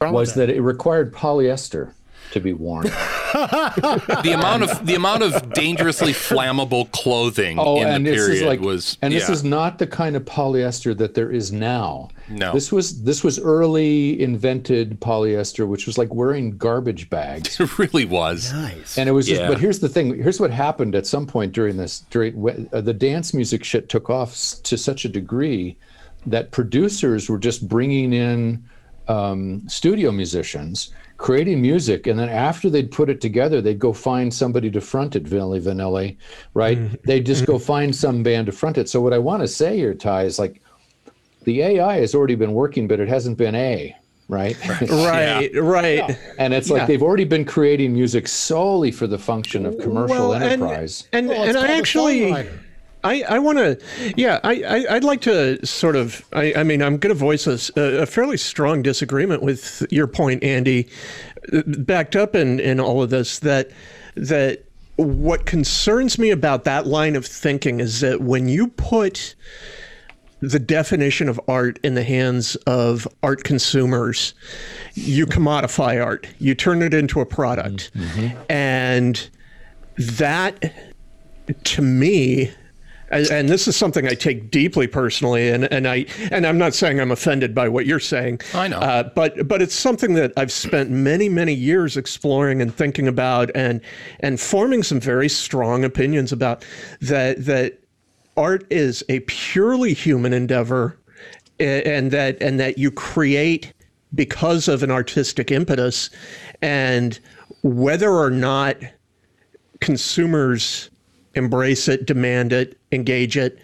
was 0.00 0.34
that. 0.34 0.48
it 0.48 0.60
required 0.62 1.12
polyester 1.12 1.92
to 2.32 2.40
be 2.40 2.52
worn. 2.52 2.90
The 3.32 4.32
amount 4.34 4.64
of 4.64 4.84
the 4.86 4.96
amount 4.96 5.22
of 5.22 5.52
dangerously 5.52 6.12
flammable 6.12 6.90
clothing 6.90 7.58
Oh, 7.60 7.80
in 7.80 7.86
and 7.88 8.04
the 8.06 8.10
this 8.10 8.18
period 8.26 8.36
is 8.38 8.42
like, 8.42 8.60
was 8.60 8.98
and 9.02 9.14
this 9.14 9.28
is 9.28 9.44
not 9.44 9.78
the 9.78 9.86
kind 9.86 10.16
of 10.16 10.24
polyester 10.24 10.96
that 10.98 11.14
there 11.14 11.30
is 11.30 11.52
now. 11.52 12.08
No. 12.28 12.52
this 12.52 12.72
was 12.72 13.02
this 13.04 13.22
was 13.22 13.38
early 13.38 14.20
invented 14.20 15.00
polyester, 15.00 15.66
which 15.66 15.86
was 15.86 15.96
like 15.96 16.12
wearing 16.12 16.56
garbage 16.58 17.08
bags. 17.08 17.58
it 17.60 17.78
really 17.78 18.04
was. 18.04 18.52
Nice. 18.52 18.98
And 18.98 19.08
it 19.08 19.12
was 19.12 19.26
just, 19.28 19.40
Yeah. 19.42 19.48
but 19.48 19.60
here's 19.60 19.78
the 19.78 19.88
thing. 19.88 20.20
Here's 20.20 20.40
what 20.40 20.50
happened 20.50 20.94
at 20.96 21.06
some 21.06 21.26
point 21.26 21.52
during 21.52 21.76
this. 21.76 22.00
During 22.10 22.68
uh, 22.72 22.80
the 22.80 22.92
dance 22.94 23.32
music 23.32 23.62
shit 23.64 23.88
took 23.88 24.10
off 24.10 24.32
to 24.64 24.76
such 24.76 25.04
a 25.04 25.08
degree 25.08 25.76
that 26.26 26.50
producers 26.50 27.28
were 27.30 27.38
just 27.38 27.68
bringing 27.68 28.12
in 28.12 28.64
um, 29.10 29.62
studio 29.68 30.12
musicians, 30.12 30.92
creating 31.16 31.60
music, 31.60 32.06
and 32.06 32.18
then 32.18 32.28
after 32.28 32.70
they'd 32.70 32.90
put 32.90 33.10
it 33.10 33.20
together, 33.20 33.60
they'd 33.60 33.78
go 33.78 33.92
find 33.92 34.32
somebody 34.32 34.70
to 34.70 34.80
front 34.80 35.16
it, 35.16 35.24
Vanilli 35.24 35.60
Vanilli, 35.60 36.16
right? 36.54 36.78
They'd 37.04 37.26
just 37.26 37.44
go 37.44 37.58
find 37.58 37.94
some 37.94 38.22
band 38.22 38.46
to 38.46 38.52
front 38.52 38.78
it. 38.78 38.88
So 38.88 39.00
what 39.00 39.12
I 39.12 39.18
want 39.18 39.42
to 39.42 39.48
say 39.48 39.76
here, 39.76 39.94
Ty, 39.94 40.22
is 40.24 40.38
like 40.38 40.62
the 41.44 41.60
AI 41.62 41.96
has 42.00 42.14
already 42.14 42.36
been 42.36 42.52
working, 42.52 42.86
but 42.86 43.00
it 43.00 43.08
hasn't 43.08 43.36
been 43.36 43.54
A, 43.54 43.94
right? 44.28 44.56
Right, 44.88 45.50
right. 45.60 46.16
and 46.38 46.54
it's 46.54 46.70
like 46.70 46.82
Yeah. 46.82 46.86
they've 46.86 47.02
already 47.02 47.24
been 47.24 47.44
creating 47.44 47.92
music 47.92 48.28
solely 48.28 48.92
for 48.92 49.06
the 49.08 49.18
function 49.18 49.66
of 49.66 49.76
commercial 49.78 50.28
Well, 50.30 50.34
enterprise. 50.34 51.08
And 51.12 51.28
Well, 51.28 51.42
and, 51.42 51.54
called 51.54 51.66
I 51.66 51.72
a 51.72 51.76
actually, 51.78 52.20
songwriter. 52.30 52.58
I 53.02 53.22
I 53.22 53.38
want 53.38 53.58
to, 53.58 53.78
yeah, 54.16 54.40
I, 54.44 54.62
I 54.62 54.94
I'd 54.96 55.04
like 55.04 55.20
to 55.22 55.64
sort 55.64 55.96
of, 55.96 56.24
I 56.32 56.52
I 56.56 56.62
mean, 56.64 56.82
I'm 56.82 56.98
going 56.98 57.14
to 57.14 57.18
voice 57.18 57.46
a 57.46 58.06
fairly 58.06 58.36
strong 58.36 58.82
disagreement 58.82 59.42
with 59.42 59.86
your 59.90 60.06
point, 60.06 60.42
Andy, 60.44 60.88
backed 61.66 62.16
up 62.16 62.34
in 62.34 62.60
in 62.60 62.80
all 62.80 63.02
of 63.02 63.10
this 63.10 63.38
that 63.40 63.70
that 64.16 64.64
what 64.96 65.46
concerns 65.46 66.18
me 66.18 66.30
about 66.30 66.64
that 66.64 66.86
line 66.86 67.16
of 67.16 67.24
thinking 67.24 67.80
is 67.80 68.00
that 68.00 68.20
when 68.20 68.48
you 68.48 68.68
put 68.68 69.34
the 70.40 70.58
definition 70.58 71.28
of 71.28 71.40
art 71.48 71.78
in 71.82 71.94
the 71.94 72.02
hands 72.02 72.56
of 72.66 73.06
art 73.22 73.44
consumers, 73.44 74.34
you 74.94 75.26
commodify 75.26 76.02
art. 76.02 76.26
You 76.38 76.54
turn 76.54 76.82
it 76.82 76.94
into 76.94 77.20
a 77.20 77.26
product. 77.26 77.92
Mm-hmm. 77.94 78.38
And 78.50 79.30
that, 79.96 80.74
to 81.64 81.82
me, 81.82 82.52
and, 83.10 83.30
and 83.30 83.48
this 83.48 83.66
is 83.66 83.76
something 83.76 84.06
I 84.06 84.14
take 84.14 84.50
deeply 84.50 84.86
personally, 84.86 85.48
and, 85.48 85.70
and 85.72 85.86
I 85.86 86.06
and 86.30 86.46
I'm 86.46 86.58
not 86.58 86.74
saying 86.74 87.00
I'm 87.00 87.10
offended 87.10 87.54
by 87.54 87.68
what 87.68 87.86
you're 87.86 88.00
saying. 88.00 88.40
I 88.54 88.68
know. 88.68 88.78
uh, 88.78 89.02
but 89.14 89.48
but 89.48 89.60
it's 89.62 89.74
something 89.74 90.14
that 90.14 90.32
I've 90.36 90.52
spent 90.52 90.90
many 90.90 91.28
many 91.28 91.54
years 91.54 91.96
exploring 91.96 92.62
and 92.62 92.74
thinking 92.74 93.08
about, 93.08 93.50
and 93.54 93.80
and 94.20 94.40
forming 94.40 94.82
some 94.82 95.00
very 95.00 95.28
strong 95.28 95.84
opinions 95.84 96.32
about 96.32 96.64
that 97.00 97.44
that 97.46 97.80
art 98.36 98.66
is 98.70 99.04
a 99.08 99.20
purely 99.20 99.92
human 99.92 100.32
endeavor 100.32 100.96
and 101.58 102.10
that 102.10 102.40
and 102.40 102.58
that 102.60 102.78
you 102.78 102.90
create 102.90 103.72
because 104.14 104.68
of 104.68 104.82
an 104.82 104.90
artistic 104.90 105.50
impetus 105.50 106.10
and 106.62 107.20
whether 107.62 108.10
or 108.10 108.30
not 108.30 108.76
consumers 109.80 110.89
embrace 111.34 111.88
it 111.88 112.06
demand 112.06 112.52
it 112.52 112.78
engage 112.92 113.36
it 113.36 113.58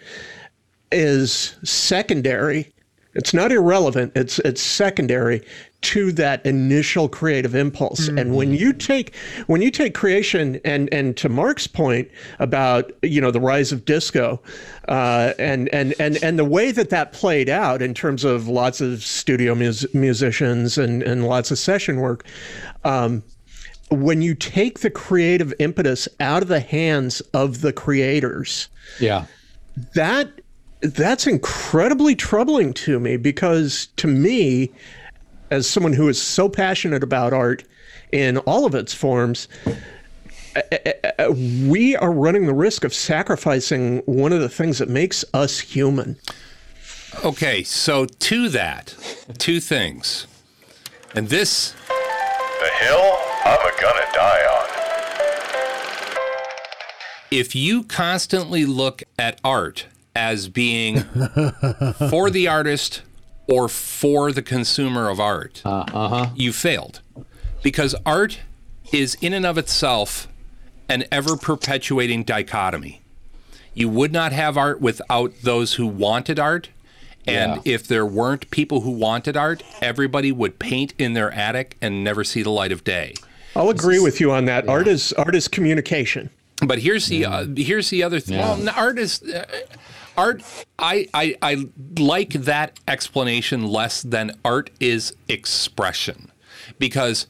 is 0.91 1.55
secondary. 1.63 2.71
It's 3.13 3.33
not 3.33 3.51
irrelevant. 3.51 4.11
It's 4.15 4.37
it's 4.39 4.61
secondary 4.61 5.41
to 5.81 6.11
that 6.13 6.45
initial 6.45 7.09
creative 7.09 7.55
impulse. 7.55 8.07
And 8.07 8.35
when 8.35 8.53
you 8.53 8.73
take 8.73 9.15
when 9.47 9.61
you 9.61 9.71
take 9.71 9.95
creation 9.95 10.59
and 10.63 10.91
and 10.93 11.17
to 11.17 11.29
mark's 11.29 11.65
point 11.65 12.09
about 12.37 12.91
you 13.01 13.19
know 13.19 13.31
the 13.31 13.39
rise 13.39 13.71
of 13.71 13.85
disco 13.85 14.39
uh, 14.87 15.33
and 15.39 15.67
and 15.69 15.95
and 15.99 16.21
and 16.23 16.37
the 16.37 16.45
way 16.45 16.71
that 16.71 16.91
that 16.91 17.11
played 17.11 17.49
out 17.49 17.81
in 17.81 17.95
terms 17.95 18.23
of 18.23 18.47
lots 18.47 18.81
of 18.81 19.03
studio 19.03 19.55
mus- 19.55 19.91
musicians 19.95 20.77
and 20.77 21.01
and 21.01 21.27
lots 21.27 21.49
of 21.49 21.57
session 21.57 21.99
work 21.99 22.23
um, 22.83 23.23
when 23.89 24.21
you 24.21 24.35
take 24.35 24.79
the 24.79 24.89
creative 24.89 25.53
impetus 25.59 26.07
out 26.19 26.41
of 26.41 26.47
the 26.49 26.59
hands 26.59 27.21
of 27.33 27.61
the 27.61 27.71
creators 27.73 28.67
Yeah. 28.99 29.25
that 29.95 30.29
that's 30.81 31.25
incredibly 31.25 32.15
troubling 32.15 32.73
to 32.73 32.99
me 32.99 33.17
because 33.17 33.87
to 33.97 34.07
me 34.07 34.71
as 35.49 35.67
someone 35.69 35.93
who 35.93 36.07
is 36.09 36.21
so 36.21 36.47
passionate 36.49 37.01
about 37.03 37.33
art 37.33 37.63
in 38.11 38.37
all 38.39 38.65
of 38.65 38.75
its 38.75 38.93
forms 38.93 39.47
uh, 40.55 40.61
uh, 40.71 40.91
uh, 41.19 41.31
we 41.67 41.95
are 41.95 42.11
running 42.11 42.45
the 42.45 42.53
risk 42.53 42.83
of 42.83 42.93
sacrificing 42.93 43.99
one 44.05 44.33
of 44.33 44.41
the 44.41 44.49
things 44.49 44.77
that 44.79 44.89
makes 44.89 45.23
us 45.33 45.59
human 45.59 46.17
Okay, 47.23 47.63
so 47.63 48.05
to 48.05 48.49
that, 48.49 48.93
two 49.39 49.59
things. 49.61 50.27
And 51.15 51.29
this 51.29 51.73
The 52.59 52.69
hill 52.85 53.06
I'm 53.49 53.59
a 53.65 53.71
gonna 53.81 54.05
die 54.13 54.41
on. 54.57 54.67
if 57.31 57.55
you 57.55 57.83
constantly 57.83 58.65
look 58.65 59.03
at 59.17 59.39
art 59.43 59.85
as 60.15 60.49
being 60.49 60.99
for 62.09 62.29
the 62.29 62.47
artist 62.49 63.01
or 63.47 63.69
for 63.69 64.31
the 64.33 64.41
consumer 64.41 65.09
of 65.09 65.19
art, 65.19 65.61
uh-huh. 65.63 66.29
you 66.35 66.51
failed. 66.51 66.99
Because 67.63 67.95
art 68.05 68.39
is 68.91 69.15
in 69.21 69.33
and 69.33 69.45
of 69.45 69.57
itself 69.57 70.27
an 70.89 71.05
ever 71.11 71.35
perpetuating 71.37 72.23
dichotomy. 72.23 73.01
You 73.73 73.87
would 73.89 74.11
not 74.11 74.31
have 74.33 74.57
art 74.57 74.81
without 74.81 75.33
those 75.43 75.75
who 75.75 75.85
wanted 75.87 76.39
art. 76.39 76.69
And 77.25 77.57
Yeah. 77.57 77.73
if 77.73 77.87
there 77.87 78.05
weren't 78.05 78.49
people 78.51 78.81
who 78.81 78.91
wanted 78.91 79.35
art, 79.37 79.61
everybody 79.81 80.31
would 80.31 80.59
paint 80.59 80.93
in 80.97 81.13
their 81.13 81.31
attic 81.31 81.75
and 81.81 82.03
never 82.03 82.23
see 82.23 82.41
the 82.41 82.49
light 82.49 82.71
of 82.71 82.83
day. 82.85 83.13
I'll 83.57 83.69
agree 83.69 83.99
with 83.99 84.19
you 84.21 84.31
on 84.31 84.45
that 84.45 84.67
art 84.69 84.87
is 84.87 85.13
art 85.13 85.35
is 85.35 85.47
communication 85.47 86.29
But 86.65 86.79
here's 86.79 87.05
the 87.07 87.25
uh, 87.25 87.45
here's 87.55 87.89
the 87.91 88.01
other 88.03 88.19
thing. 88.19 88.39
Well, 88.39 88.57
n- 88.59 88.69
art 88.69 88.97
is 88.97 89.21
uh, 89.21 89.45
art. 90.17 90.41
I, 90.79 91.07
I 91.13 91.35
I 91.41 91.67
like 91.99 92.31
that 92.33 92.79
explanation 92.87 93.59
less 93.67 94.01
than 94.01 94.31
art 94.43 94.71
is 94.79 95.13
expression, 95.27 96.31
because 96.79 97.27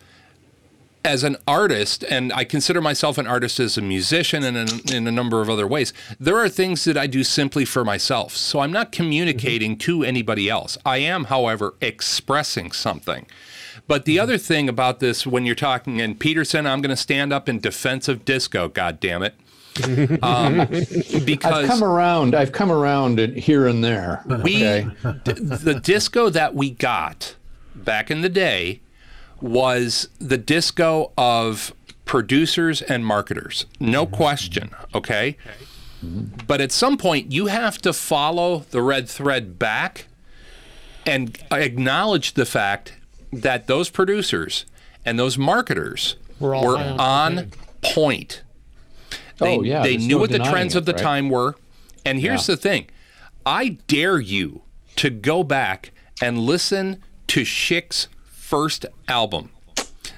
as 1.04 1.24
an 1.24 1.36
artist, 1.46 2.04
and 2.10 2.32
I 2.34 2.44
consider 2.46 2.82
myself 2.82 3.18
an 3.18 3.28
artist 3.28 3.60
as 3.60 3.78
a 3.78 3.82
musician 3.82 4.44
and 4.44 4.58
in, 4.58 4.94
in 4.94 5.08
a 5.08 5.12
number 5.12 5.42
of 5.42 5.50
other 5.50 5.68
ways, 5.68 5.94
there 6.20 6.38
are 6.38 6.50
things 6.50 6.84
that 6.86 6.98
I 6.98 7.08
do 7.08 7.24
simply 7.24 7.66
for 7.66 7.84
myself. 7.86 8.36
So 8.36 8.60
I'm 8.60 8.72
not 8.74 8.92
communicating 8.92 9.78
to 9.80 10.04
anybody 10.04 10.50
else. 10.50 10.78
I 10.86 10.98
am, 11.00 11.26
however, 11.26 11.76
expressing 11.82 12.72
something. 12.74 13.26
But 13.88 14.06
the 14.06 14.20
other 14.20 14.38
thing 14.38 14.68
about 14.68 15.00
this, 15.00 15.26
when 15.26 15.46
you're 15.46 15.56
talking, 15.56 16.02
and 16.02 16.20
Peterson, 16.20 16.66
I'm 16.68 16.82
going 16.82 16.90
to 16.90 17.02
stand 17.02 17.32
up 17.32 17.48
in 17.48 17.60
defense 17.60 18.08
of 18.08 18.26
disco, 18.26 18.68
God 18.68 19.00
damn 19.00 19.24
it. 19.24 19.36
Um, 20.24 20.62
I've 21.44 21.68
come 21.68 21.84
around. 21.84 22.36
I've 22.36 22.52
come 22.52 22.72
around 22.72 23.20
here 23.20 23.68
and 23.68 23.84
there. 23.84 24.24
we 24.44 24.66
okay? 24.68 24.88
d- 25.24 25.34
the 25.34 25.80
disco 25.82 26.30
that 26.30 26.56
we 26.56 26.72
got 26.72 27.36
back 27.76 28.10
in 28.10 28.22
the 28.22 28.30
day 28.30 28.82
was 29.40 30.10
the 30.20 30.38
disco 30.38 31.12
of 31.18 31.74
producers 32.06 32.82
and 32.82 33.06
marketers 33.06 33.66
no 33.80 34.06
question 34.06 34.72
okay 34.96 35.38
but 36.02 36.62
at 36.62 36.72
some 36.72 36.98
point 36.98 37.32
you 37.32 37.48
have 37.48 37.78
to 37.80 37.92
follow 37.92 38.60
the 38.72 38.82
red 38.82 39.08
thread 39.10 39.60
back 39.60 40.08
and 41.06 41.38
acknowledge 41.52 42.34
the 42.34 42.46
fact 42.46 42.94
that 43.32 43.68
those 43.68 43.90
producers 43.90 44.66
and 45.06 45.18
those 45.20 45.38
marketers 45.38 46.16
Were 46.40 46.56
all 46.56 46.66
were 46.66 46.78
on 46.78 47.00
on 47.00 47.52
point 47.82 48.42
oh, 49.42 49.46
they, 49.46 49.58
Oh, 49.58 49.62
yeah, 49.62 49.84
they 49.84 49.92
there's 49.92 50.08
knew 50.08 50.16
no 50.16 50.22
what 50.22 50.32
the 50.32 50.40
trends 50.40 50.76
it, 50.76 50.80
of 50.80 50.86
the 50.86 50.94
right? 50.94 51.02
time 51.02 51.30
were. 51.30 51.56
And 52.06 52.20
here's 52.20 52.48
Yeah. 52.48 52.56
the 52.56 52.62
thing 52.62 52.88
I 53.46 53.78
dare 53.88 54.20
you 54.20 54.62
to 54.98 55.10
go 55.10 55.44
back 55.44 55.92
and 56.22 56.40
listen 56.40 57.02
to 57.28 57.44
Chic's 57.44 58.08
first 58.26 58.86
album. 59.08 59.52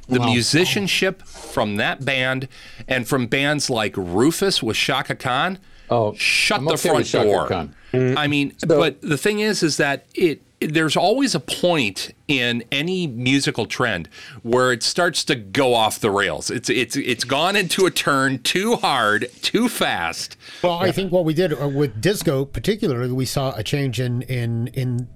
The 0.08 0.20
musicianship 0.20 1.22
from 1.24 1.76
that 1.76 2.04
band 2.04 2.48
and 2.88 3.08
from 3.08 3.28
bands 3.28 3.70
like 3.70 3.96
Rufus 3.96 4.64
with 4.64 4.76
Chaka 4.76 5.14
Khan. 5.16 5.60
Oh, 5.92 6.14
shut 6.16 6.60
I'm 6.60 6.66
the 6.66 6.72
okay 6.72 6.82
front 6.90 6.98
with 6.98 7.08
Shaka 7.08 7.70
door. 7.94 8.16
I 8.18 8.26
mean, 8.28 8.56
but 8.68 9.02
the 9.02 9.18
thing 9.18 9.40
is, 9.40 9.62
is 9.62 9.78
that 9.78 10.06
it 10.16 10.42
there's 10.62 10.98
always 10.98 11.36
a 11.36 11.40
point 11.40 12.14
in 12.28 12.64
any 12.72 13.08
musical 13.08 13.66
trend 13.66 14.10
where 14.44 14.72
it 14.72 14.84
starts 14.84 15.24
to 15.26 15.36
go 15.36 15.74
off 15.74 16.00
the 16.00 16.12
rails. 16.12 16.52
It's 16.52 16.70
it's 16.70 16.96
it's 16.96 17.24
gone 17.24 17.56
into 17.56 17.86
a 17.86 17.92
turn 17.92 18.40
too 18.40 18.76
hard, 18.76 19.30
too 19.42 19.70
fast. 19.70 20.38
Well, 20.62 20.74
I 20.74 20.92
think 20.92 21.12
what 21.12 21.26
we 21.26 21.34
did 21.34 21.60
uh, 21.60 21.68
with 21.68 22.02
disco, 22.02 22.46
particularly, 22.46 23.12
we 23.12 23.26
saw 23.26 23.56
a 23.56 23.64
change 23.64 24.00
in 24.00 24.22
in 24.24 24.68
in 24.68 25.08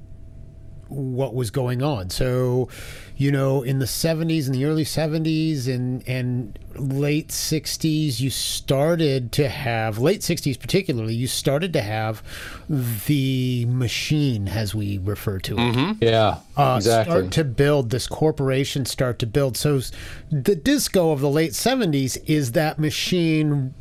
what 0.93 1.33
was 1.33 1.51
going 1.51 1.81
on. 1.81 2.09
So, 2.09 2.69
you 3.17 3.31
know, 3.31 3.61
in 3.63 3.79
the 3.79 3.85
70s, 3.85 4.47
in 4.47 4.53
the 4.53 4.65
early 4.65 4.85
70s 4.85 5.67
and 5.67 6.07
and 6.07 6.57
late 6.75 7.29
60s, 7.29 8.19
you 8.19 8.29
started 8.31 9.31
to 9.33 9.47
have 9.47 9.99
late 9.99 10.21
60s 10.21 10.59
particularly, 10.59 11.13
you 11.13 11.27
started 11.27 11.71
to 11.73 11.81
have 11.81 12.23
the 13.05 13.65
machine 13.67 14.47
as 14.47 14.73
we 14.73 14.97
refer 14.97 15.37
to 15.39 15.55
it 15.59 15.97
Yeah. 16.01 16.37
uh, 16.57 16.75
exactly. 16.77 17.11
start 17.13 17.31
to 17.33 17.43
build 17.43 17.89
this 17.91 18.07
corporation 18.07 18.85
start 18.85 19.19
to 19.19 19.27
build 19.27 19.55
so 19.57 19.79
the 20.31 20.55
disco 20.55 21.11
of 21.11 21.19
the 21.21 21.29
late 21.29 21.51
70s 21.51 22.17
is 22.25 22.53
that 22.53 22.79
machine 22.79 23.73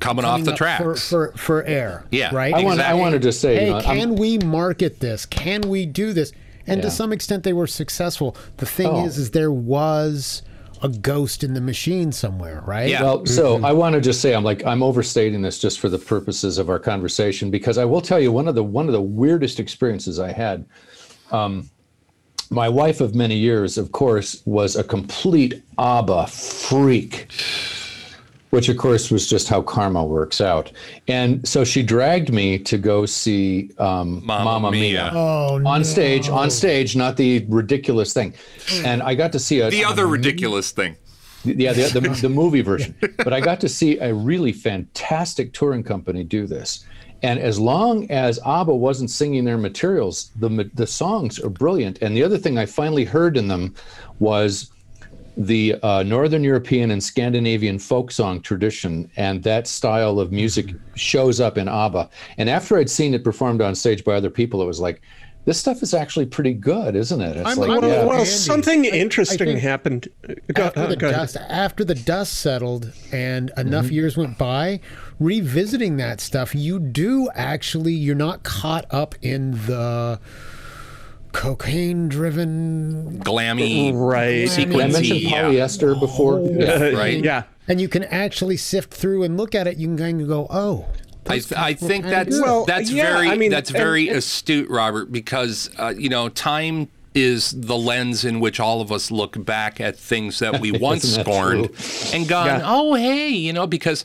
Coming 0.00 0.24
off 0.24 0.42
the 0.44 0.52
up 0.52 0.56
tracks. 0.56 0.82
for, 1.08 1.30
for 1.32 1.38
for 1.38 1.62
air 1.64 2.04
Yeah, 2.10 2.34
right 2.34 2.52
I 2.54 2.62
want. 2.64 2.80
I 2.80 2.94
wanted 2.94 3.22
to 3.22 3.32
say. 3.32 3.54
hey 3.56 3.64
you 3.66 3.70
know, 3.72 3.76
I'm- 3.78 3.84
can 3.84 4.14
we 4.16 4.38
market 4.38 4.98
this 5.00 5.26
can 5.26 5.62
we 5.62 5.86
do 5.86 6.12
this 6.12 6.32
and 6.66 6.82
to 6.82 6.90
some 6.90 7.12
extent 7.12 7.42
they 7.44 7.52
were 7.52 7.66
successful 7.66 8.36
the 8.58 8.66
thing 8.66 8.86
Oh. 8.88 9.04
is 9.06 9.18
is 9.18 9.30
there 9.32 9.50
was 9.52 10.42
a 10.82 10.88
ghost 10.88 11.44
in 11.44 11.52
the 11.52 11.60
machine 11.60 12.10
somewhere 12.12 12.62
right 12.66 12.88
Yeah. 12.88 13.02
Well, 13.02 13.26
so 13.26 13.56
Mm-hmm. 13.56 13.64
I 13.66 13.72
want 13.72 13.94
to 13.94 14.00
just 14.00 14.20
say 14.22 14.34
I'm 14.34 14.44
like 14.44 14.64
I'm 14.64 14.82
overstating 14.82 15.42
this 15.42 15.58
just 15.58 15.78
for 15.80 15.88
the 15.90 15.98
purposes 15.98 16.56
of 16.58 16.70
our 16.70 16.78
conversation 16.78 17.50
because 17.50 17.76
I 17.76 17.84
will 17.84 18.00
tell 18.00 18.18
you 18.18 18.32
one 18.32 18.48
of 18.48 18.54
the 18.54 18.64
one 18.64 18.86
of 18.86 18.92
the 18.92 19.02
weirdest 19.02 19.60
experiences 19.60 20.18
I 20.18 20.32
had. 20.32 20.64
Um, 21.30 21.68
my 22.52 22.68
wife 22.68 23.00
of 23.00 23.14
many 23.14 23.36
years, 23.36 23.78
of 23.78 23.92
course, 23.92 24.42
was 24.44 24.74
a 24.74 24.82
complete 24.82 25.62
ABBA 25.78 26.26
freak, 26.28 27.28
which 28.50 28.68
of 28.68 28.76
course 28.76 29.10
was 29.10 29.28
just 29.28 29.48
how 29.48 29.62
karma 29.62 30.04
works 30.04 30.40
out. 30.40 30.70
And 31.08 31.46
so 31.48 31.64
she 31.64 31.82
dragged 31.82 32.32
me 32.32 32.58
to 32.58 32.78
go 32.78 33.06
see 33.06 33.70
um, 33.78 34.24
Mamma 34.24 34.44
Mamma 34.44 34.70
Mia. 34.72 34.80
Mia, 34.80 35.10
Oh, 35.14 35.62
on 35.64 35.84
stage, 35.84 36.28
on 36.28 36.50
stage, 36.50 36.94
not 36.96 37.16
the 37.16 37.44
ridiculous 37.48 38.12
thing. 38.12 38.34
And 38.84 39.02
I 39.02 39.14
got 39.14 39.32
to 39.32 39.38
see 39.38 39.60
a 39.60 39.70
The 39.70 39.84
other 39.84 40.06
ridiculous 40.06 40.70
thing. 40.72 40.96
yeah, 41.44 41.72
the, 41.72 42.00
the, 42.00 42.08
the 42.22 42.28
movie 42.28 42.60
version. 42.62 42.94
But 43.16 43.32
I 43.32 43.40
got 43.40 43.60
to 43.60 43.68
see 43.68 43.98
a 43.98 44.12
really 44.12 44.52
fantastic 44.52 45.52
touring 45.52 45.82
company 45.82 46.24
do 46.24 46.46
this. 46.46 46.84
And 47.22 47.38
as 47.38 47.60
long 47.60 48.10
as 48.10 48.38
ABBA 48.46 48.74
wasn't 48.74 49.10
singing 49.10 49.44
their 49.44 49.58
materials, 49.58 50.30
the 50.40 50.70
the 50.74 50.86
songs 50.86 51.38
are 51.38 51.50
brilliant. 51.50 51.98
And 52.02 52.16
the 52.16 52.22
other 52.22 52.38
thing 52.38 52.56
I 52.58 52.64
finally 52.66 53.04
heard 53.04 53.36
in 53.36 53.46
them 53.48 53.74
was 54.18 54.70
the 55.46 55.76
uh, 55.82 56.02
Northern 56.02 56.44
European 56.44 56.90
and 56.90 57.02
Scandinavian 57.02 57.78
folk 57.78 58.10
song 58.12 58.40
tradition, 58.42 59.10
and 59.16 59.42
that 59.42 59.66
style 59.66 60.20
of 60.20 60.30
music 60.32 60.74
shows 60.96 61.40
up 61.40 61.56
in 61.56 61.66
ABBA. 61.66 62.10
And 62.36 62.50
after 62.50 62.76
I'd 62.76 62.90
seen 62.90 63.14
it 63.14 63.24
performed 63.24 63.62
on 63.62 63.74
stage 63.74 64.04
by 64.04 64.12
other 64.14 64.28
people, 64.30 64.60
it 64.62 64.66
was 64.66 64.80
like, 64.80 65.00
this 65.46 65.58
stuff 65.58 65.82
is 65.82 65.94
actually 65.94 66.26
pretty 66.26 66.52
good, 66.52 66.94
isn't 66.94 67.22
it? 67.22 67.38
It's 67.38 67.48
I'm- 67.48 67.56
like, 67.56 67.70
I'm- 67.70 67.80
Well, 67.80 67.90
yeah. 67.90 68.04
well, 68.04 68.24
something 68.26 68.84
I- 68.84 68.90
I 68.90 68.92
interesting 68.98 69.56
happened. 69.56 70.08
Go, 70.52 70.64
after 70.64 70.80
uh, 70.80 70.86
the 70.88 70.96
go 70.96 71.08
ahead. 71.08 71.18
dust 71.20 71.36
after 71.48 71.82
the 71.84 71.94
dust 71.94 72.34
settled 72.34 72.92
and 73.10 73.50
enough 73.56 73.90
years 73.90 74.18
went 74.18 74.36
by 74.36 74.80
revisiting 75.18 75.96
that 75.96 76.20
stuff 76.20 76.54
you 76.54 76.78
do 76.78 77.30
actually 77.34 77.94
you're 77.94 78.14
not 78.14 78.42
caught 78.42 78.84
up 78.90 79.14
in 79.22 79.52
the 79.66 80.20
cocaine 81.32 82.08
driven 82.08 83.20
glammy 83.24 83.92
Right. 83.94 84.44
I 84.44 84.64
Glammy. 84.64 84.76
mentioned 84.92 85.04
sequency. 85.06 85.30
Yeah. 85.30 85.42
polyester 85.44 85.98
before. 85.98 86.40
Yeah. 86.40 86.90
Right. 86.90 87.22
Yeah. 87.24 87.44
and 87.68 87.80
you 87.80 87.88
can 87.88 88.04
actually 88.04 88.56
sift 88.56 88.92
through 88.92 89.22
and 89.22 89.36
look 89.36 89.54
at 89.54 89.66
it 89.66 89.76
you 89.76 89.86
can 89.86 89.96
kind 89.98 90.20
of 90.20 90.28
go 90.28 90.46
oh 90.50 90.86
I, 91.28 91.40
I 91.56 91.74
think 91.74 92.06
that's. 92.06 92.40
Well, 92.40 92.64
that's 92.64 92.90
yeah, 92.90 93.12
very 93.12 93.28
I 93.28 93.36
mean, 93.36 93.50
that's 93.52 93.70
and- 93.70 93.76
very 93.78 94.08
and- 94.08 94.16
astute, 94.18 94.68
Robert, 94.68 95.12
because 95.12 95.70
uh, 95.78 95.92
you 95.96 96.08
know 96.08 96.28
time 96.30 96.88
is 97.14 97.50
the 97.52 97.76
lens 97.76 98.24
in 98.24 98.40
which 98.40 98.58
all 98.58 98.80
of 98.80 98.90
us 98.90 99.10
look 99.12 99.44
back 99.44 99.80
at 99.80 99.96
things 99.96 100.38
that 100.40 100.60
we 100.60 100.72
once 100.80 101.02
that 101.14 101.24
scorned 101.26 101.70
and 102.14 102.26
gone, 102.26 102.46
Yeah. 102.46 102.62
oh 102.64 102.94
hey, 102.94 103.28
you 103.28 103.52
know, 103.52 103.66
because 103.68 104.04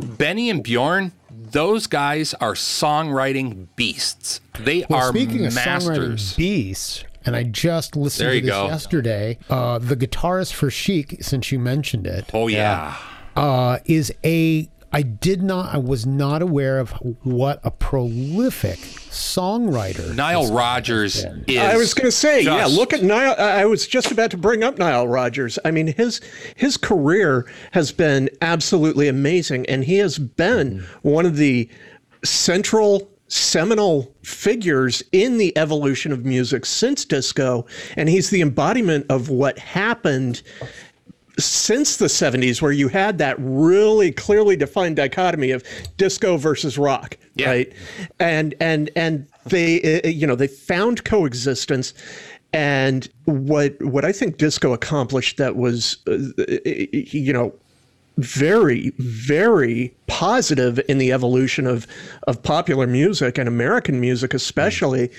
Benny 0.00 0.50
and 0.50 0.62
Bjorn, 0.62 1.12
those 1.52 1.86
guys 1.86 2.34
are 2.34 2.54
songwriting 2.54 3.66
beasts. 3.76 4.40
They 4.60 4.84
Well, 4.88 5.00
are 5.00 5.08
speaking 5.08 5.46
of 5.46 5.54
masters. 5.54 6.32
songwriting 6.32 6.36
beasts, 6.36 7.04
and 7.24 7.36
I 7.36 7.42
just 7.44 7.96
listened 7.96 8.26
There 8.28 8.34
to 8.34 8.40
this 8.40 8.50
go. 8.50 8.66
yesterday. 8.66 9.38
Uh, 9.50 9.78
the 9.78 9.96
guitarist 9.96 10.52
for 10.52 10.70
Chic, 10.70 11.18
since 11.22 11.50
you 11.52 11.58
mentioned 11.58 12.06
it, 12.06 12.30
oh 12.32 12.48
yeah. 12.48 12.96
uh, 13.36 13.78
is 13.84 14.12
a. 14.24 14.70
I 14.96 15.02
did 15.02 15.42
not. 15.42 15.74
I 15.74 15.76
was 15.76 16.06
not 16.06 16.40
aware 16.40 16.78
of 16.78 16.92
what 17.22 17.60
a 17.62 17.70
prolific 17.70 18.78
songwriter. 18.78 20.14
Nile 20.14 20.50
Rodgers 20.50 21.22
is. 21.46 21.58
I 21.58 21.76
was 21.76 21.92
going 21.92 22.06
to 22.06 22.10
say, 22.10 22.40
yeah. 22.40 22.64
Look 22.64 22.94
at 22.94 23.02
Nile. 23.02 23.34
I 23.36 23.60
I 23.60 23.64
was 23.66 23.86
just 23.86 24.10
about 24.10 24.30
to 24.30 24.38
bring 24.38 24.64
up 24.64 24.78
Nile 24.78 25.06
Rodgers. 25.06 25.58
I 25.66 25.70
mean, 25.70 25.88
his 25.88 26.22
his 26.54 26.78
career 26.78 27.46
has 27.72 27.92
been 27.92 28.30
absolutely 28.40 29.06
amazing, 29.06 29.66
and 29.66 29.84
he 29.84 29.96
has 29.96 30.18
been 30.18 30.78
mm-hmm. 30.78 31.08
one 31.08 31.26
of 31.26 31.36
the 31.36 31.68
central 32.24 33.06
seminal 33.28 34.14
figures 34.22 35.02
in 35.12 35.36
the 35.36 35.56
evolution 35.58 36.10
of 36.10 36.24
music 36.24 36.64
since 36.64 37.04
disco, 37.04 37.66
and 37.96 38.08
he's 38.08 38.30
the 38.30 38.40
embodiment 38.40 39.04
of 39.10 39.28
what 39.28 39.58
happened 39.58 40.42
since 41.38 41.96
the 41.98 42.06
70s 42.06 42.62
where 42.62 42.72
you 42.72 42.88
had 42.88 43.18
that 43.18 43.36
really 43.38 44.10
clearly 44.10 44.56
defined 44.56 44.96
dichotomy 44.96 45.50
of 45.50 45.62
disco 45.96 46.36
versus 46.36 46.78
rock 46.78 47.16
Yeah. 47.34 47.50
right 47.50 47.72
and 48.18 48.54
and 48.60 48.90
and 48.96 49.26
they 49.44 50.00
uh, 50.02 50.08
you 50.08 50.26
know 50.26 50.34
they 50.34 50.46
found 50.48 51.04
coexistence 51.04 51.92
and 52.52 53.08
what 53.26 53.80
what 53.82 54.04
i 54.04 54.12
think 54.12 54.38
disco 54.38 54.72
accomplished 54.72 55.36
that 55.36 55.56
was 55.56 55.98
uh, 56.08 56.16
you 56.66 57.32
know 57.32 57.52
very 58.18 58.90
very 58.98 59.94
positive 60.06 60.80
in 60.88 60.96
the 60.96 61.12
evolution 61.12 61.66
of 61.66 61.86
of 62.26 62.42
popular 62.42 62.86
music 62.86 63.36
and 63.36 63.46
American 63.46 64.00
music 64.00 64.32
especially 64.32 65.10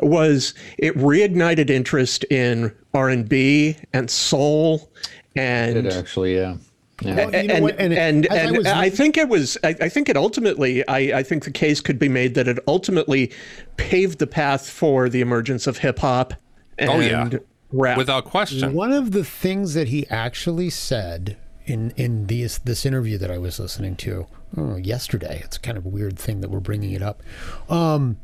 was 0.00 0.54
it 0.78 0.96
reignited 0.96 1.68
interest 1.68 2.24
in 2.30 2.74
R&B 2.94 3.76
and 3.92 4.08
soul 4.10 4.90
and 5.36 5.76
It 5.76 5.92
actually, 5.92 6.36
yeah. 6.36 6.56
yeah. 7.02 7.14
Well, 7.16 7.34
you 7.42 7.48
know 7.48 7.54
and 7.54 7.62
what, 7.64 7.78
and 7.78 7.92
and, 7.92 8.26
as 8.26 8.48
I 8.48 8.50
was 8.50 8.66
I, 8.66 8.90
think 8.90 9.16
it 9.16 9.28
was 9.28 9.58
I, 9.62 9.68
I 9.80 9.88
think 9.88 10.08
it 10.08 10.16
ultimately 10.16 10.86
I, 10.88 11.18
I 11.18 11.22
think 11.22 11.44
the 11.44 11.50
case 11.50 11.80
could 11.80 11.98
be 11.98 12.08
made 12.08 12.34
that 12.34 12.48
it 12.48 12.58
ultimately 12.66 13.32
paved 13.76 14.18
the 14.18 14.26
path 14.26 14.68
for 14.68 15.08
the 15.08 15.20
emergence 15.20 15.66
of 15.66 15.78
hip 15.78 15.98
hop 15.98 16.34
and 16.78 16.90
Oh, 16.90 17.00
yeah. 17.00 17.30
rap. 17.72 17.96
without 17.98 18.24
question. 18.24 18.72
One 18.74 18.92
of 18.92 19.12
the 19.12 19.24
things 19.24 19.74
that 19.74 19.88
he 19.88 20.06
actually 20.08 20.70
said 20.70 21.36
in 21.66 21.92
in 21.96 22.26
this 22.28 22.58
this 22.58 22.86
interview 22.86 23.18
that 23.18 23.30
I 23.30 23.38
was 23.38 23.58
listening 23.58 23.96
to 23.96 24.26
oh, 24.56 24.76
yesterday, 24.76 25.40
it's 25.44 25.58
kind 25.58 25.76
of 25.76 25.84
a 25.84 25.88
weird 25.88 26.18
thing 26.18 26.40
that 26.40 26.50
we're 26.50 26.60
bringing 26.60 26.92
it 26.92 27.02
up, 27.02 27.22
um, 27.68 28.16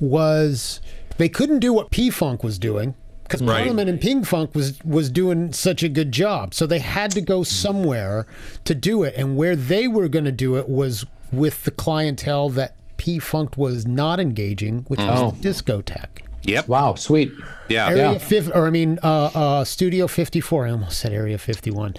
was 0.00 0.80
they 1.16 1.28
couldn't 1.28 1.60
do 1.60 1.72
what 1.72 1.90
P 1.90 2.10
Funk 2.10 2.42
was 2.42 2.58
doing 2.58 2.94
because 3.28 3.42
Right. 3.42 3.58
Parliament 3.58 3.88
and 3.90 4.00
Pink 4.00 4.26
Funk 4.26 4.54
was 4.54 4.78
was 4.84 5.10
doing 5.10 5.52
such 5.52 5.82
a 5.82 5.88
good 5.88 6.10
job, 6.12 6.54
so 6.54 6.66
they 6.66 6.78
had 6.78 7.10
to 7.12 7.20
go 7.20 7.42
somewhere 7.44 8.26
to 8.64 8.74
do 8.74 9.02
it, 9.02 9.14
and 9.16 9.36
where 9.36 9.54
they 9.54 9.86
were 9.86 10.08
going 10.08 10.24
to 10.24 10.32
do 10.32 10.56
it 10.56 10.68
was 10.68 11.04
with 11.30 11.64
the 11.64 11.70
clientele 11.70 12.48
that 12.50 12.74
P 12.96 13.18
Funk 13.18 13.56
was 13.58 13.86
not 13.86 14.18
engaging, 14.18 14.84
which 14.88 14.98
was 15.00 15.34
the 15.40 15.48
discotheque. 15.50 16.22
Yep. 16.44 16.68
Wow, 16.68 16.94
sweet. 16.94 17.30
Yeah. 17.68 17.88
Area 17.88 18.12
Yeah. 18.12 18.18
50, 18.18 18.52
or 18.52 18.66
I 18.66 18.70
mean, 18.70 18.98
uh, 19.02 19.24
uh, 19.34 19.64
Studio 19.64 20.06
54. 20.06 20.66
I 20.66 20.70
almost 20.70 20.98
said 20.98 21.12
Area 21.12 21.36
51. 21.36 21.92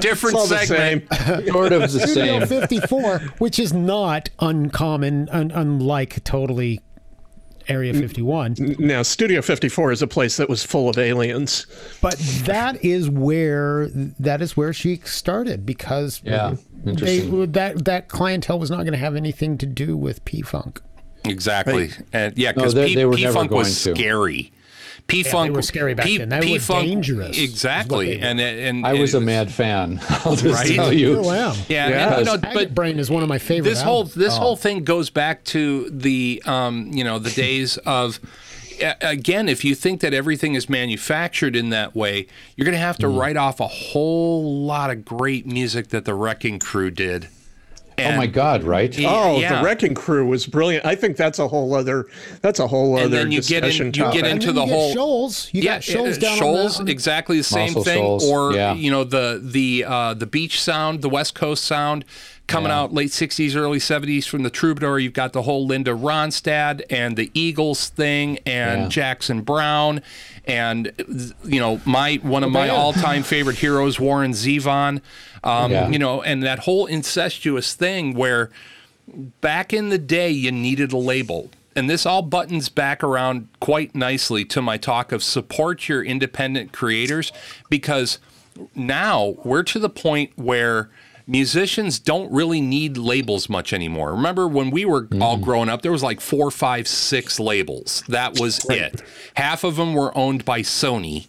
Different 0.00 0.36
all 0.36 0.46
the 0.46 0.58
segment. 0.66 1.12
same. 1.14 1.46
Sort 1.48 1.72
of 1.72 1.82
the 1.92 2.00
Studio 2.06 2.40
same. 2.44 2.48
54, 2.48 3.18
which 3.38 3.58
is 3.58 3.72
not 3.72 4.30
uncommon, 4.40 5.28
un- 5.30 5.52
unlike 5.54 6.24
totally 6.24 6.80
Area 7.68 7.94
51. 7.94 8.76
Now, 8.78 9.02
Studio 9.02 9.40
54 9.42 9.92
is 9.92 10.02
a 10.02 10.06
place 10.06 10.36
that 10.36 10.48
was 10.48 10.64
full 10.64 10.88
of 10.88 10.98
aliens. 10.98 11.66
But 12.00 12.16
that 12.44 12.84
is 12.84 13.08
where 13.08 13.88
that 13.88 14.42
is 14.42 14.56
where 14.56 14.72
she 14.72 14.96
started 15.04 15.64
because 15.64 16.20
Yeah, 16.24 16.56
they, 16.84 17.20
that 17.46 17.84
that 17.84 18.08
clientele 18.08 18.58
was 18.58 18.70
not 18.70 18.78
going 18.78 18.92
to 18.92 18.98
have 18.98 19.16
anything 19.16 19.58
to 19.58 19.66
do 19.66 19.96
with 19.96 20.24
P 20.24 20.42
Funk. 20.42 20.80
Exactly. 21.24 21.90
And 22.12 22.36
yeah, 22.36 22.52
because 22.52 22.74
they- 22.74 22.94
P, 22.94 23.16
P 23.16 23.26
Funk 23.28 23.50
was 23.50 23.82
to. 23.84 23.94
scary. 23.94 24.52
P 25.06 25.22
Funk 25.22 25.54
were 25.54 25.62
scary 25.62 25.94
back 25.94 26.06
then. 26.06 26.28
They 26.30 26.52
were 26.52 26.58
dangerous, 26.58 27.38
Exactly. 27.38 28.14
they 28.14 28.16
were. 28.20 28.24
And 28.24 28.40
and 28.40 28.86
I 28.86 28.94
was 28.94 29.14
a 29.14 29.20
mad 29.20 29.52
fan. 29.52 30.00
I'll 30.24 30.34
just 30.36 30.44
Right? 30.44 30.74
tell 30.74 30.92
you. 30.92 31.16
Still 31.22 31.30
am. 31.32 31.54
Yeah, 31.68 31.88
Yeah. 31.88 32.08
and, 32.08 32.18
you 32.20 32.24
know, 32.24 32.38
Maggot 32.38 32.54
but 32.54 32.74
Brain 32.74 32.98
is 32.98 33.10
one 33.10 33.22
of 33.22 33.28
my 33.28 33.38
favorite. 33.38 33.68
this 33.70 33.82
whole 33.82 33.98
albums. 33.98 34.14
this 34.14 34.36
whole 34.36 34.56
thing 34.56 34.82
goes 34.84 35.10
back 35.10 35.44
to 35.44 35.88
the 35.90 36.42
um, 36.46 36.90
you 36.92 37.04
know 37.04 37.18
the 37.18 37.30
days 37.30 37.76
of 37.78 38.18
again 39.00 39.48
if 39.48 39.64
you 39.64 39.72
think 39.74 40.00
that 40.00 40.12
everything 40.12 40.54
is 40.56 40.68
manufactured 40.68 41.54
in 41.54 41.70
that 41.70 41.94
way 41.94 42.26
you're 42.56 42.64
going 42.64 42.72
to 42.72 42.78
have 42.78 42.96
to 42.98 43.06
Mm. 43.06 43.20
write 43.20 43.36
off 43.36 43.60
a 43.60 43.68
whole 43.68 44.64
lot 44.66 44.90
of 44.90 45.04
great 45.04 45.46
music 45.46 45.88
that 45.90 46.04
the 46.04 46.12
wrecking 46.14 46.58
crew 46.58 46.90
did 46.90 47.28
Oh 47.98 48.16
my 48.16 48.26
God, 48.26 48.64
right? 48.64 48.92
Oh, 49.00 49.38
yeah. 49.38 49.58
the 49.58 49.64
Wrecking 49.64 49.94
Crew 49.94 50.26
was 50.26 50.46
brilliant. 50.46 50.84
I 50.84 50.94
think 50.94 51.16
that's 51.16 51.38
a 51.38 51.46
whole 51.46 51.74
other 51.74 52.06
that's 52.42 52.58
a 52.58 52.66
whole 52.66 52.96
And 52.96 53.06
other 53.06 53.16
then 53.18 53.32
you 53.32 53.40
get 53.40 53.62
in- 53.62 53.68
discussion 53.68 53.86
you 53.86 53.92
get 53.92 54.02
topic. 54.04 54.18
in- 54.20 54.24
and 54.26 54.32
into 54.34 54.46
then 54.46 54.54
the 54.56 54.64
you 54.66 54.72
whole- 54.72 54.88
get 54.88 54.94
Shoals. 54.94 55.48
You 55.52 55.62
got 55.62 55.84
Shoals 55.84 56.16
uh, 56.16 56.20
down 56.20 56.38
Shoals, 56.38 56.78
on 56.80 56.86
that. 56.86 56.92
exactly 56.92 57.36
the 57.38 57.44
same 57.44 57.72
thing, 57.74 57.98
Shoals, 58.02 58.24
or 58.28 58.52
yeah. 58.54 58.74
you 58.74 58.90
know 58.90 59.04
the 59.04 59.40
the 59.42 59.84
uh, 59.86 60.14
the 60.14 60.26
beach 60.26 60.60
sound, 60.60 61.02
the 61.02 61.08
West 61.08 61.34
Coast 61.34 61.64
sound, 61.64 62.04
coming 62.46 62.70
Yeah. 62.70 62.80
out 62.80 62.92
late 62.94 63.10
'60s, 63.10 63.54
early 63.56 63.78
'70s 63.78 64.26
from 64.26 64.42
the 64.42 64.50
Troubadour. 64.50 64.98
You've 64.98 65.12
got 65.12 65.32
the 65.32 65.42
whole 65.42 65.66
Linda 65.66 65.92
Ronstadt 65.92 66.82
and 66.90 67.16
the 67.16 67.30
Eagles 67.34 67.88
thing, 67.88 68.38
and 68.46 68.82
Yeah. 68.82 68.88
Jackson 68.88 69.40
Browne, 69.42 70.02
and 70.46 70.92
you 71.44 71.60
know 71.60 71.80
my 71.84 72.16
one 72.22 72.44
of 72.44 72.50
my 72.50 72.68
all-time 72.68 73.22
favorite 73.22 73.56
heroes, 73.56 73.98
Warren 73.98 74.32
Zevon. 74.32 75.00
Um, 75.42 75.72
Yeah. 75.72 75.88
You 75.88 75.98
know, 75.98 76.22
and 76.22 76.42
that 76.42 76.60
whole 76.60 76.86
incestuous 76.86 77.74
thing 77.74 78.14
where 78.14 78.50
back 79.40 79.72
in 79.72 79.90
the 79.90 79.98
day 79.98 80.30
you 80.30 80.50
needed 80.50 80.90
a 80.92 80.96
label 80.96 81.50
and 81.76 81.90
this 81.90 82.06
all 82.06 82.22
buttons 82.22 82.68
back 82.70 83.02
around 83.04 83.48
quite 83.60 83.94
nicely 83.94 84.44
to 84.46 84.62
my 84.62 84.78
talk 84.78 85.12
of 85.12 85.22
support 85.22 85.88
your 85.88 86.02
independent 86.02 86.72
creators 86.72 87.30
because 87.68 88.18
now 88.74 89.34
we're 89.44 89.62
to 89.64 89.78
the 89.78 89.90
point 89.90 90.30
where 90.36 90.88
musicians 91.26 91.98
don't 91.98 92.30
really 92.32 92.60
need 92.60 92.96
labels 92.96 93.48
much 93.48 93.72
anymore. 93.72 94.12
Remember 94.12 94.46
when 94.46 94.70
we 94.70 94.84
were 94.84 95.08
all 95.20 95.36
growing 95.38 95.68
up, 95.68 95.82
there 95.82 95.92
was 95.92 96.02
like 96.02 96.20
four, 96.20 96.50
five, 96.50 96.86
six 96.86 97.40
labels. 97.40 98.02
That 98.08 98.38
was 98.38 98.64
it. 98.68 99.02
Half 99.34 99.64
of 99.64 99.76
them 99.76 99.94
were 99.94 100.16
owned 100.16 100.44
by 100.44 100.60
Sony. 100.60 101.26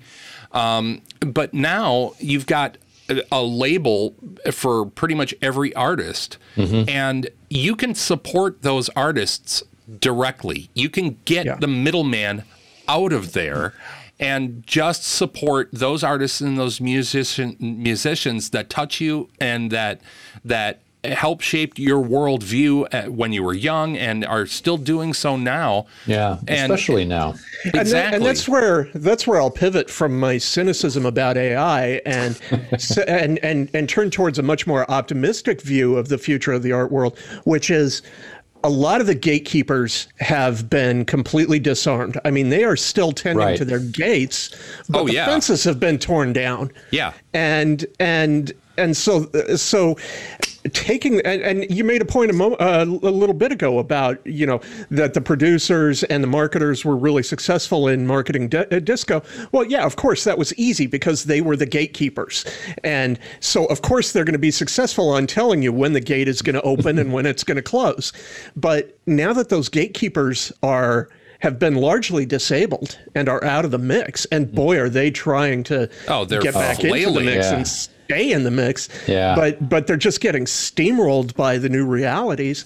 Um, 0.51 1.01
but 1.19 1.53
now 1.53 2.13
you've 2.19 2.45
got 2.45 2.77
a, 3.09 3.21
a 3.31 3.43
label 3.43 4.15
for 4.51 4.85
pretty 4.85 5.15
much 5.15 5.33
every 5.41 5.73
artist, 5.75 6.37
and 6.57 7.29
you 7.49 7.75
can 7.75 7.93
support 7.95 8.61
those 8.61 8.89
artists 8.89 9.63
directly. 9.99 10.69
You 10.73 10.89
can 10.89 11.17
get 11.25 11.45
Yeah. 11.45 11.55
the 11.55 11.67
middleman 11.67 12.43
out 12.87 13.11
of 13.13 13.33
there 13.33 13.73
and 14.19 14.65
just 14.65 15.03
support 15.03 15.69
those 15.73 16.03
artists 16.03 16.39
and 16.41 16.57
those 16.57 16.79
musician 16.79 17.55
musicians 17.59 18.49
that 18.51 18.69
touch 18.69 19.01
you 19.01 19.29
and 19.39 19.71
that 19.71 20.01
that 20.43 20.81
help 21.03 21.39
shape 21.39 21.77
your 21.77 22.03
worldview 22.03 22.91
uh, 22.91 23.11
when 23.11 23.31
you 23.31 23.43
were 23.43 23.53
young 23.53 23.95
and 23.95 24.25
are 24.25 24.47
still 24.47 24.75
doing 24.77 25.13
so 25.13 25.37
now. 25.37 25.85
Yeah, 26.07 26.39
And- 26.47 26.71
especially 26.73 27.05
now. 27.05 27.35
And, 27.65 27.75
Exactly. 27.75 27.91
that- 27.91 28.13
and 28.15 28.25
that's 28.25 28.47
where 28.47 28.89
that's 28.95 29.27
where 29.27 29.39
I'll 29.39 29.51
pivot 29.51 29.87
from 29.89 30.19
my 30.19 30.39
cynicism 30.39 31.05
about 31.05 31.37
AI 31.37 32.01
and 32.07 32.39
and 33.07 33.37
and 33.43 33.69
and 33.75 33.87
turn 33.87 34.09
towards 34.09 34.39
a 34.39 34.43
much 34.43 34.65
more 34.65 34.89
optimistic 34.89 35.61
view 35.61 35.95
of 35.95 36.07
the 36.09 36.17
future 36.17 36.53
of 36.53 36.63
the 36.63 36.71
art 36.71 36.91
world, 36.91 37.19
which 37.43 37.69
is 37.69 38.01
a 38.65 38.69
lot 38.69 38.99
of 38.99 39.05
the 39.05 39.13
gatekeepers 39.13 40.07
have 40.19 40.67
been 40.71 41.05
completely 41.05 41.59
disarmed. 41.59 42.19
I 42.25 42.31
mean, 42.31 42.49
they 42.49 42.63
are 42.63 42.75
still 42.75 43.11
tending 43.11 43.45
Right. 43.45 43.57
to 43.57 43.63
their 43.63 43.77
gates, 43.79 44.49
but 44.89 45.01
Oh, 45.01 45.05
the 45.05 45.13
yeah. 45.13 45.27
fences 45.27 45.63
have 45.65 45.79
been 45.79 45.99
torn 45.99 46.33
down. 46.33 46.71
Yeah. 46.89 47.13
and 47.33 47.85
and 47.99 48.51
and 48.77 48.97
so 48.97 49.29
so 49.55 49.97
taking 50.73 51.21
and, 51.21 51.41
and 51.41 51.69
you 51.75 51.83
made 51.83 52.01
a 52.01 52.05
point 52.05 52.31
a, 52.31 52.33
mo- 52.33 52.53
uh, 52.55 52.83
a 52.83 52.85
little 52.85 53.33
bit 53.35 53.51
ago 53.51 53.79
about 53.79 54.25
you 54.25 54.45
know 54.45 54.59
that 54.89 55.13
the 55.13 55.21
producers 55.21 56.03
and 56.05 56.23
the 56.23 56.27
marketers 56.27 56.83
were 56.83 56.95
really 56.97 57.23
successful 57.23 57.87
in 57.87 58.07
marketing 58.07 58.49
di- 58.49 58.65
uh, 58.71 58.79
disco. 58.79 59.21
Well 59.51 59.63
yeah 59.65 59.85
of 59.85 59.95
course 59.95 60.23
that 60.23 60.37
was 60.37 60.53
easy 60.55 60.87
because 60.87 61.25
they 61.25 61.41
were 61.41 61.55
the 61.55 61.65
gatekeepers. 61.65 62.45
And 62.83 63.19
so 63.39 63.65
of 63.65 63.81
course 63.81 64.11
they're 64.11 64.25
going 64.25 64.33
to 64.33 64.39
be 64.39 64.51
successful 64.51 65.09
on 65.09 65.27
telling 65.27 65.61
you 65.61 65.71
when 65.71 65.93
the 65.93 66.01
gate 66.01 66.27
is 66.27 66.41
going 66.41 66.55
to 66.55 66.61
open 66.63 66.97
and 66.99 67.13
when 67.13 67.25
it's 67.25 67.43
going 67.43 67.57
to 67.57 67.61
close. 67.61 68.11
But 68.55 68.97
now 69.05 69.33
that 69.33 69.49
those 69.49 69.69
gatekeepers 69.69 70.51
are 70.63 71.09
have 71.39 71.59
been 71.59 71.75
largely 71.75 72.25
disabled 72.25 72.97
and 73.13 73.29
are 73.29 73.43
out 73.43 73.65
of 73.65 73.71
the 73.71 73.77
mix 73.77 74.25
and 74.31 74.51
boy 74.51 74.79
are 74.79 74.89
they 74.89 75.11
trying 75.11 75.63
to 75.65 75.89
Oh, 76.07 76.25
they're 76.25 76.41
get 76.41 76.53
back 76.55 76.83
into 76.83 77.11
the 77.11 77.19
mix 77.21 77.45
Yeah. 77.45 77.55
and 77.57 77.89
stay 78.05 78.31
in 78.31 78.43
the 78.43 78.51
mix. 78.51 78.89
Yeah. 79.07 79.35
But 79.35 79.67
but 79.67 79.87
they're 79.87 79.97
just 79.97 80.21
getting 80.21 80.45
steamrolled 80.45 81.35
by 81.35 81.57
the 81.57 81.69
new 81.69 81.85
realities. 81.85 82.65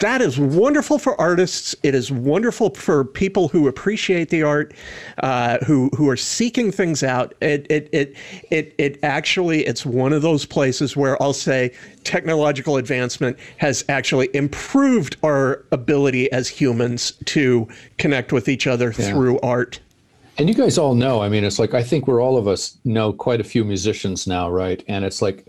That 0.00 0.20
is 0.20 0.38
wonderful 0.38 0.98
for 0.98 1.20
artists. 1.20 1.74
It 1.82 1.94
is 1.94 2.10
wonderful 2.10 2.70
for 2.70 3.04
people 3.04 3.48
who 3.48 3.68
appreciate 3.68 4.30
the 4.30 4.42
art, 4.42 4.74
uh, 5.22 5.58
who 5.66 5.90
who 5.96 6.08
are 6.08 6.16
seeking 6.16 6.72
things 6.72 7.02
out. 7.02 7.34
It 7.40 7.66
it 7.70 7.88
it 7.92 8.16
it 8.50 8.74
it 8.78 8.98
actually 9.02 9.66
it's 9.66 9.84
one 9.84 10.12
of 10.12 10.22
those 10.22 10.46
places 10.46 10.96
where 10.96 11.20
I'll 11.22 11.32
say 11.32 11.72
technological 12.04 12.76
advancement 12.76 13.38
has 13.58 13.84
actually 13.88 14.34
improved 14.34 15.16
our 15.22 15.64
ability 15.72 16.30
as 16.32 16.48
humans 16.48 17.12
to 17.26 17.68
connect 17.98 18.32
with 18.32 18.48
each 18.48 18.66
other 18.66 18.92
through 18.92 19.38
art. 19.40 19.80
And 20.40 20.48
you 20.48 20.54
guys 20.54 20.78
all 20.78 20.94
know, 20.94 21.20
I 21.20 21.28
mean, 21.28 21.44
it's 21.44 21.58
like 21.58 21.74
I 21.74 21.82
think 21.82 22.06
we're 22.06 22.22
all 22.22 22.38
of 22.38 22.48
us 22.48 22.78
know 22.82 23.12
quite 23.12 23.42
a 23.42 23.44
few 23.44 23.62
musicians 23.62 24.26
now, 24.26 24.50
right? 24.50 24.82
And 24.88 25.04
it's 25.04 25.20
like 25.20 25.44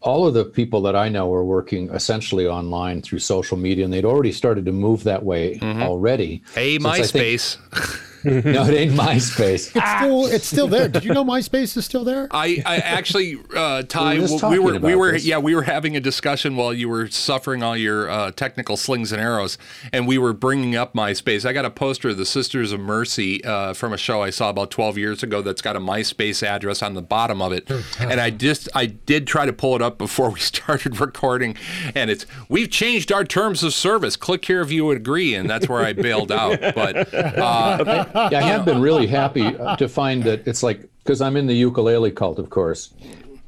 all 0.00 0.26
of 0.26 0.34
the 0.34 0.44
people 0.44 0.82
that 0.82 0.96
I 0.96 1.08
know 1.08 1.32
are 1.32 1.44
working 1.44 1.88
essentially 1.90 2.44
online 2.44 3.02
through 3.02 3.20
social 3.20 3.56
media, 3.56 3.84
and 3.84 3.94
they'd 3.94 4.04
already 4.04 4.32
started 4.32 4.64
to 4.64 4.72
move 4.72 5.04
that 5.04 5.22
way 5.22 5.60
mm-hmm. 5.60 5.80
already. 5.80 6.42
Hey, 6.56 6.72
Since 6.72 6.86
I 6.86 7.02
think- 7.02 7.24
MySpace. 7.24 8.12
no, 8.44 8.64
it 8.66 8.74
ain't 8.74 8.92
MySpace. 8.92 9.70
It's 9.76 9.90
still 9.98 10.26
it's 10.26 10.46
still 10.46 10.66
there. 10.66 10.88
Did 10.88 11.04
you 11.04 11.14
know 11.14 11.24
MySpace 11.24 11.76
is 11.76 11.84
still 11.84 12.02
there? 12.02 12.26
I, 12.32 12.60
I 12.66 12.78
actually, 12.78 13.38
uh, 13.54 13.82
Ty, 13.82 14.18
We 14.18 14.20
were 14.20 14.48
we 14.48 14.58
were, 14.58 14.78
we 14.80 14.94
were, 14.96 15.16
yeah, 15.16 15.38
we 15.38 15.54
were 15.54 15.62
having 15.62 15.96
a 15.96 16.00
discussion 16.00 16.56
while 16.56 16.74
you 16.74 16.88
were 16.88 17.08
suffering 17.08 17.62
all 17.62 17.76
your 17.76 18.10
uh, 18.10 18.32
technical 18.32 18.76
slings 18.76 19.12
and 19.12 19.22
arrows, 19.22 19.58
and 19.92 20.08
we 20.08 20.18
were 20.18 20.32
bringing 20.32 20.74
up 20.74 20.92
MySpace. 20.92 21.46
I 21.46 21.52
got 21.52 21.64
a 21.64 21.70
poster 21.70 22.08
of 22.08 22.16
the 22.16 22.26
Sisters 22.26 22.72
of 22.72 22.80
Mercy 22.80 23.44
uh, 23.44 23.74
from 23.74 23.92
a 23.92 23.96
show 23.96 24.22
I 24.22 24.30
saw 24.30 24.50
about 24.50 24.72
12 24.72 24.98
years 24.98 25.22
ago 25.22 25.40
that's 25.40 25.62
got 25.62 25.76
a 25.76 25.80
MySpace 25.80 26.42
address 26.42 26.82
on 26.82 26.94
the 26.94 27.02
bottom 27.02 27.40
of 27.40 27.52
it, 27.52 27.70
and 28.00 28.20
I 28.20 28.30
just, 28.30 28.68
I 28.74 28.86
did 28.86 29.28
try 29.28 29.46
to 29.46 29.52
pull 29.52 29.76
it 29.76 29.82
up 29.82 29.98
before 29.98 30.30
we 30.36 30.40
started 30.40 31.00
recording, 31.00 31.56
and 31.94 32.10
it's, 32.10 32.26
we've 32.48 32.70
changed 32.70 33.12
our 33.12 33.24
terms 33.24 33.62
of 33.62 33.72
service. 33.72 34.16
Click 34.16 34.44
here 34.44 34.62
if 34.62 34.72
you 34.72 34.84
would 34.84 34.96
agree, 34.96 35.32
and 35.34 35.48
that's 35.48 35.68
where 35.68 35.84
I 35.84 35.92
bailed 35.92 36.32
out. 36.32 36.60
But 36.74 37.14
uh, 37.14 38.06
yeah, 38.16 38.38
I 38.38 38.42
have 38.42 38.64
been 38.64 38.80
really 38.80 39.06
happy 39.06 39.44
uh, 39.44 39.76
to 39.76 39.88
find 40.00 40.24
that 40.24 40.46
it's 40.46 40.62
like 40.62 40.88
because 41.02 41.20
I'm 41.20 41.36
in 41.36 41.46
the 41.46 41.54
ukulele 41.54 42.10
cult, 42.10 42.38
of 42.38 42.50
course, 42.50 42.92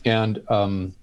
and 0.04 0.42
um, 0.48 0.94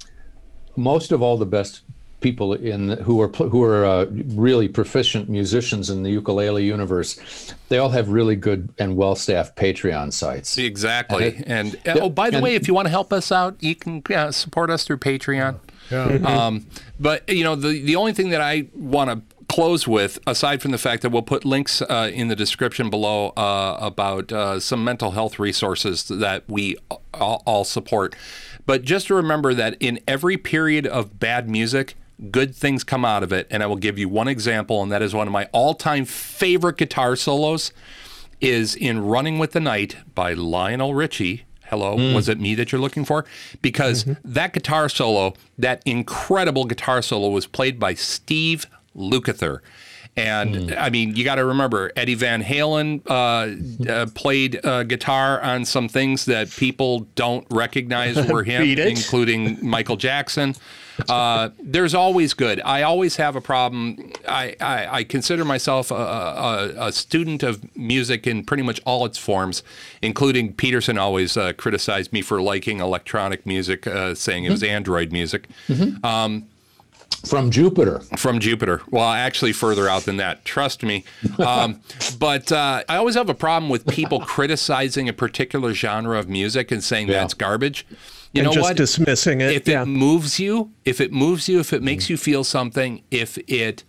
most 0.76 1.12
of 1.12 1.22
all 1.22 1.38
the 1.38 1.46
best 1.46 1.82
people 2.22 2.54
in 2.54 2.88
the, 2.88 2.96
who 2.98 3.22
are 3.22 3.28
who 3.28 3.62
are 3.62 3.86
uh, 3.86 4.06
really 4.10 4.68
proficient 4.68 5.30
musicians 5.30 5.90
in 5.90 6.02
the 6.04 6.10
ukulele 6.10 6.66
universe, 6.66 7.54
they 7.70 7.78
all 7.78 7.90
have 7.90 8.10
really 8.10 8.36
good 8.36 8.74
and 8.80 8.98
well-staffed 8.98 9.56
Patreon 9.56 10.12
sites. 10.12 10.58
Exactly. 10.58 11.44
And 11.46 11.76
uh, 11.86 12.00
oh, 12.02 12.10
by 12.10 12.30
the 12.30 12.38
and- 12.38 12.44
way, 12.44 12.56
if 12.56 12.68
you 12.68 12.74
want 12.74 12.88
to 12.88 12.90
help 12.90 13.14
us 13.14 13.32
out, 13.32 13.62
you 13.62 13.76
can 13.76 14.02
uh, 14.14 14.32
support 14.32 14.70
us 14.70 14.86
through 14.86 14.98
Patreon. 14.98 15.60
Um, 15.92 16.66
but 17.00 17.30
you 17.30 17.44
know, 17.44 17.56
the 17.56 17.80
the 17.82 17.96
only 17.96 18.14
thing 18.14 18.30
that 18.30 18.42
I 18.42 18.68
want 18.74 19.12
to 19.12 19.35
close 19.48 19.88
with, 19.88 20.20
aside 20.28 20.62
from 20.62 20.72
the 20.72 20.78
fact 20.78 21.02
that 21.02 21.12
we'll 21.12 21.22
put 21.22 21.46
links 21.46 21.82
uh, 21.82 22.10
in 22.14 22.28
the 22.28 22.36
description 22.36 22.90
below 22.90 23.30
uh, 23.38 23.78
about 23.80 24.32
uh, 24.32 24.60
some 24.60 24.84
mental 24.84 25.12
health 25.12 25.40
resources 25.40 26.08
that 26.08 26.44
we 26.48 26.76
all, 27.14 27.44
all 27.46 27.64
support, 27.64 28.16
but 28.66 28.84
just 28.84 29.08
to 29.08 29.16
remember 29.16 29.54
that 29.54 29.78
in 29.80 30.00
every 30.08 30.38
period 30.38 30.88
of 30.88 31.20
bad 31.20 31.50
music. 31.50 31.96
Good 32.32 32.56
things 32.56 32.86
come 32.86 33.04
out 33.04 33.24
of 33.24 33.34
it, 33.34 33.46
and 33.52 33.62
I 33.62 33.66
will 33.66 33.76
give 33.76 34.00
you 34.00 34.08
one 34.08 34.30
example, 34.30 34.82
and 34.82 34.90
that 34.90 35.02
is 35.02 35.14
one 35.14 35.28
of 35.28 35.34
my 35.34 35.50
all-time 35.52 36.06
favorite 36.06 36.78
guitar 36.78 37.18
solos 37.18 37.74
is 38.40 38.74
in 38.74 39.02
Running 39.02 39.38
with 39.38 39.52
the 39.52 39.60
Night 39.60 39.98
by 40.16 40.32
Lionel 40.32 40.96
Richie. 40.96 41.44
Hello, 41.66 41.96
was 42.14 42.30
it 42.30 42.40
me 42.40 42.56
that 42.56 42.72
you're 42.72 42.80
looking 42.80 43.04
for? 43.04 43.26
Because 43.62 44.06
that 44.24 44.54
guitar 44.54 44.88
solo, 44.88 45.34
that 45.58 45.82
incredible 45.86 46.64
guitar 46.64 47.02
solo, 47.02 47.30
was 47.30 47.48
played 47.48 47.80
by 47.80 47.96
Steve 47.96 48.66
Lukather. 48.96 49.60
And 50.18 50.74
I 50.74 50.90
mean, 50.90 51.16
you 51.16 51.26
got 51.26 51.36
to 51.36 51.46
remember, 51.46 51.92
Eddie 51.96 52.16
Van 52.16 52.42
Halen 52.42 53.02
uh, 53.06 53.90
uh, 53.92 54.06
played 54.16 54.66
uh, 54.66 54.84
guitar 54.84 55.42
on 55.42 55.66
some 55.66 55.90
things 55.90 56.26
that 56.26 56.50
people 56.52 57.02
don't 57.16 57.46
recognize 57.52 58.16
were 58.28 58.44
him, 58.46 58.64
including 58.64 59.58
Michael 59.62 59.98
Jackson. 59.98 60.56
Uh, 61.10 61.50
there's 61.62 61.94
always 61.94 62.34
good. 62.34 62.62
I 62.64 62.84
always 62.84 63.18
have 63.18 63.36
a 63.36 63.42
problem. 63.42 64.14
I, 64.26 64.56
I, 64.62 64.88
I 65.00 65.04
consider 65.04 65.44
myself 65.44 65.92
a, 65.92 65.96
a, 65.96 66.88
a 66.88 66.92
student 66.94 67.44
of 67.44 67.76
music 67.76 68.26
in 68.26 68.46
pretty 68.46 68.64
much 68.64 68.80
all 68.86 69.06
its 69.06 69.18
forms, 69.18 69.62
including 70.02 70.54
Peterson 70.54 70.98
always 70.98 71.36
uh, 71.36 71.52
criticized 71.58 72.14
me 72.14 72.22
for 72.22 72.42
liking 72.42 72.80
electronic 72.80 73.46
music, 73.46 73.86
uh, 73.86 74.16
saying 74.16 74.46
it 74.46 74.52
was 74.52 74.64
Android 74.64 75.12
music 75.12 75.50
From 77.26 77.50
Jupiter, 77.50 78.02
from 78.18 78.40
Jupiter. 78.40 78.82
Well, 78.92 79.10
actually, 79.10 79.52
further 79.52 79.90
out 79.90 80.04
than 80.04 80.18
that. 80.18 80.46
Trust 80.46 80.84
me. 80.84 81.04
Um, 81.40 81.82
but 82.20 82.52
uh, 82.52 82.84
I 82.88 82.98
always 82.98 83.16
have 83.16 83.30
a 83.30 83.34
problem 83.34 83.70
with 83.70 83.88
people 83.88 84.20
criticizing 84.26 85.10
a 85.10 85.14
particular 85.14 85.74
genre 85.74 86.20
of 86.20 86.30
music 86.30 86.72
and 86.72 86.84
saying 86.84 87.08
Yeah. 87.08 87.22
that's 87.22 87.34
garbage. 87.34 87.86
You 88.32 88.42
and 88.42 88.46
know 88.48 88.54
just 88.54 88.64
what? 88.64 88.78
dismissing 88.78 89.42
it. 89.42 89.54
if 89.54 89.68
yeah. 89.68 89.82
it 89.82 89.86
moves 89.88 90.40
you, 90.40 90.72
if 90.84 91.02
it 91.02 91.12
moves 91.12 91.48
you, 91.50 91.60
if 91.60 91.74
it 91.74 91.82
makes 91.82 92.10
you 92.10 92.18
feel 92.18 92.44
something, 92.44 93.02
if 93.10 93.38
it 93.50 93.84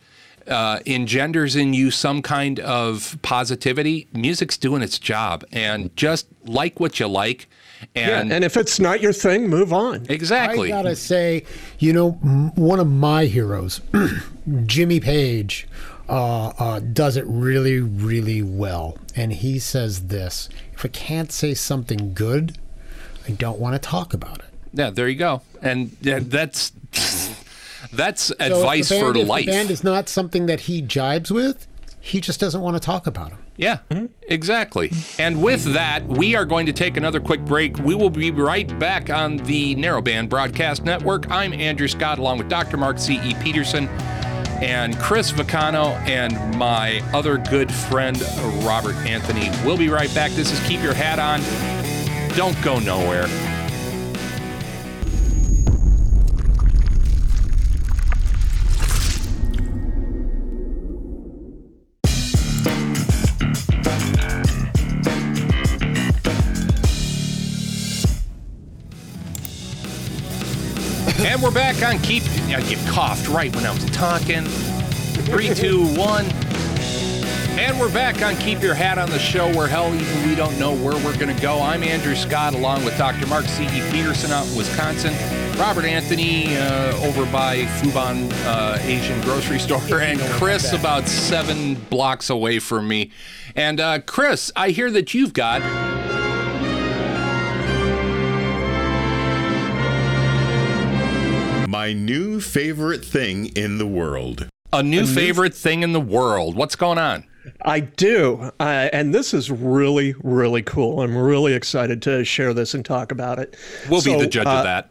uh, 0.47 0.79
engenders 0.87 1.57
in 1.57 1.75
you 1.75 1.91
some 1.91 2.23
kind 2.23 2.61
of 2.61 3.19
positivity, 3.23 4.07
music's 4.13 4.57
doing 4.57 4.83
its 4.83 4.99
job. 4.99 5.45
And 5.53 5.95
just 5.97 6.27
like 6.45 6.79
what 6.81 7.01
you 7.01 7.07
like. 7.09 7.49
Yeah, 7.95 8.21
And, 8.21 8.33
and 8.33 8.45
if 8.45 8.57
it's 8.57 8.79
not 8.81 9.01
your 9.01 9.13
thing, 9.13 9.49
move 9.49 9.73
on. 9.73 10.07
exactly. 10.09 10.73
I 10.73 10.77
gotta 10.77 10.97
say, 10.97 11.45
you 11.79 11.93
know, 11.93 12.13
one 12.13 12.81
of 12.81 12.87
my 12.87 13.27
heroes, 13.27 13.81
Jimmy 14.67 15.01
Page, 15.01 15.67
uh, 16.09 16.49
uh, 16.59 16.81
does 16.81 17.17
it 17.17 17.25
really, 17.27 17.81
really 17.81 18.43
well. 18.43 18.97
And 19.15 19.33
he 19.33 19.59
says 19.59 20.07
this: 20.07 20.49
If 20.75 20.85
I 20.85 20.89
can't 20.89 21.33
say 21.33 21.55
something 21.55 22.15
good, 22.15 22.59
I 23.27 23.33
don't 23.33 23.59
want 23.59 23.75
to 23.75 23.79
talk 23.79 24.15
about 24.15 24.39
it. 24.39 24.45
yeah, 24.73 24.91
there 24.91 25.09
you 25.09 25.17
go. 25.17 25.43
And 25.63 25.97
yeah, 26.01 26.21
that's 26.23 26.71
that's 27.93 28.23
So 28.25 28.35
if 28.39 28.53
advice 28.53 28.89
the 28.89 28.97
band, 28.97 29.15
for 29.15 29.21
if 29.21 29.29
life. 29.29 29.47
The 29.47 29.53
band 29.53 29.71
is 29.71 29.83
not 29.83 30.09
something 30.09 30.47
that 30.47 30.61
he 30.61 30.83
jibes 30.83 31.31
with. 31.31 31.67
He 32.01 32.21
just 32.21 32.39
doesn't 32.39 32.61
want 32.61 32.77
to 32.77 32.81
talk 32.81 33.07
about 33.07 33.31
them. 33.31 33.39
Yeah, 33.57 33.79
exactly. 34.23 34.93
And 35.19 35.43
with 35.43 35.65
that, 35.73 36.07
we 36.07 36.35
are 36.35 36.45
going 36.45 36.67
to 36.67 36.73
take 36.73 36.97
another 36.97 37.21
quick 37.21 37.45
break. 37.45 37.79
We 37.79 37.95
will 37.95 38.11
be 38.11 38.31
right 38.31 38.79
back 38.79 39.09
on 39.11 39.39
the 39.39 39.75
Narrowband 39.77 40.29
Broadcast 40.29 40.85
Network. 40.85 41.31
I'm 41.31 41.53
Andrew 41.53 41.89
Scott, 41.89 42.19
along 42.19 42.39
with 42.39 42.49
Dr. 42.49 42.77
Mark 42.77 42.99
C.E. 42.99 43.35
Peterson 43.43 43.89
and 44.63 44.99
Chris 44.99 45.33
Vicano 45.33 45.95
and 46.07 46.57
my 46.57 47.03
other 47.13 47.39
good 47.39 47.73
friend, 47.73 48.21
Robert 48.65 48.97
Anthony. 48.97 49.51
We'll 49.65 49.77
be 49.77 49.89
right 49.89 50.13
back. 50.15 50.31
This 50.33 50.53
is 50.53 50.67
Keep 50.67 50.83
Your 50.83 50.95
Hat 50.95 51.19
On. 51.19 51.41
Don't 52.37 52.61
go 52.63 52.79
nowhere. 52.79 53.27
And 71.37 71.43
we're 71.43 71.51
back 71.51 71.83
on 71.83 71.99
Keep. 71.99 72.23
I 72.49 72.63
get 72.63 72.79
coughed 72.89 73.29
right 73.29 73.55
when 73.55 73.67
I 73.67 73.71
was 73.71 73.85
talking. 73.91 74.47
Three, 75.27 75.53
two, 75.53 75.85
one. 75.95 76.25
And 77.59 77.79
we're 77.79 77.93
back 77.93 78.23
on 78.23 78.37
Keep 78.37 78.63
Your 78.63 78.73
Hat 78.73 78.97
on 78.97 79.11
the 79.11 79.19
show 79.19 79.55
where 79.55 79.67
hell 79.67 79.95
even 79.95 80.27
we 80.27 80.35
don't 80.35 80.59
know 80.59 80.73
where 80.73 80.95
we're 81.05 81.19
going 81.19 81.37
to 81.37 81.43
go. 81.43 81.61
I'm 81.61 81.83
Andrew 81.83 82.15
Scott 82.15 82.55
along 82.55 82.87
with 82.87 82.97
Dr. 82.97 83.27
Mark 83.27 83.45
C.E. 83.45 83.69
Peterson 83.91 84.33
out 84.33 84.47
in 84.49 84.57
Wisconsin, 84.57 85.13
Robert 85.59 85.85
Anthony 85.85 86.57
uh, 86.57 86.97
over 87.07 87.31
by 87.31 87.65
Fubon 87.83 88.33
uh, 88.47 88.79
Asian 88.81 89.21
grocery 89.21 89.59
store, 89.59 90.01
and 90.01 90.19
Chris 90.41 90.73
about 90.73 91.07
seven 91.07 91.75
blocks 91.75 92.31
away 92.31 92.61
from 92.61 92.89
me. 92.89 93.11
And 93.55 93.79
uh, 93.79 93.99
Chris, 93.99 94.51
I 94.57 94.71
hear 94.71 94.91
that 94.91 95.13
you've 95.13 95.35
got 95.35 95.61
My 101.87 101.93
new 101.93 102.41
favorite 102.41 103.05
thing 103.05 103.47
in 103.55 103.79
the 103.79 103.87
world. 103.87 104.49
a 104.73 104.83
new 104.83 105.07
favorite 105.07 105.55
thing 105.55 105.85
in 105.85 105.93
the 105.93 106.01
world. 106.01 106.57
What's 106.57 106.75
going 106.75 106.99
on? 106.99 107.23
I 107.63 107.79
do. 107.79 108.51
Uh, 108.59 108.89
and 108.93 109.15
this 109.15 109.33
is 109.33 109.53
really, 109.53 110.17
really 110.25 110.63
cool. 110.63 111.01
I'm 111.01 111.17
really 111.17 111.55
excited 111.55 112.03
to 112.03 112.25
share 112.25 112.53
this 112.53 112.75
and 112.75 112.85
talk 112.85 113.13
about 113.13 113.39
it. 113.39 113.57
We'll 113.89 114.03
be 114.03 114.19
the 114.19 114.27
judge 114.27 114.49
uh, 114.49 114.51
of 114.51 114.65
that. 114.65 114.91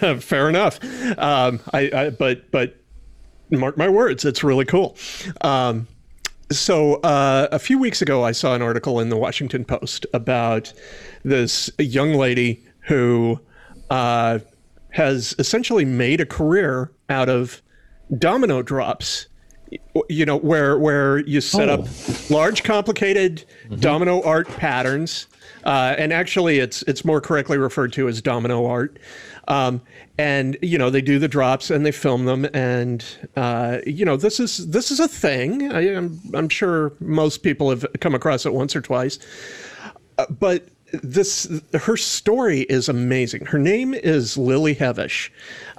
Uh, 0.00 0.20
fair 0.20 0.48
enough. 0.48 0.78
Um, 1.18 1.58
I, 1.72 1.90
I, 1.92 2.10
but, 2.10 2.48
but 2.52 2.76
mark 3.50 3.76
my 3.76 3.88
words, 3.88 4.24
it's 4.24 4.44
really 4.44 4.64
cool. 4.64 4.96
Um, 5.40 5.88
so 6.52 7.00
uh, 7.00 7.48
a 7.50 7.58
few 7.58 7.80
weeks 7.80 8.00
ago, 8.00 8.22
I 8.22 8.30
saw 8.30 8.54
an 8.54 8.62
article 8.62 9.00
in 9.00 9.08
the 9.08 9.16
Washington 9.16 9.64
Post 9.64 10.06
about 10.14 10.72
this 11.24 11.68
young 11.80 12.14
lady 12.14 12.62
who 12.82 13.40
uh, 13.90 14.38
has 14.90 15.34
essentially 15.38 15.84
made 15.84 16.20
a 16.20 16.26
career 16.26 16.92
out 17.08 17.28
of 17.28 17.62
domino 18.16 18.62
drops. 18.62 19.28
You 20.08 20.24
know, 20.24 20.38
where 20.38 20.78
where 20.78 21.18
you 21.18 21.42
set 21.42 21.68
up 21.68 21.86
large, 22.30 22.62
complicated 22.64 23.44
domino 23.80 24.22
art 24.22 24.48
patterns, 24.48 25.26
uh, 25.64 25.94
and 25.98 26.10
actually, 26.10 26.58
it's 26.58 26.80
it's 26.84 27.04
more 27.04 27.20
correctly 27.20 27.58
referred 27.58 27.92
to 27.92 28.08
as 28.08 28.22
domino 28.22 28.64
art. 28.64 28.98
Um, 29.46 29.82
and 30.16 30.56
you 30.62 30.78
know, 30.78 30.88
they 30.88 31.02
do 31.02 31.18
the 31.18 31.28
drops 31.28 31.70
and 31.70 31.84
they 31.84 31.92
film 31.92 32.24
them, 32.24 32.46
and 32.54 33.04
uh, 33.36 33.80
you 33.86 34.06
know, 34.06 34.16
this 34.16 34.40
is 34.40 34.70
this 34.70 34.90
is 34.90 35.00
a 35.00 35.08
thing. 35.08 35.70
I, 35.70 35.94
I'm 35.94 36.18
I'm 36.32 36.48
sure 36.48 36.94
most 37.00 37.42
people 37.42 37.68
have 37.68 37.84
come 38.00 38.14
across 38.14 38.46
it 38.46 38.54
once 38.54 38.74
or 38.74 38.80
twice 38.80 39.18
but 40.28 40.68
this 40.92 41.48
her 41.74 41.96
story 41.96 42.60
is 42.62 42.88
amazing. 42.88 43.46
Her 43.46 43.58
name 43.58 43.94
is 43.94 44.36
Lily 44.36 44.74
Hevesh, 44.74 45.30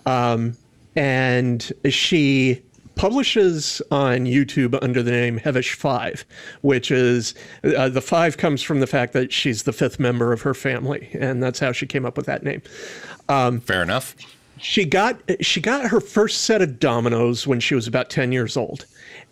um, 0.06 0.56
and 0.96 1.72
she 1.90 2.62
publishes 2.96 3.82
on 3.92 4.26
YouTube 4.26 4.78
under 4.82 5.02
the 5.02 5.12
name 5.12 5.40
Hevesh 5.40 5.74
Five, 5.74 6.26
which 6.62 6.92
is 6.92 7.34
uh, 7.64 7.90
the 7.90 8.02
five 8.02 8.38
comes 8.38 8.62
from 8.62 8.80
the 8.82 8.88
fact 8.88 9.14
that 9.14 9.32
she's 9.32 9.64
the 9.64 9.74
fifth 9.74 10.00
member 10.00 10.34
of 10.34 10.42
her 10.42 10.54
family, 10.54 11.10
and 11.14 11.42
that's 11.42 11.60
how 11.60 11.72
she 11.72 11.86
came 11.86 12.06
up 12.06 12.18
with 12.18 12.26
that 12.26 12.44
name. 12.44 12.62
Fair 13.62 13.82
enough. 13.82 14.16
She 14.58 14.84
got 14.84 15.20
she 15.40 15.62
got 15.62 15.88
her 15.88 16.02
first 16.02 16.42
set 16.42 16.62
of 16.62 16.80
dominoes 16.80 17.48
when 17.48 17.60
she 17.60 17.76
was 17.76 17.88
about 17.88 18.10
10 18.10 18.32
years 18.32 18.58
old. 18.58 18.86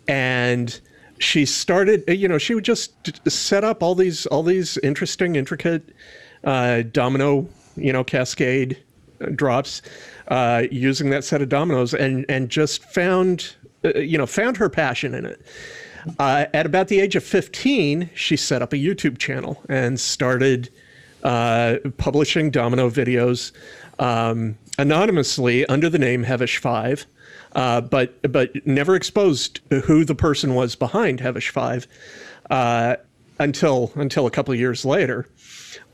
And 0.06 0.80
she 1.18 1.44
started 1.44 2.04
you 2.08 2.28
know 2.28 2.38
she 2.38 2.54
would 2.54 2.64
just 2.64 2.92
set 3.30 3.64
up 3.64 3.82
all 3.82 3.94
these 3.94 4.26
all 4.26 4.42
these 4.42 4.78
interesting 4.78 5.36
intricate 5.36 5.94
uh, 6.44 6.82
domino 6.92 7.48
you 7.76 7.92
know 7.92 8.04
cascade 8.04 8.82
uh, 9.20 9.26
drops 9.34 9.82
uh, 10.28 10.62
using 10.70 11.10
that 11.10 11.24
set 11.24 11.42
of 11.42 11.48
dominoes 11.48 11.94
and 11.94 12.24
and 12.28 12.48
just 12.48 12.84
found 12.84 13.56
uh, 13.84 13.98
you 13.98 14.18
know 14.18 14.26
found 14.26 14.56
her 14.56 14.68
passion 14.68 15.14
in 15.14 15.26
it. 15.26 15.44
Uh, 16.18 16.46
at 16.54 16.64
about 16.64 16.88
the 16.88 17.00
age 17.00 17.16
of 17.16 17.24
15 17.24 18.08
she 18.14 18.36
set 18.36 18.62
up 18.62 18.72
a 18.72 18.76
youtube 18.76 19.18
channel 19.18 19.60
and 19.68 19.98
started 19.98 20.70
uh, 21.24 21.76
publishing 21.98 22.50
domino 22.50 22.88
videos 22.88 23.52
um, 23.98 24.56
anonymously 24.78 25.66
under 25.66 25.90
the 25.90 25.98
name 25.98 26.24
Hevesh 26.24 26.58
Five, 26.58 27.06
uh, 27.52 27.80
but 27.80 28.20
but 28.30 28.66
never 28.66 28.94
exposed 28.94 29.60
who 29.84 30.04
the 30.04 30.14
person 30.14 30.54
was 30.54 30.74
behind 30.74 31.20
Hevesh 31.20 31.50
Five 31.50 31.86
uh, 32.50 32.96
until 33.38 33.92
until 33.94 34.26
a 34.26 34.30
couple 34.30 34.52
of 34.52 34.60
years 34.60 34.84
later, 34.84 35.28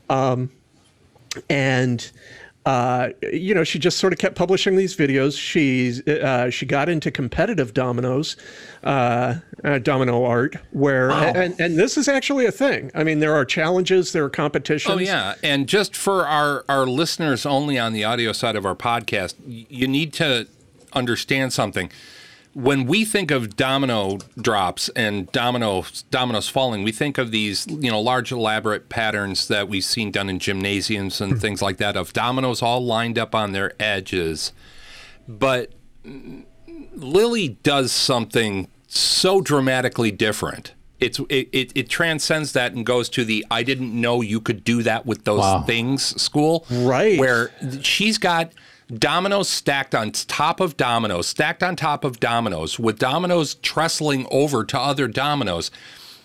um, 0.09 0.49
and. 1.49 2.11
Uh, 2.67 3.09
you 3.31 3.53
know, 3.53 3.63
she 3.63 3.77
just 3.77 3.99
sort 3.99 4.11
of 4.11 4.17
kept 4.17 4.33
publishing 4.33 4.75
these 4.75 4.95
videos. 4.95 5.39
She's 5.39 6.01
uh, 6.07 6.49
she 6.49 6.65
got 6.65 6.89
into 6.89 7.11
competitive 7.11 7.75
dominoes, 7.75 8.37
uh, 8.83 9.35
uh, 9.63 9.77
domino 9.77 10.23
art, 10.23 10.55
where 10.71 11.11
and, 11.11 11.59
and 11.61 11.77
this 11.77 11.95
is 11.95 12.07
actually 12.07 12.47
a 12.47 12.51
thing. 12.51 12.89
I 12.95 13.03
mean, 13.03 13.19
there 13.19 13.35
are 13.35 13.45
challenges, 13.45 14.13
there 14.13 14.23
are 14.23 14.31
competitions. 14.31 14.95
Oh 14.95 14.97
yeah, 14.97 15.35
and 15.43 15.67
just 15.67 15.95
for 15.95 16.25
our 16.25 16.65
our 16.67 16.87
listeners 16.87 17.45
only 17.45 17.77
on 17.77 17.93
the 17.93 18.03
audio 18.03 18.31
side 18.31 18.55
of 18.55 18.65
our 18.65 18.75
podcast, 18.75 19.35
you 19.45 19.87
need 19.87 20.11
to 20.13 20.47
understand 20.95 21.53
something. 21.53 21.91
When 22.53 22.85
we 22.85 23.03
think 23.03 23.31
of 23.31 23.57
domino 23.57 24.19
drops 24.39 24.87
and 24.89 25.29
domino 25.33 25.85
dominoes 26.09 26.47
falling, 26.47 26.83
we 26.83 26.93
think 26.93 27.17
of 27.17 27.31
these 27.31 27.67
you 27.67 27.91
know 27.91 27.99
large 27.99 28.31
elaborate 28.31 28.87
patterns 28.87 29.49
that 29.49 29.67
we've 29.67 29.83
seen 29.83 30.09
done 30.09 30.29
in 30.29 30.39
gymnasiums 30.39 31.19
and 31.19 31.33
hmm. 31.33 31.39
things 31.39 31.61
like 31.61 31.77
that 31.77 31.97
of 31.97 32.13
dominoes 32.13 32.61
all 32.61 32.83
lined 32.83 33.19
up 33.19 33.35
on 33.35 33.51
their 33.51 33.73
edges. 33.77 34.53
But 35.27 35.73
Lily 36.93 37.49
does 37.63 37.91
something 37.91 38.69
so 38.87 39.41
dramatically 39.41 40.11
different. 40.11 40.73
It's 40.99 41.19
it, 41.29 41.49
it, 41.51 41.71
it 41.75 41.89
transcends 41.89 42.53
that 42.53 42.73
and 42.73 42.85
goes 42.85 43.09
to 43.09 43.25
the 43.25 43.45
I 43.51 43.63
didn't 43.63 43.99
know 43.99 44.21
you 44.21 44.39
could 44.39 44.63
do 44.63 44.81
that 44.83 45.05
with 45.05 45.25
those 45.25 45.39
Wow. 45.39 45.63
things 45.63 46.19
school. 46.21 46.65
Right. 46.71 47.19
Where 47.19 47.51
she's 47.81 48.17
got 48.17 48.53
dominoes 48.93 49.49
stacked 49.49 49.95
on 49.95 50.11
top 50.11 50.59
of 50.59 50.77
dominoes, 50.77 51.27
stacked 51.27 51.63
on 51.63 51.75
top 51.75 52.03
of 52.03 52.19
dominoes, 52.19 52.79
with 52.79 52.99
dominoes 52.99 53.55
trestling 53.55 54.27
over 54.31 54.63
to 54.63 54.79
other 54.79 55.07
dominoes. 55.07 55.71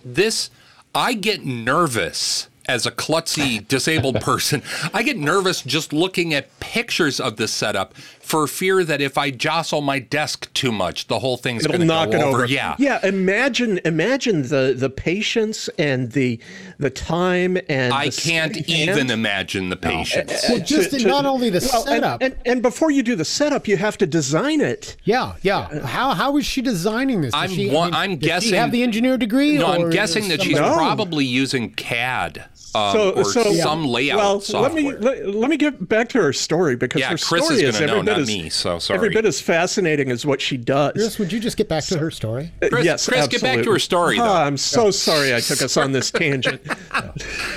This 0.04 0.50
I 0.94 1.14
get 1.14 1.44
nervous 1.44 2.48
as 2.66 2.86
a 2.86 2.90
klutzy 2.90 3.66
disabled 3.66 4.20
person. 4.20 4.62
I 4.92 5.02
get 5.02 5.16
nervous 5.16 5.62
just 5.62 5.92
looking 5.92 6.34
at 6.34 6.58
pictures 6.60 7.20
of 7.20 7.36
this 7.36 7.52
setup 7.52 7.94
for 8.30 8.46
fear 8.46 8.84
that 8.84 9.00
if 9.00 9.18
I 9.18 9.30
jostle 9.30 9.80
my 9.80 9.98
desk 9.98 10.52
too 10.54 10.70
much, 10.70 11.08
the 11.08 11.18
whole 11.18 11.36
thing's 11.36 11.66
going 11.66 11.80
to 11.80 11.86
knock 11.86 12.12
go 12.12 12.18
it 12.18 12.22
over. 12.22 12.36
over. 12.38 12.46
Yeah. 12.46 12.76
yeah. 12.78 13.04
Imagine, 13.04 13.80
imagine 13.84 14.42
the 14.42 14.74
the 14.76 14.88
patience 14.88 15.68
and 15.78 16.12
the 16.12 16.38
the 16.78 16.90
time 16.90 17.58
and 17.68 17.92
I 17.92 18.06
the 18.10 18.20
can't 18.20 18.56
even 18.68 18.96
hand. 18.98 19.10
imagine 19.10 19.68
the 19.68 19.76
patience. 19.76 20.44
Well, 20.48 20.60
just 20.60 20.90
to- 20.92 20.98
to- 21.00 21.08
not 21.08 21.26
only 21.26 21.50
the 21.50 21.58
Well, 21.72 21.82
and- 21.82 21.88
setup. 22.02 22.22
and, 22.22 22.36
and 22.46 22.62
before 22.62 22.90
you 22.90 23.02
do 23.02 23.16
the 23.16 23.24
setup, 23.24 23.66
you 23.66 23.76
have 23.76 23.98
to 23.98 24.06
design 24.06 24.60
it. 24.60 24.96
yeah, 25.04 25.34
yeah. 25.42 25.84
How 25.86 26.14
how 26.14 26.36
is 26.36 26.46
she 26.46 26.62
designing 26.62 27.22
this? 27.22 27.32
Does 27.32 27.42
I'm 27.42 27.50
she, 27.50 27.68
one- 27.70 27.92
I'm 27.94 28.16
does 28.16 28.20
She 28.44 28.50
guessing- 28.50 28.54
have 28.54 28.70
the 28.72 28.82
engineer 28.84 29.16
degree. 29.18 29.58
No, 29.58 29.66
or 29.66 29.74
I'm 29.86 29.90
guessing 29.90 30.28
that 30.28 30.42
she's 30.42 30.56
No. 30.56 30.74
probably 30.74 31.24
using 31.24 31.70
CAD 31.72 32.44
um, 32.74 32.92
So, 32.92 33.10
or 33.10 33.24
so 33.24 33.52
some 33.54 33.84
layout 33.86 34.18
well, 34.18 34.40
software. 34.40 34.62
let 34.62 34.74
me 34.74 34.92
let, 35.06 35.34
let 35.34 35.50
me 35.50 35.56
get 35.56 35.88
back 35.88 36.08
to 36.10 36.22
her 36.22 36.32
story 36.32 36.76
because 36.76 37.00
Yeah, 37.00 37.08
her 37.10 37.18
Chris 37.18 37.44
story 37.44 37.62
is 37.62 37.74
is, 37.74 37.80
gonna 37.80 37.92
every 37.92 38.02
know, 38.04 38.14
bit 38.14 38.19
not 38.20 38.28
as- 38.36 38.42
me, 38.42 38.48
so 38.50 38.78
sorry. 38.78 38.96
Every 38.98 39.08
bit 39.10 39.24
as 39.26 39.40
fascinating 39.40 40.10
as 40.10 40.24
what 40.24 40.40
she 40.40 40.56
does. 40.56 40.92
Chris, 40.92 41.18
would 41.18 41.32
you 41.32 41.40
just 41.40 41.56
get 41.56 41.68
back 41.68 41.84
to 41.84 41.98
her 41.98 42.10
story? 42.10 42.52
Uh, 42.62 42.68
Chris- 42.68 42.84
yes, 42.84 43.08
Chris, 43.08 43.26
get 43.28 43.42
back 43.42 43.62
to 43.64 43.72
her 43.72 43.78
story, 43.78 44.16
though. 44.18 44.24
Ah, 44.24 44.44
I'm 44.44 44.56
so 44.56 44.90
sorry 44.90 45.34
I 45.34 45.40
took 45.40 45.62
us 45.62 45.76
on 45.76 45.92
this 45.92 46.10
tangent. 46.12 46.60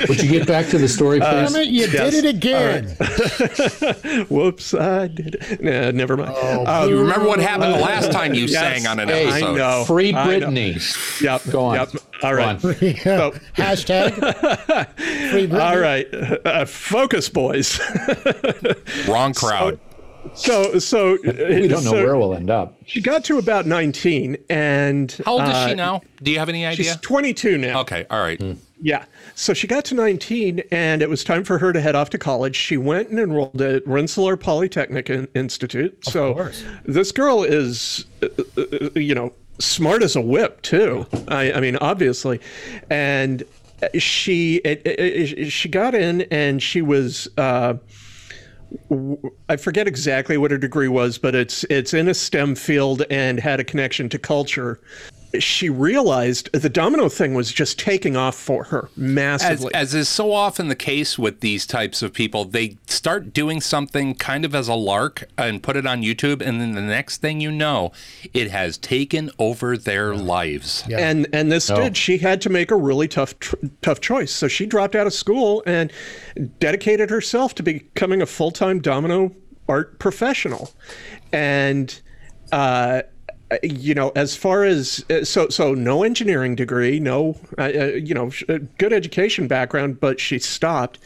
Would 0.07 0.22
you 0.22 0.30
get 0.30 0.47
back 0.47 0.68
to 0.70 0.78
the 0.78 0.88
story, 0.88 1.20
please? 1.20 1.51
Damn 1.53 1.55
it, 1.61 1.68
you 1.68 1.88
yes. 1.88 2.11
did 2.11 2.26
it 2.26 2.36
again. 2.36 4.26
Whoops, 4.30 4.74
I 4.74 5.07
did. 5.07 5.36
it. 5.36 5.61
Nah, 5.61 5.91
never 5.91 6.18
mind. 6.18 6.34
Um, 6.68 6.89
you 6.89 6.99
remember 6.99 7.28
what 7.28 7.39
happened 7.39 7.74
the 7.74 7.80
last 7.80 8.11
time 8.11 8.34
you 8.34 8.45
Yes. 8.53 8.84
sang 8.84 8.88
on 8.88 8.99
an 8.99 9.07
Hey, 9.09 9.26
I 9.28 9.38
episode? 9.38 9.57
know. 9.57 9.84
Free 9.86 10.14
I 10.14 10.39
know. 10.39 10.47
Britney. 10.47 11.22
Yep. 11.22 11.41
Go 11.51 11.66
on. 11.66 11.76
Yep. 11.76 11.89
All 12.24 12.32
Go 12.32 12.38
right. 12.38 12.64
on. 12.66 12.76
Yeah. 12.82 13.30
Hashtag 13.55 14.14
free 15.32 15.47
Britney. 15.47 15.59
All 15.59 15.78
right. 15.80 16.07
Uh, 16.45 16.66
focus, 16.66 17.30
boys. 17.30 17.80
Wrong 19.07 19.34
crowd. 19.34 19.80
so, 19.91 19.93
so 20.36 20.80
so 20.80 21.18
We 21.24 21.68
don't 21.68 21.84
know 21.84 21.92
so 21.92 21.94
where 21.94 22.18
we'll 22.18 22.34
end 22.36 22.50
up. 22.50 22.76
She 22.86 23.02
got 23.02 23.24
to 23.26 23.38
about 23.38 23.66
19, 23.66 24.38
and 24.50 25.12
How 25.26 25.34
old 25.34 25.44
is 25.44 25.50
uh, 25.50 25.68
she 25.70 25.76
now? 25.76 26.02
Do 26.22 26.32
you 26.32 26.40
have 26.40 26.50
any 26.50 26.66
idea? 26.66 26.86
She's 26.86 26.96
22 26.98 27.58
now. 27.58 27.82
Okay, 27.82 28.06
all 28.10 28.20
right. 28.22 28.42
Yeah. 28.82 29.06
So 29.36 29.54
she 29.54 29.66
got 29.68 29.86
to 29.86 29.96
19 29.96 30.62
and 30.72 31.02
it 31.02 31.10
was 31.10 31.24
time 31.24 31.46
for 31.46 31.58
her 31.58 31.72
to 31.72 31.80
head 31.80 31.96
off 31.96 32.10
to 32.12 32.18
college. 32.18 32.56
She 32.56 32.76
went 32.76 33.10
and 33.10 33.18
enrolled 33.20 33.62
at 33.62 33.88
Rensselaer 33.88 34.36
Polytechnic 34.36 35.10
In- 35.10 35.28
Institute. 35.34 36.04
so 36.04 36.34
course. 36.34 36.64
this 36.84 37.14
girl 37.14 37.44
is, 37.44 38.06
uh, 38.22 38.28
uh, 38.58 38.90
you 39.00 39.16
know, 39.16 39.32
smart 39.60 40.04
as 40.04 40.18
a 40.18 40.22
whip, 40.22 40.62
too. 40.64 41.06
I, 41.30 41.54
I 41.54 41.60
mean, 41.62 41.78
obviously. 41.78 42.42
And 42.90 43.44
she 43.98 44.56
it, 44.66 44.82
it, 44.86 45.40
it- 45.40 45.50
she 45.52 45.70
got 45.70 45.96
in 45.96 46.22
and 46.24 46.62
she 46.62 46.82
was 46.82 47.30
uh, 47.38 47.74
w- 47.74 47.84
I 49.50 49.56
forget 49.58 49.88
exactly 49.88 50.38
what 50.38 50.52
her 50.52 50.58
degree 50.58 50.88
was, 50.88 51.18
but 51.18 51.36
it's 51.36 51.64
it's 51.66 51.94
in 51.94 52.08
a 52.08 52.14
STEM 52.14 52.56
field 52.56 53.04
and 53.10 53.40
had 53.40 53.60
a 53.60 53.64
connection 53.64 54.10
to 54.10 54.20
culture. 54.20 54.80
She 55.40 55.70
realized 55.70 56.52
the 56.54 56.70
domino 56.70 57.10
thing 57.10 57.34
was 57.34 57.52
just 57.52 57.80
taking 57.80 58.16
off 58.16 58.36
for 58.36 58.66
her 58.66 58.86
As, 58.86 58.98
massively. 58.98 59.74
as 59.74 59.96
is 59.96 60.08
so 60.08 60.32
often 60.32 60.68
the 60.68 60.76
case 60.76 61.18
with 61.18 61.40
these 61.40 61.66
types 61.66 62.02
of 62.02 62.14
people, 62.14 62.46
they 62.46 62.78
start 62.88 63.34
doing 63.34 63.60
something 63.60 64.16
kind 64.16 64.46
of 64.46 64.54
as 64.54 64.68
a 64.68 64.76
lark 64.76 65.24
and 65.38 65.64
put 65.64 65.76
it 65.76 65.88
on 65.88 66.02
YouTube, 66.02 66.42
and 66.42 66.62
then 66.62 66.74
the 66.74 66.82
next 66.82 67.18
thing 67.18 67.42
you 67.42 67.52
know, 67.52 67.92
it 68.34 68.52
has 68.52 68.78
taken 68.78 69.32
over 69.40 69.78
their 69.78 70.16
lives. 70.16 70.84
Yeah. 70.88 71.00
and 71.00 71.28
and 71.34 71.52
this 71.52 71.68
did. 71.68 71.98
She 71.98 72.20
had 72.20 72.42
to 72.42 72.50
make 72.50 72.70
a 72.72 72.76
really 72.76 73.08
tough 73.08 73.40
tr- 73.40 73.56
tough 73.82 74.02
choice. 74.02 74.32
So 74.32 74.48
she 74.48 74.66
dropped 74.66 74.96
out 74.96 75.08
of 75.08 75.14
school 75.14 75.64
and 75.66 75.92
dedicated 76.60 77.10
herself 77.10 77.56
to 77.56 77.64
becoming 77.64 78.22
a 78.22 78.26
full 78.26 78.52
time 78.52 78.80
domino 78.80 79.34
art 79.68 80.00
professional. 80.00 80.72
And 81.32 82.00
uh, 82.52 83.02
you 83.62 83.93
know, 83.93 84.12
as 84.16 84.36
far 84.36 84.64
as 84.64 85.06
uh, 85.10 85.24
so 85.24 85.49
so 85.49 85.74
no 85.74 86.04
engineering 86.04 86.56
degree, 86.56 86.99
no 86.99 87.38
uh, 87.58 87.64
uh, 87.64 87.86
you 87.95 88.14
know 88.14 88.32
uh, 88.49 88.60
good 88.78 88.93
education 88.93 89.47
background, 89.47 89.99
but 89.99 90.20
she 90.20 90.39
stopped. 90.39 90.99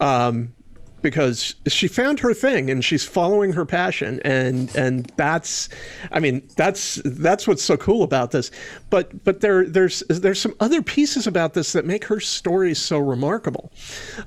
Um, 0.00 0.54
because 1.00 1.54
she 1.68 1.86
found 1.86 2.18
her 2.20 2.34
thing 2.34 2.70
and 2.70 2.84
she's 2.84 3.04
following 3.04 3.52
her 3.52 3.64
passion 3.64 4.20
and 4.24 4.74
and 4.74 5.06
that's 5.16 5.68
i 6.10 6.18
mean 6.18 6.46
that's 6.56 7.00
that's 7.04 7.46
what's 7.46 7.62
so 7.62 7.76
cool 7.76 8.02
about 8.02 8.32
this 8.32 8.50
but 8.90 9.22
but 9.24 9.40
there 9.40 9.64
there's 9.66 10.00
there's 10.08 10.40
some 10.40 10.54
other 10.60 10.82
pieces 10.82 11.26
about 11.26 11.54
this 11.54 11.72
that 11.72 11.84
make 11.84 12.04
her 12.04 12.18
story 12.18 12.74
so 12.74 12.98
remarkable 12.98 13.70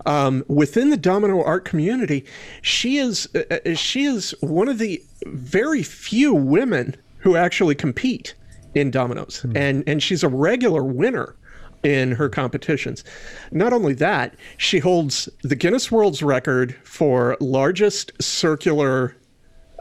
um, 0.05 0.43
within 0.47 0.89
the 0.89 0.97
domino 0.97 1.43
art 1.43 1.65
community 1.65 2.25
she 2.61 2.97
is 2.97 3.27
she 3.75 4.05
is 4.05 4.33
one 4.39 4.67
of 4.69 4.77
the 4.77 5.03
very 5.25 5.83
few 5.83 6.33
women 6.33 6.95
who 7.21 7.35
actually 7.35 7.75
compete 7.75 8.35
in 8.73 8.89
dominoes 8.91 9.45
and 9.55 9.83
and 9.87 10.01
she's 10.01 10.23
a 10.23 10.29
regular 10.29 10.83
winner 10.83 11.35
in 11.83 12.11
her 12.11 12.29
competitions. 12.29 13.03
Not 13.51 13.73
only 13.73 13.93
that, 13.95 14.35
she 14.57 14.79
holds 14.79 15.27
the 15.41 15.55
Guinness 15.55 15.91
World's 15.91 16.21
Record 16.21 16.75
for 16.83 17.37
largest 17.39 18.11
circular 18.21 19.15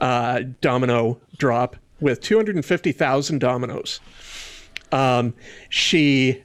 uh, 0.00 0.40
domino 0.60 1.20
drop 1.36 1.76
with 2.00 2.20
250,000 2.22 3.38
dominoes. 3.38 4.00
Um, 4.92 5.34
she 5.68 6.42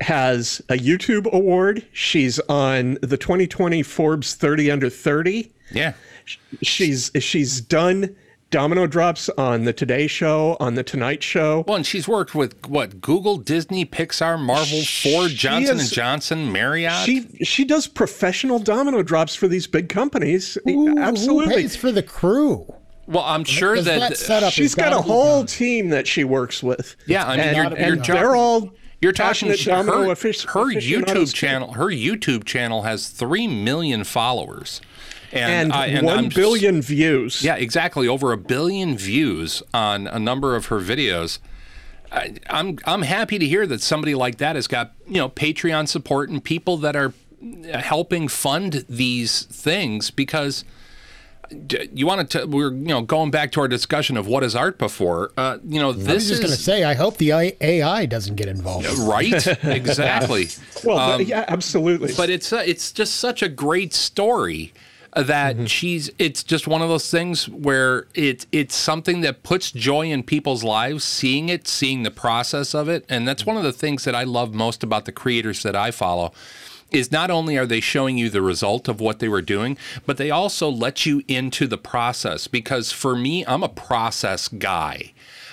has 0.00 0.62
a 0.68 0.74
YouTube 0.74 1.30
award. 1.32 1.86
She's 1.92 2.40
on 2.48 2.98
the 3.02 3.16
2020 3.16 3.82
Forbes 3.82 4.34
30 4.34 4.70
under 4.70 4.90
30. 4.90 5.52
Yeah. 5.72 5.92
She's 6.62 7.10
she's 7.20 7.60
done 7.60 8.16
domino 8.50 8.86
drops 8.86 9.28
on 9.30 9.64
the 9.64 9.72
Today 9.72 10.06
Show, 10.06 10.56
on 10.60 10.74
the 10.74 10.82
Tonight 10.82 11.22
Show. 11.22 11.64
Well, 11.66 11.76
and 11.76 11.86
she's 11.86 12.06
worked 12.08 12.34
with 12.34 12.54
what 12.68 13.00
Google, 13.00 13.36
Disney, 13.38 13.84
Pixar, 13.84 14.38
Marvel, 14.40 14.82
Ford, 14.82 15.30
Johnson 15.32 15.76
is- 15.76 15.82
and 15.82 15.90
Johnson, 15.92 16.52
Marriott. 16.52 17.04
She 17.04 17.26
she 17.44 17.64
does 17.64 17.86
professional 17.86 18.58
domino 18.58 19.02
drops 19.02 19.34
for 19.34 19.48
these 19.48 19.66
big 19.66 19.88
companies. 19.88 20.56
Who- 20.64 20.98
Absolutely. 20.98 21.54
Who 21.54 21.60
pays 21.60 21.76
for 21.76 21.92
the 21.92 22.02
crew? 22.02 22.66
well, 23.08 23.22
I'm 23.24 23.44
sure 23.44 23.80
that, 23.80 24.00
that 24.00 24.16
setup 24.16 24.52
She's 24.52 24.72
has 24.72 24.74
got 24.74 24.88
a 24.88 24.90
gotta 24.96 25.02
be 25.04 25.08
whole 25.08 25.38
done. 25.42 25.46
team 25.46 25.88
that 25.90 26.06
she 26.08 26.24
works 26.24 26.60
with. 26.62 26.96
Yeah, 27.06 27.24
I 27.24 27.36
mean, 27.36 27.46
and, 27.46 27.56
you're- 27.56 27.76
and 27.78 27.86
you're 27.96 28.04
jo- 28.04 28.12
they're 28.14 28.34
all 28.34 28.70
You're 29.00 29.12
talking 29.12 29.28
passionate 29.50 29.58
sh- 29.60 29.66
domino 29.66 29.98
her, 30.08 30.14
affic- 30.14 30.48
her 30.50 30.64
YouTube 30.74 31.06
too. 31.12 31.26
channel. 31.26 31.72
Her 31.74 31.86
YouTube 31.86 32.44
channel 32.44 32.82
has 32.82 33.06
three 33.08 33.46
million 33.46 34.02
followers, 34.02 34.80
and, 35.38 35.52
and, 35.52 35.72
I, 35.72 35.86
and 35.86 36.06
one 36.06 36.18
I'm 36.18 36.28
billion 36.28 36.82
views. 36.82 37.42
Yeah, 37.42 37.56
exactly. 37.56 38.08
Over 38.08 38.32
a 38.32 38.36
billion 38.36 38.96
views 38.96 39.62
on 39.74 40.06
a 40.06 40.18
number 40.18 40.54
of 40.56 40.66
her 40.66 40.80
videos. 40.80 41.38
I, 42.12 42.34
I'm 42.48 42.78
I'm 42.84 43.02
happy 43.02 43.38
to 43.38 43.46
hear 43.46 43.66
that 43.66 43.80
somebody 43.82 44.14
like 44.14 44.38
that 44.38 44.54
has 44.56 44.66
got 44.66 44.92
you 45.06 45.16
know 45.18 45.28
Patreon 45.28 45.88
support 45.88 46.28
and 46.30 46.42
people 46.42 46.76
that 46.78 46.94
are 46.96 47.12
helping 47.74 48.28
fund 48.28 48.84
these 48.88 49.42
things 49.44 50.10
because 50.10 50.64
you 51.92 52.06
want 52.06 52.28
to 52.30 52.44
we're 52.46 52.72
you 52.72 52.86
know 52.88 53.02
going 53.02 53.30
back 53.30 53.52
to 53.52 53.60
our 53.60 53.68
discussion 53.68 54.16
of 54.16 54.26
what 54.26 54.42
is 54.42 54.56
art 54.56 54.78
before 54.78 55.30
uh, 55.36 55.58
you 55.64 55.78
know 55.80 55.90
I 55.90 55.96
was 55.96 56.04
this 56.04 56.28
just 56.28 56.42
going 56.42 56.52
to 56.52 56.60
say, 56.60 56.82
I 56.82 56.94
hope 56.94 57.18
the 57.18 57.30
AI 57.60 58.06
doesn't 58.06 58.34
get 58.34 58.48
involved. 58.48 58.88
right 58.98 59.46
exactly 59.64 60.48
Well, 60.84 60.98
Um, 60.98 61.22
yeah, 61.22 61.44
absolutely. 61.46 62.14
but 62.16 62.30
it's 62.30 62.52
uh, 62.52 62.62
it's 62.66 62.90
just 62.90 63.16
such 63.16 63.42
a 63.42 63.48
great 63.48 63.94
story 63.94 64.72
that 65.16 65.56
Mm-hmm. 65.56 65.64
she's 65.66 66.10
it's 66.18 66.42
just 66.42 66.68
one 66.68 66.82
of 66.82 66.88
those 66.88 67.10
things 67.10 67.48
where 67.48 68.06
it's 68.14 68.46
it's 68.52 68.74
something 68.74 69.22
that 69.22 69.42
puts 69.42 69.70
joy 69.72 70.10
in 70.10 70.22
people's 70.22 70.62
lives 70.62 71.04
seeing 71.04 71.48
it 71.48 71.66
seeing 71.66 72.02
the 72.02 72.10
process 72.10 72.74
of 72.74 72.88
it 72.88 73.04
and 73.08 73.26
that's 73.26 73.46
one 73.46 73.56
of 73.56 73.62
the 73.62 73.72
things 73.72 74.04
that 74.04 74.14
I 74.14 74.24
love 74.24 74.52
most 74.54 74.82
about 74.82 75.06
the 75.06 75.12
creators 75.12 75.62
that 75.62 75.74
I 75.74 75.90
follow 75.90 76.32
is 76.90 77.10
not 77.10 77.30
only 77.30 77.56
are 77.56 77.66
they 77.66 77.80
showing 77.80 78.16
you 78.18 78.28
the 78.30 78.42
result 78.42 78.88
of 78.88 79.00
what 79.00 79.18
they 79.18 79.28
were 79.28 79.42
doing 79.42 79.78
but 80.04 80.18
they 80.18 80.30
also 80.30 80.68
let 80.68 81.06
you 81.06 81.22
into 81.28 81.66
the 81.66 81.78
process 81.78 82.46
because 82.46 82.92
for 82.92 83.16
me 83.16 83.44
I'm 83.46 83.62
a 83.62 83.68
process 83.70 84.48
guy 84.48 85.12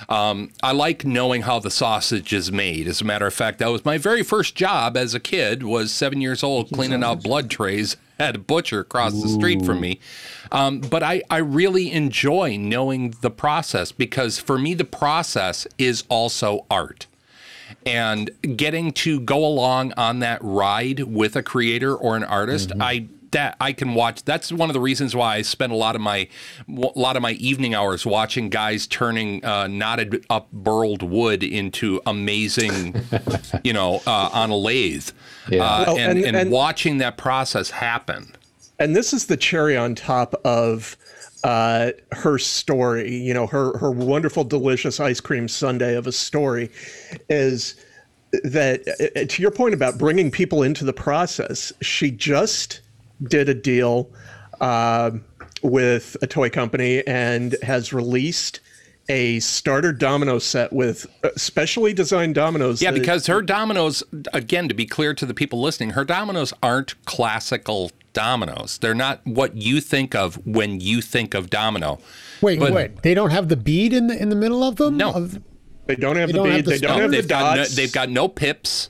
um, 0.09 0.51
I 0.61 0.73
like 0.73 1.05
knowing 1.05 1.43
how 1.43 1.59
the 1.59 1.71
sausage 1.71 2.33
is 2.33 2.51
made. 2.51 2.89
As 2.89 2.99
a 2.99 3.05
matter 3.05 3.25
of 3.25 3.33
fact, 3.33 3.59
that 3.59 3.71
was 3.71 3.85
my 3.85 3.97
very 3.97 4.21
first 4.21 4.53
job 4.53 4.97
as 4.97 5.13
a 5.13 5.19
kid. 5.19 5.63
Was 5.63 5.93
seven 5.93 6.19
years 6.19 6.43
old 6.43 6.69
cleaning 6.71 7.05
out 7.05 7.23
blood 7.23 7.49
trays 7.49 7.95
a 8.19 8.37
butcher 8.37 8.79
across 8.79 9.13
the 9.21 9.27
street 9.27 9.65
from 9.65 9.79
me. 9.79 9.99
Um, 10.51 10.79
but 10.79 11.03
I, 11.03 11.23
I 11.29 11.37
really 11.37 11.91
enjoy 11.91 12.57
knowing 12.57 13.15
the 13.21 13.31
process 13.31 13.91
because 13.91 14.39
for 14.39 14.57
me 14.57 14.73
the 14.73 14.85
process 14.85 15.67
is 15.77 16.03
also 16.09 16.65
art. 16.69 17.07
And 17.85 18.29
getting 18.55 18.91
to 18.93 19.19
go 19.19 19.45
along 19.45 19.93
on 19.97 20.19
that 20.19 20.39
ride 20.41 21.01
with 21.01 21.35
a 21.35 21.43
creator 21.43 21.95
or 21.95 22.15
an 22.15 22.23
artist 22.23 22.71
i 22.79 23.07
that 23.31 23.57
i 23.59 23.73
can 23.73 23.95
watch. 23.95 24.23
That's 24.23 24.51
one 24.51 24.69
of 24.69 24.73
the 24.73 24.79
reasons 24.79 25.15
why 25.15 25.37
i 25.37 25.41
spend 25.41 25.73
a 25.73 25.75
lot 25.75 25.95
of 25.95 26.01
my 26.01 26.27
a 26.69 26.91
lot 26.95 27.15
of 27.15 27.21
my 27.21 27.31
evening 27.31 27.73
hours 27.73 28.05
watching 28.05 28.49
guys 28.49 28.85
turning 28.87 29.43
uh, 29.43 29.67
knotted 29.67 30.23
up 30.29 30.51
burled 30.51 31.01
wood 31.01 31.43
into 31.43 31.99
amazing 32.05 32.95
you 33.63 33.73
know 33.73 34.01
uh, 34.05 34.29
on 34.31 34.51
a 34.51 34.55
lathe 34.55 35.09
Yeah. 35.49 35.63
uh, 35.63 35.83
Well, 35.87 35.97
and, 35.97 36.17
and- 36.17 36.27
and, 36.27 36.37
and- 36.37 36.51
watching 36.51 36.97
that 36.99 37.17
process 37.17 37.69
happen 37.69 38.35
and 38.79 38.95
this 38.95 39.13
is 39.13 39.27
the 39.27 39.37
cherry 39.37 39.77
on 39.77 39.93
top 39.95 40.33
of 40.43 40.97
uh, 41.43 41.91
her 42.11 42.37
story. 42.39 43.13
You 43.15 43.33
know, 43.33 43.45
her 43.47 43.77
her 43.77 43.91
wonderful, 43.91 44.43
delicious 44.43 44.99
ice 44.99 45.21
cream 45.21 45.47
sundae 45.47 45.93
of 45.95 46.07
a 46.07 46.11
story 46.11 46.71
is 47.29 47.75
that 48.43 48.81
uh, 49.15 49.25
to 49.25 49.41
your 49.41 49.51
point 49.51 49.73
about 49.75 49.97
bringing 49.99 50.31
people 50.31 50.63
into 50.63 50.83
the 50.85 50.91
process. 50.93 51.71
She 51.81 52.09
just 52.11 52.81
did 53.27 53.47
a 53.47 53.53
deal 53.53 54.09
uh, 54.59 55.11
with 55.61 56.17
a 56.21 56.27
toy 56.27 56.49
company 56.49 57.05
and 57.07 57.55
has 57.61 57.93
released 57.93 58.59
a 59.09 59.39
starter 59.41 59.91
domino 59.91 60.39
set 60.39 60.71
with 60.71 61.05
uh, 61.23 61.29
specially 61.35 61.93
designed 61.93 62.35
dominoes. 62.35 62.81
Yeah, 62.81 62.91
because 62.91 63.27
her 63.27 63.41
dominoes, 63.41 64.03
again, 64.33 64.67
to 64.69 64.73
be 64.73 64.85
clear 64.85 65.13
to 65.13 65.25
the 65.25 65.33
people 65.33 65.61
listening, 65.61 65.91
her 65.91 66.05
dominoes 66.05 66.53
aren't 66.63 67.03
classical 67.05 67.91
dominoes. 68.13 68.77
They're 68.77 68.93
not 68.95 69.19
what 69.25 69.55
you 69.57 69.81
think 69.81 70.15
of 70.15 70.35
when 70.47 70.79
you 70.79 71.01
think 71.01 71.33
of 71.33 71.49
domino. 71.49 71.99
Wait, 72.41 72.59
But- 72.59 72.71
wait. 72.73 73.01
They 73.01 73.13
don't 73.13 73.31
have 73.31 73.49
the 73.49 73.57
bead 73.57 73.91
in 73.93 74.07
the 74.07 74.21
in 74.21 74.29
the 74.29 74.35
middle 74.35 74.63
of 74.63 74.77
them. 74.77 74.97
No. 74.97 75.11
Of- 75.11 75.41
they 75.85 75.95
don't 75.95 76.15
have 76.15 76.27
They 76.29 76.33
the 76.33 76.37
don't 76.37 76.47
have 76.47 76.55
bead, 76.59 76.65
the 76.65 76.71
they 76.71 76.77
don't 76.79 77.01
have 77.01 77.11
the 77.11 77.17
they've 77.17 77.27
got 77.27 77.55
no, 77.55 77.61
dots. 77.63 77.75
they've 77.75 77.91
got 77.91 78.09
no 78.09 78.27
pips. 78.29 78.89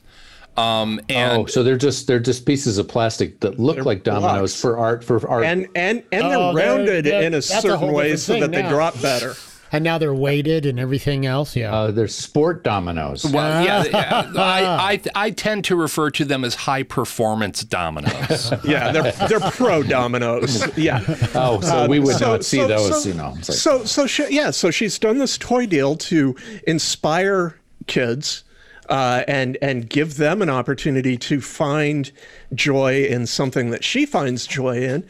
Um, 0.56 1.00
and 1.10 1.42
oh, 1.42 1.46
so 1.48 1.64
they're 1.64 1.78
just 1.78 2.06
they're 2.06 2.20
just 2.20 2.46
pieces 2.46 2.78
of 2.78 2.88
plastic 2.88 3.40
that 3.40 3.60
look 3.60 3.84
like 3.86 4.04
dominoes 4.04 4.52
blocks. 4.52 4.62
for 4.62 4.78
art 4.78 5.04
for 5.04 5.28
art. 5.28 5.46
and 5.46 5.66
and 5.76 6.04
and 6.12 6.22
they're 6.30 6.38
Oh, 6.38 6.54
they're- 6.54 6.68
rounded 6.68 7.06
they're- 7.06 7.22
in 7.24 7.34
a 7.34 7.38
that's 7.38 7.50
a 7.52 7.62
certain 7.62 7.92
way 7.92 8.16
so 8.16 8.34
thing 8.34 8.42
that 8.42 8.52
they 8.52 8.62
drop 8.70 9.02
better. 9.02 9.34
And 9.74 9.84
now 9.84 9.98
they're 9.98 10.14
weighted 10.14 10.66
and 10.66 10.80
everything 10.80 11.26
else. 11.26 11.56
Yeah. 11.56 11.74
uh, 11.76 11.92
they're 11.92 12.08
sport 12.08 12.64
dominoes. 12.64 13.26
well, 13.26 13.66
yeah, 13.66 13.84
yeah, 13.92 14.32
I, 14.38 15.02
I 15.16 15.26
I 15.26 15.32
tend 15.32 15.66
to 15.66 15.76
refer 15.76 16.10
to 16.12 16.24
them 16.24 16.46
as 16.46 16.56
high 16.56 16.84
performance 16.84 17.64
dominoes. 17.66 18.54
Yeah, 18.64 18.92
they're 18.94 19.12
they're 19.28 19.40
pro 19.52 19.84
dominoes. 19.84 20.66
Yeah. 20.78 21.02
oh, 21.36 21.60
so 21.62 21.88
we 21.88 22.00
would 22.00 22.16
So- 22.16 22.32
not 22.34 22.46
see 22.46 22.58
so- 22.60 22.68
those. 22.68 23.04
so- 23.04 23.10
you 23.10 23.16
know, 23.16 23.32
like, 23.32 23.44
So 23.44 23.84
so 23.84 24.08
she, 24.08 24.26
yeah, 24.30 24.52
so 24.52 24.72
she's 24.72 24.98
done 24.98 25.18
this 25.18 25.38
toy 25.38 25.66
deal 25.66 25.96
to 25.98 26.36
inspire 26.68 27.56
kids 27.88 28.44
uh, 28.90 29.24
and 29.28 29.58
and 29.62 29.90
give 29.90 30.18
them 30.18 30.42
an 30.42 30.50
opportunity 30.50 31.18
to 31.18 31.40
find 31.42 32.12
joy 32.54 33.06
in 33.06 33.26
something 33.26 33.70
that 33.72 33.84
she 33.84 34.06
finds 34.06 34.46
joy 34.46 34.78
in, 34.84 35.06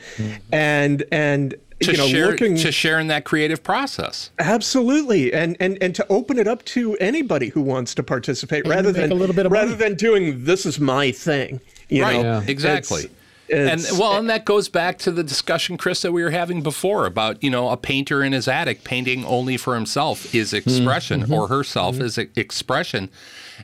and 0.51 1.03
and 1.11 1.55
to 1.81 1.91
you 1.91 1.97
know 1.97 2.07
share 2.07 2.27
looking 2.27 2.55
to 2.55 2.71
share 2.71 2.99
in 2.99 3.07
that 3.07 3.25
creative 3.25 3.63
process. 3.63 4.31
Absolutely, 4.39 5.33
and 5.33 5.57
and 5.59 5.77
and 5.81 5.95
to 5.95 6.05
open 6.09 6.37
it 6.37 6.47
up 6.47 6.63
to 6.65 6.95
anybody 6.97 7.49
who 7.49 7.61
wants 7.61 7.93
to 7.95 8.03
participate, 8.03 8.67
rather 8.67 8.91
than 8.91 9.11
a 9.11 9.15
little 9.15 9.35
bit 9.35 9.45
of 9.45 9.51
rather 9.51 9.71
money. 9.71 9.77
than 9.77 9.95
doing 9.95 10.45
this 10.45 10.65
is 10.65 10.79
my 10.79 11.11
thing. 11.11 11.59
You 11.89 12.03
right, 12.03 12.21
know, 12.21 12.43
exactly. 12.47 13.03
It's- 13.03 13.19
and 13.53 13.99
well, 13.99 14.17
and 14.17 14.29
that 14.29 14.45
goes 14.45 14.69
back 14.69 14.97
to 14.99 15.11
the 15.11 15.23
discussion, 15.23 15.77
Chris, 15.77 16.01
that 16.01 16.11
we 16.11 16.23
were 16.23 16.31
having 16.31 16.61
before 16.61 17.05
about 17.05 17.43
you 17.43 17.49
know 17.49 17.69
a 17.69 17.77
painter 17.77 18.23
in 18.23 18.33
his 18.33 18.47
attic 18.47 18.83
painting 18.83 19.25
only 19.25 19.57
for 19.57 19.75
himself 19.75 20.33
is 20.33 20.53
mm-hmm. 20.53 20.69
expression, 20.69 21.21
mm-hmm. 21.23 21.33
or 21.33 21.47
herself 21.49 21.95
mm-hmm. 21.95 22.05
is 22.05 22.17
e- 22.17 22.29
expression, 22.35 23.09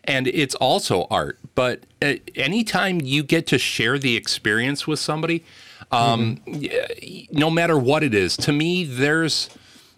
and 0.04 0.28
it's 0.28 0.54
also 0.56 1.08
art. 1.10 1.40
But 1.56 1.84
uh, 2.02 2.16
anytime 2.36 3.00
you 3.02 3.24
get 3.24 3.48
to 3.48 3.58
share 3.58 3.98
the 3.98 4.16
experience 4.16 4.86
with 4.86 5.00
somebody, 5.00 5.44
um, 5.92 6.42
y- 6.46 7.28
no 7.32 7.50
matter 7.50 7.78
what 7.78 8.04
it 8.04 8.14
is, 8.14 8.36
to 8.38 8.52
me, 8.52 8.84
there's 8.84 9.50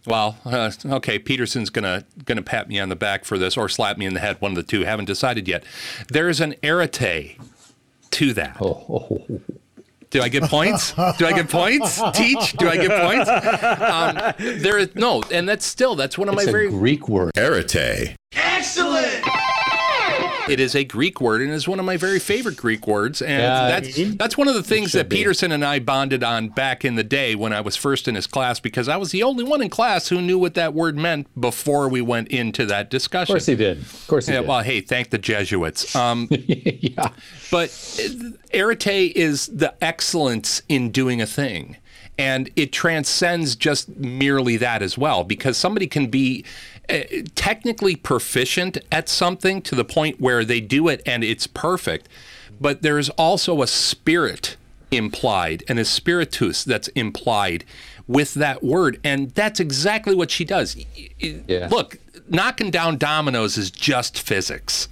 well, 0.06 0.38
uh, 0.46 0.72
okay. 0.86 1.20
Peterson's 1.20 1.70
gonna 1.70 2.06
gonna 2.26 2.42
pat 2.42 2.68
me 2.68 2.80
on 2.80 2.89
the 2.89 2.96
back 2.96 3.24
for 3.26 3.38
this, 3.38 3.56
or 3.58 3.70
slap 3.70 3.98
me 3.98 4.06
in 4.06 4.14
the 4.14 4.20
head. 4.20 4.38
One 4.39 4.52
of 4.52 4.56
the 4.56 4.64
two. 4.64 4.82
Haven't 4.84 5.06
decided 5.06 5.48
yet. 5.48 5.64
There's 6.10 6.39
an 6.42 6.56
arete 6.64 7.38
to 8.12 8.34
that. 8.34 8.58
Do 10.10 10.22
I 10.22 10.28
get 10.28 10.44
points? 10.44 10.92
Do 10.94 11.26
I 11.26 11.32
get 11.34 11.50
points? 11.50 12.02
Teach? 12.14 12.54
Do 12.54 12.68
I 12.68 12.78
get 12.78 12.89
points? 13.02 13.30
Um, 13.82 14.60
there 14.60 14.78
is 14.78 14.94
no, 14.96 15.22
and 15.32 15.48
that's 15.48 15.66
still 15.66 15.96
that's 15.96 16.18
one 16.18 16.28
of 16.30 16.34
it's 16.34 16.46
my 16.46 16.50
a 16.50 16.52
very. 16.52 16.70
Greek 16.70 17.08
word. 17.08 17.32
Arete. 17.38 18.16
It 20.52 20.60
is 20.60 20.76
a 20.76 20.84
Greek 20.84 21.22
word, 21.22 21.41
and 21.41 21.52
is 21.52 21.68
one 21.68 21.80
of 21.80 21.86
my 21.86 21.97
very 21.97 22.20
favorite 22.20 22.58
Greek 22.58 22.86
words, 22.88 23.22
and 23.22 23.41
Yeah, 23.41 23.80
that's 23.80 24.16
that's 24.16 24.38
one 24.38 24.47
of 24.47 24.54
the 24.56 24.64
things 24.64 24.91
that 24.91 25.10
be. 25.10 25.18
Peterson 25.18 25.52
and 25.52 25.64
I 25.64 25.80
bonded 25.80 26.24
on 26.24 26.49
back 26.49 26.84
in 26.84 26.95
the 26.95 27.04
day 27.04 27.36
when 27.36 27.54
I 27.54 27.62
was 27.62 27.76
first 27.76 28.08
in 28.08 28.16
his 28.16 28.28
class 28.28 28.60
because 28.60 28.88
I 28.88 28.97
was 28.97 29.12
the 29.12 29.24
only 29.24 29.43
one 29.43 29.62
in 29.62 29.70
class 29.70 30.10
who 30.10 30.22
knew 30.22 30.38
what 30.38 30.54
that 30.56 30.74
word 30.74 30.97
meant 30.97 31.28
before 31.39 31.88
we 31.89 32.02
went 32.02 32.28
into 32.28 32.66
that 32.66 32.89
discussion. 32.89 33.32
Of 33.34 33.39
course 33.39 33.45
he 33.45 33.56
did. 33.56 33.78
Of 33.80 34.06
course 34.08 34.28
he 34.28 34.34
Yeah, 34.34 34.41
did. 34.41 34.47
well, 34.49 34.62
hey, 34.62 34.82
thank 34.82 35.10
the 35.10 35.18
Jesuits. 35.18 35.95
Um, 35.95 36.28
yeah. 36.32 37.10
But 37.49 37.70
arete 38.54 39.16
is 39.16 39.47
the 39.47 39.74
excellence 39.84 40.62
in 40.68 40.91
doing 40.91 41.22
a 41.22 41.26
thing. 41.26 41.78
And 42.18 42.52
it 42.56 42.72
transcends 42.72 43.56
just 43.56 43.89
merely 43.97 44.58
that 44.58 44.84
as 44.84 44.97
well, 44.97 45.24
because 45.24 45.58
somebody 45.58 45.88
can 45.88 46.08
be 46.08 46.45
Uh, 46.92 47.04
technically 47.36 47.96
proficient 47.96 48.78
at 48.92 49.08
something 49.08 49.62
to 49.62 49.76
the 49.76 49.86
point 49.86 50.20
where 50.20 50.44
they 50.44 50.60
do 50.60 50.89
it 50.89 51.02
and 51.06 51.24
it's 51.24 51.48
perfect. 51.48 52.10
But 52.60 52.82
there's 52.82 53.10
also 53.12 53.62
a 53.62 53.68
spirit 53.68 54.58
implied 54.92 55.64
and 55.70 55.80
a 55.80 55.86
spiritus 55.86 56.66
that's 56.66 56.89
implied 56.89 57.64
with 58.08 58.34
that 58.34 58.62
word. 58.62 59.00
And 59.06 59.32
that's 59.32 59.60
exactly 59.60 60.14
what 60.14 60.30
she 60.30 60.44
does. 60.44 60.76
Yeah. 61.18 61.70
Look, 61.72 61.98
knocking 62.28 62.72
down 62.72 62.98
dominoes 62.98 63.58
is 63.58 63.72
just 63.72 64.20
physics. 64.20 64.89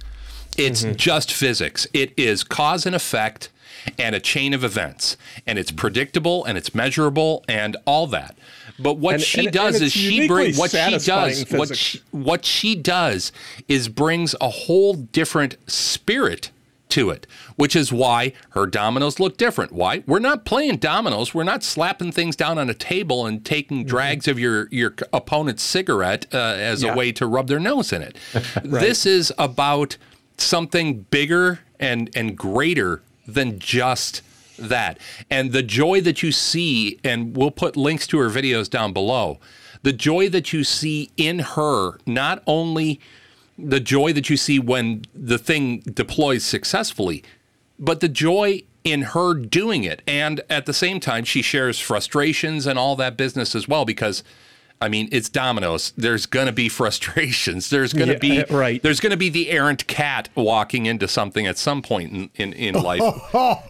It's 0.56 0.82
mm-hmm. 0.82 0.94
just 0.94 1.30
physics. 1.32 1.86
It 1.92 2.12
is 2.16 2.42
cause 2.44 2.86
and 2.86 2.94
effect 2.96 3.50
and 3.98 4.14
a 4.14 4.20
chain 4.20 4.54
of 4.54 4.64
events. 4.64 5.16
And 5.46 5.58
it's 5.58 5.70
predictable 5.70 6.44
and 6.44 6.56
it's 6.56 6.74
measurable 6.74 7.44
and 7.46 7.76
all 7.84 8.06
that. 8.08 8.36
But 8.82 8.94
what 8.98 9.14
And- 9.14 9.22
she 9.22 9.38
and- 9.40 9.46
and 9.48 9.54
does 9.54 9.74
it's 9.76 9.84
is 9.84 9.92
she 9.92 10.26
brings 10.26 10.56
what 10.58 10.70
she 10.70 10.98
does 10.98 11.44
what 11.50 11.76
she, 11.76 12.00
what 12.10 12.44
she 12.44 12.74
does 12.74 13.32
is 13.68 13.88
brings 13.88 14.34
a 14.40 14.48
whole 14.48 14.94
different 14.94 15.56
spirit 15.70 16.50
to 16.90 17.10
it, 17.10 17.24
which 17.54 17.76
is 17.76 17.92
why 17.92 18.32
her 18.50 18.66
dominoes 18.66 19.20
look 19.20 19.36
different. 19.36 19.70
Why? 19.70 20.02
We're 20.08 20.18
not 20.18 20.44
playing 20.44 20.78
dominoes. 20.78 21.32
We're 21.32 21.44
not 21.44 21.62
slapping 21.62 22.10
things 22.10 22.34
down 22.34 22.58
on 22.58 22.68
a 22.68 22.74
table 22.74 23.26
and 23.26 23.44
taking 23.44 23.84
drags 23.84 24.26
of 24.26 24.40
your 24.40 24.66
your 24.72 24.94
opponent's 25.12 25.62
cigarette 25.62 26.26
uh, 26.34 26.36
as 26.38 26.82
Yeah. 26.82 26.92
a 26.92 26.96
way 26.96 27.12
to 27.12 27.26
rub 27.26 27.46
their 27.46 27.60
nose 27.60 27.92
in 27.92 28.02
it. 28.02 28.16
This 28.64 29.06
is 29.06 29.32
about 29.38 29.96
something 30.36 31.06
bigger 31.10 31.60
and 31.78 32.10
and 32.16 32.36
greater 32.36 33.02
than 33.26 33.58
just 33.60 34.22
that. 34.60 34.98
And 35.30 35.52
the 35.52 35.62
joy 35.62 36.00
that 36.02 36.22
you 36.22 36.32
see, 36.32 36.98
and 37.02 37.36
we'll 37.36 37.50
put 37.50 37.76
links 37.76 38.06
to 38.08 38.18
her 38.18 38.28
videos 38.28 38.68
down 38.68 38.92
below. 38.92 39.38
The 39.82 39.92
joy 39.92 40.28
that 40.28 40.52
you 40.52 40.64
see 40.64 41.10
in 41.16 41.38
her, 41.40 41.98
not 42.06 42.42
only 42.46 43.00
the 43.58 43.80
joy 43.80 44.12
that 44.12 44.30
you 44.30 44.36
see 44.36 44.58
when 44.58 45.04
the 45.14 45.38
thing 45.38 45.80
deploys 45.80 46.44
successfully, 46.44 47.22
but 47.78 48.00
the 48.00 48.08
joy 48.08 48.62
in 48.84 49.02
her 49.02 49.34
doing 49.34 49.84
it. 49.84 50.02
And 50.06 50.40
at 50.48 50.66
the 50.66 50.74
same 50.74 51.00
time, 51.00 51.24
she 51.24 51.42
shares 51.42 51.78
frustrations 51.78 52.66
and 52.66 52.78
all 52.78 52.96
that 52.96 53.16
business 53.16 53.54
as 53.54 53.66
well 53.66 53.84
because. 53.84 54.22
I 54.82 54.88
mean, 54.88 55.08
it's 55.12 55.28
dominoes. 55.28 55.92
There's 55.96 56.26
going 56.26 56.46
to 56.46 56.52
be 56.52 56.68
frustrations. 56.80 57.68
There's 57.70 57.92
going 57.92 58.08
to 58.08 58.26
Yeah, 58.26 58.44
be 58.44 58.54
right. 58.54 58.82
There's 58.82 59.00
going 59.00 59.10
to 59.10 59.16
be 59.16 59.28
the 59.28 59.50
errant 59.50 59.86
cat 59.86 60.28
walking 60.34 60.86
into 60.86 61.06
something 61.06 61.46
at 61.46 61.58
some 61.58 61.82
point 61.82 62.12
in, 62.12 62.30
in, 62.36 62.52
in 62.54 62.74
life. 62.82 63.00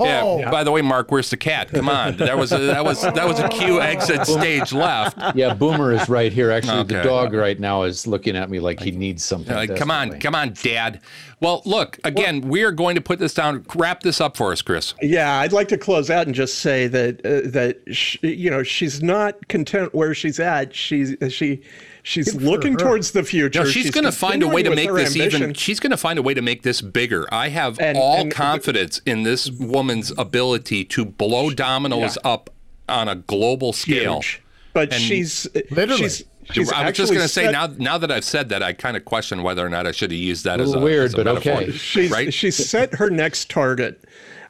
Oh, 0.03 0.39
yeah. 0.39 0.51
By 0.51 0.65
the 0.65 0.71
way, 0.71 0.83
Mark, 0.83 1.11
where's 1.11 1.31
the 1.31 1.37
cat? 1.37 1.71
Come 1.71 1.89
on. 1.89 2.17
That 2.17 2.37
was 2.39 2.53
a, 2.53 2.59
that 2.59 2.85
was 2.85 3.03
that 3.03 3.27
was 3.27 3.39
a 3.39 3.49
cue 3.49 3.81
exit 3.81 4.27
stage 4.27 4.73
left. 4.73 5.37
Yeah, 5.37 5.55
Boomer 5.55 5.93
is 5.93 6.09
right 6.09 6.33
here. 6.33 6.51
Actually, 6.51 6.85
the 6.85 7.03
dog 7.03 7.35
right 7.35 7.59
now 7.59 7.83
is 7.83 8.07
looking 8.07 8.37
at 8.37 8.49
me 8.51 8.59
like 8.61 8.81
he 8.81 8.91
needs 8.91 9.23
something. 9.25 9.55
Uh, 9.55 9.67
come 9.77 9.91
on, 9.91 10.19
come 10.19 10.35
on, 10.35 10.55
Dad. 10.63 11.01
Well, 11.41 11.63
look 11.65 11.99
again. 12.05 12.43
we 12.43 12.63
are 12.65 12.73
going 12.73 12.95
to 12.97 13.01
put 13.01 13.19
this 13.19 13.33
down. 13.35 13.65
Wrap 13.75 14.03
this 14.03 14.21
up 14.21 14.37
for 14.37 14.53
us, 14.53 14.61
Chris. 14.63 14.95
Yeah, 15.01 15.39
I'd 15.39 15.53
like 15.53 15.69
to 15.69 15.79
close 15.79 16.11
out 16.11 16.27
and 16.27 16.35
just 16.35 16.59
say 16.59 16.87
that 16.89 17.21
uh, 17.25 17.49
that 17.51 17.79
sh 17.95 18.17
you 18.23 18.51
know 18.51 18.63
she's 18.63 19.03
not 19.03 19.49
content 19.49 19.95
where 19.95 20.15
she's 20.15 20.39
at. 20.41 20.75
She's 21.07 21.33
she 21.33 21.63
she's 22.03 22.35
looking 22.35 22.77
towards 22.77 23.13
the 23.13 23.23
future. 23.23 23.61
No, 23.61 23.69
she's, 23.69 23.91
going 23.91 24.05
to 24.05 24.13
find 24.13 24.43
a 24.43 24.49
way 24.49 24.63
to 24.63 24.71
make 24.75 24.93
this 24.93 25.15
her 25.17 25.23
even. 25.23 25.55
She's 25.55 25.81
going 25.81 25.91
to 25.91 25.97
find 25.97 26.19
a 26.19 26.23
way 26.23 26.35
to 26.35 26.43
make 26.43 26.63
this 26.63 26.81
bigger. 26.81 27.27
I 27.33 27.49
have 27.49 27.79
And- 27.81 27.97
all 27.99 28.21
and- 28.23 28.33
confidence 28.33 29.01
in 29.07 29.23
this 29.23 29.51
woman's 29.51 30.13
ability 30.19 30.85
to 30.87 31.05
blow 31.05 31.51
dominoes 31.51 32.17
up 32.25 32.51
on 32.89 33.09
a 33.09 33.15
global 33.15 33.73
scale. 33.73 34.17
Huge. 34.21 34.43
But 34.73 34.93
And- 34.93 35.03
she's 35.03 35.47
Literally. 35.71 36.03
she's 36.03 36.25
she's 36.53 36.73
I 36.73 36.87
was 36.87 36.97
just 36.97 37.13
going 37.13 37.23
to 37.23 37.29
say 37.29 37.51
now. 37.51 37.67
Now 37.79 37.99
that 37.99 38.11
I've 38.11 38.25
said 38.25 38.49
that, 38.51 38.63
I 38.63 38.73
kind 38.73 38.97
of 38.97 39.05
question 39.05 39.43
whether 39.43 39.65
or 39.65 39.69
not 39.69 39.87
I 39.87 39.93
should 39.93 40.11
have 40.11 40.19
used 40.21 40.45
that 40.45 40.61
A 40.61 40.63
as 40.63 40.69
a 40.69 40.73
little 40.73 40.85
weird, 40.85 41.05
as 41.07 41.15
a 41.15 41.17
but 41.19 41.27
metaphor. 41.27 41.53
okay. 41.63 41.71
She's 41.73 42.11
right? 42.11 42.33
she's 42.33 42.57
set 42.69 42.95
her 42.95 43.11
next 43.11 43.51
target. 43.51 44.05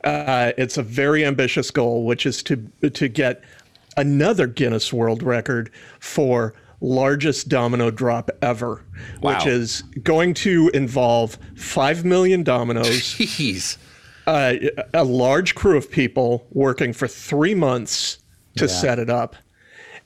Uh, 0.04 0.52
it's 0.56 0.78
a 0.78 0.82
very 0.82 1.26
ambitious 1.26 1.70
goal, 1.70 2.04
which 2.06 2.24
is 2.24 2.42
to 2.44 2.56
to 2.90 3.08
get 3.08 3.42
another 3.96 4.46
Guinness 4.46 4.92
World 4.92 5.22
Record 5.22 5.70
for 5.98 6.54
largest 6.80 7.48
domino 7.48 7.90
drop 7.90 8.30
ever, 8.40 8.82
Wow. 9.20 9.34
which 9.34 9.46
is 9.46 9.82
going 10.02 10.34
to 10.34 10.70
involve 10.72 11.38
five 11.56 12.04
million 12.04 12.42
dominoes, 12.42 12.86
Jeez. 12.86 13.76
uh, 14.26 14.54
a 14.94 15.04
large 15.04 15.54
crew 15.54 15.76
of 15.76 15.90
people 15.90 16.46
working 16.52 16.92
for 16.92 17.06
three 17.06 17.54
months 17.54 18.18
to 18.56 18.68
set 18.68 18.98
it 18.98 19.10
up, 19.10 19.36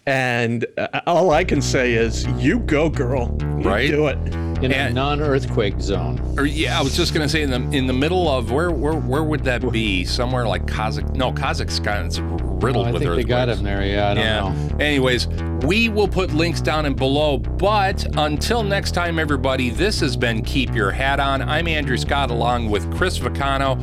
And 0.07 0.66
uh, 0.76 1.00
all 1.07 1.30
I 1.30 1.44
can 1.44 1.62
say 1.62 1.94
is, 1.94 2.26
you 2.38 2.59
go, 2.61 2.90
girl. 2.90 3.36
You 3.40 3.46
Right? 3.70 3.90
Do 3.90 4.09
it. 4.09 4.18
in 4.62 4.70
a 4.72 4.90
non-earthquake 4.90 5.80
zone. 5.80 6.20
Or 6.38 6.44
yeah, 6.44 6.78
I 6.78 6.82
was 6.82 6.96
just 6.96 7.12
gonna 7.14 7.28
say 7.28 7.42
in 7.42 7.50
the 7.50 7.76
in 7.76 7.86
the 7.86 7.92
middle 7.92 8.28
of 8.28 8.50
where 8.52 8.70
where 8.70 8.94
where 8.94 9.22
would 9.24 9.44
that 9.44 9.70
be? 9.72 10.05
Somewhere 10.05 10.46
like 10.46 10.66
Kazakh? 10.66 11.14
No, 11.14 11.32
Kazakhstan's 11.32 12.20
riddled 12.62 12.86
Oh, 12.86 12.88
I 12.88 12.92
with 12.92 13.02
think 13.02 13.11
they 13.14 13.20
earthquakes. 13.20 13.28
got 13.28 13.48
him 13.48 13.62
there. 13.64 13.84
Yeah, 13.84 14.11
I 14.11 14.14
don't 14.14 14.24
yeah. 14.24 14.40
know. 14.76 14.76
Anyways, 14.84 15.26
we 15.66 15.88
will 15.88 16.09
put 16.09 16.32
links 16.32 16.61
down 16.61 16.84
and 16.86 16.96
below. 16.96 17.38
But 17.38 18.07
until 18.18 18.62
next 18.62 18.92
time, 18.92 19.18
everybody, 19.18 19.70
this 19.70 20.00
has 20.00 20.16
been 20.16 20.42
Keep 20.42 20.74
Your 20.74 20.90
Hat 20.90 21.20
On. 21.20 21.40
I'm 21.42 21.66
Andrew 21.68 21.96
Scott, 21.96 22.30
along 22.30 22.70
with 22.70 22.90
Chris 22.96 23.18
Vacano, 23.18 23.78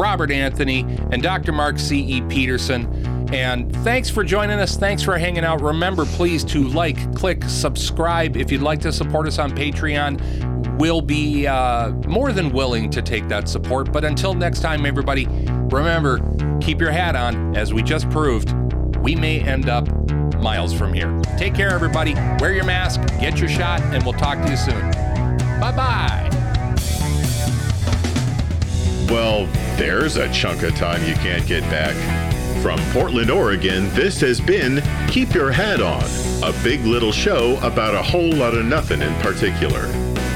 Robert 0.00 0.30
Anthony, 0.30 0.80
and 1.12 1.22
Dr. 1.22 1.52
Mark 1.52 1.78
C. 1.78 1.98
E. 2.00 2.20
Peterson. 2.22 2.88
And 3.34 3.74
thanks 3.78 4.08
for 4.08 4.22
joining 4.22 4.60
us. 4.60 4.76
Thanks 4.76 5.02
for 5.02 5.18
hanging 5.18 5.42
out. 5.44 5.60
Remember, 5.60 6.04
please 6.04 6.44
to 6.44 6.68
like, 6.68 7.16
click, 7.16 7.42
subscribe. 7.48 8.36
If 8.36 8.52
you'd 8.52 8.62
like 8.62 8.80
to 8.82 8.92
support 8.92 9.26
us 9.26 9.40
on 9.40 9.50
Patreon, 9.50 10.78
we'll 10.78 11.00
be 11.00 11.44
uh, 11.44 11.90
more 12.06 12.30
than 12.30 12.52
willing 12.52 12.90
to 12.90 13.02
take 13.02 13.26
that 13.26 13.48
support. 13.48 13.92
But 13.92 14.04
until 14.04 14.34
next 14.34 14.60
time, 14.60 14.86
everybody, 14.86 15.26
remember, 15.26 16.20
keep 16.60 16.80
your 16.80 16.92
hat 16.92 17.16
on. 17.16 17.56
As 17.56 17.74
we 17.74 17.82
just 17.82 18.08
proved, 18.08 18.52
we 18.98 19.16
may 19.16 19.40
end 19.40 19.68
up 19.68 19.88
miles 20.36 20.72
from 20.72 20.92
here. 20.92 21.20
Take 21.36 21.56
care, 21.56 21.70
everybody. 21.70 22.14
Wear 22.38 22.52
your 22.52 22.64
mask, 22.64 23.04
get 23.18 23.40
your 23.40 23.48
shot, 23.48 23.80
and 23.80 24.04
we'll 24.04 24.12
talk 24.12 24.40
to 24.44 24.48
you 24.48 24.56
soon. 24.56 24.92
Bye 25.58 25.72
bye. 25.74 26.30
Well, 29.10 29.46
there's 29.76 30.18
a 30.18 30.32
chunk 30.32 30.62
of 30.62 30.76
time 30.76 31.04
you 31.04 31.14
can't 31.14 31.44
get 31.48 31.62
back. 31.64 32.23
From 32.64 32.80
Portland, 32.92 33.30
Oregon, 33.30 33.90
this 33.90 34.22
has 34.22 34.40
been 34.40 34.82
Keep 35.08 35.34
Your 35.34 35.52
Hat 35.52 35.82
On, 35.82 36.02
a 36.42 36.50
big 36.64 36.80
little 36.86 37.12
show 37.12 37.58
about 37.58 37.94
a 37.94 38.02
whole 38.02 38.32
lot 38.32 38.54
of 38.54 38.64
nothing 38.64 39.02
in 39.02 39.14
particular. 39.16 39.82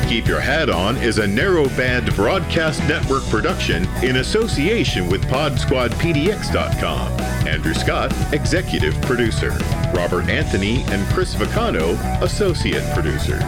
Keep 0.06 0.26
Your 0.26 0.38
Hat 0.38 0.68
On 0.68 0.98
is 0.98 1.16
a 1.16 1.24
narrowband 1.24 2.14
broadcast 2.14 2.86
network 2.86 3.24
production 3.30 3.88
in 4.04 4.16
association 4.16 5.08
with 5.08 5.24
PodSquadPDX.com. 5.24 7.12
Andrew 7.48 7.72
Scott, 7.72 8.12
executive 8.34 9.00
producer. 9.00 9.56
Robert 9.94 10.28
Anthony 10.28 10.82
and 10.88 11.10
Chris 11.14 11.34
Vacano, 11.34 11.96
associate 12.20 12.84
producers. 12.92 13.42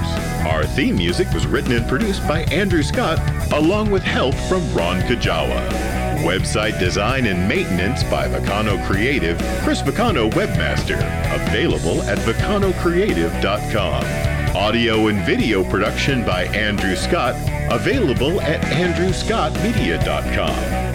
Our 0.47 0.65
theme 0.65 0.97
music 0.97 1.31
was 1.35 1.47
written 1.47 1.73
and 1.73 1.87
produced 1.87 2.27
by 2.27 2.45
Andrew 2.45 2.83
Scott, 2.83 3.19
along 3.53 3.91
with 3.91 4.03
help 4.03 4.35
from 4.49 4.63
Ron 4.73 5.03
Kajawa. 5.03 6.10
Website 6.21 6.79
design 6.79 7.27
and 7.27 7.49
maintenance 7.49 8.05
by 8.05 8.29
Vacano 8.29 8.87
Creative, 8.87 9.37
Chris 9.63 9.83
Vacano 9.83 10.31
Webmaster, 10.31 10.99
available 11.35 12.01
at 12.03 12.19
vacanocreative.com. 12.19 14.05
Audio 14.57 15.09
and 15.09 15.25
video 15.25 15.65
production 15.65 16.25
by 16.25 16.45
Andrew 16.47 16.95
Scott, 16.95 17.35
available 17.73 18.41
at 18.43 18.61
AndrewScottMedia.com. 18.63 20.91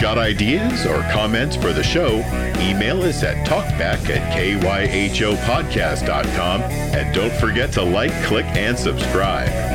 Got 0.00 0.16
ideas 0.16 0.86
or 0.86 1.02
comments 1.12 1.56
for 1.56 1.72
the 1.72 1.82
show? 1.82 2.18
Email 2.60 3.02
us 3.02 3.22
at 3.22 3.46
talkback 3.46 4.08
at 4.10 4.32
kyhopodcast.com 4.32 6.62
and 6.62 7.14
don't 7.14 7.34
forget 7.34 7.70
to 7.72 7.82
like, 7.82 8.12
click, 8.24 8.46
and 8.46 8.78
subscribe. 8.78 9.67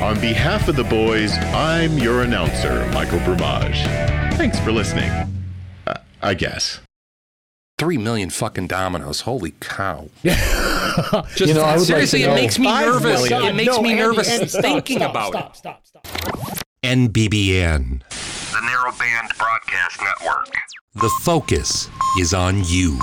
On 0.00 0.18
behalf 0.20 0.68
of 0.68 0.76
the 0.76 0.84
boys, 0.84 1.32
I'm 1.52 1.98
your 1.98 2.22
announcer, 2.22 2.86
Michael 2.92 3.18
Brumage. 3.20 3.82
Thanks 4.34 4.58
for 4.60 4.70
listening. 4.70 5.10
Uh, 5.86 5.94
I 6.22 6.34
guess. 6.34 6.80
Three 7.78 7.98
million 7.98 8.30
fucking 8.30 8.68
dominoes. 8.68 9.22
Holy 9.22 9.54
cow. 9.60 10.08
Just 10.22 11.40
You 11.40 11.54
know, 11.54 11.62
I 11.62 11.72
would 11.76 11.80
like 11.80 11.86
seriously, 11.86 12.20
to 12.20 12.24
it 12.24 12.28
know- 12.28 12.34
makes 12.36 12.58
me 12.58 12.66
Five 12.66 12.86
nervous. 12.86 13.28
million. 13.30 13.42
It 13.48 13.54
makes 13.56 13.74
No, 13.76 13.82
me 13.82 13.90
Andy, 13.90 14.02
nervous 14.02 14.28
Andy, 14.30 14.46
stop, 14.46 14.62
thinking 14.62 14.98
stop, 14.98 15.10
about 15.10 15.32
stop, 15.32 15.50
it. 15.50 15.56
Stop, 15.56 15.86
stop, 15.86 16.06
stop. 16.06 16.58
NBBN. 16.84 18.02
The 18.08 18.58
Narrowband 18.58 19.36
Broadcast 19.36 20.00
Network. 20.00 20.54
The 20.94 21.10
focus 21.22 21.88
is 22.18 22.32
on 22.34 22.62
you. 22.64 22.98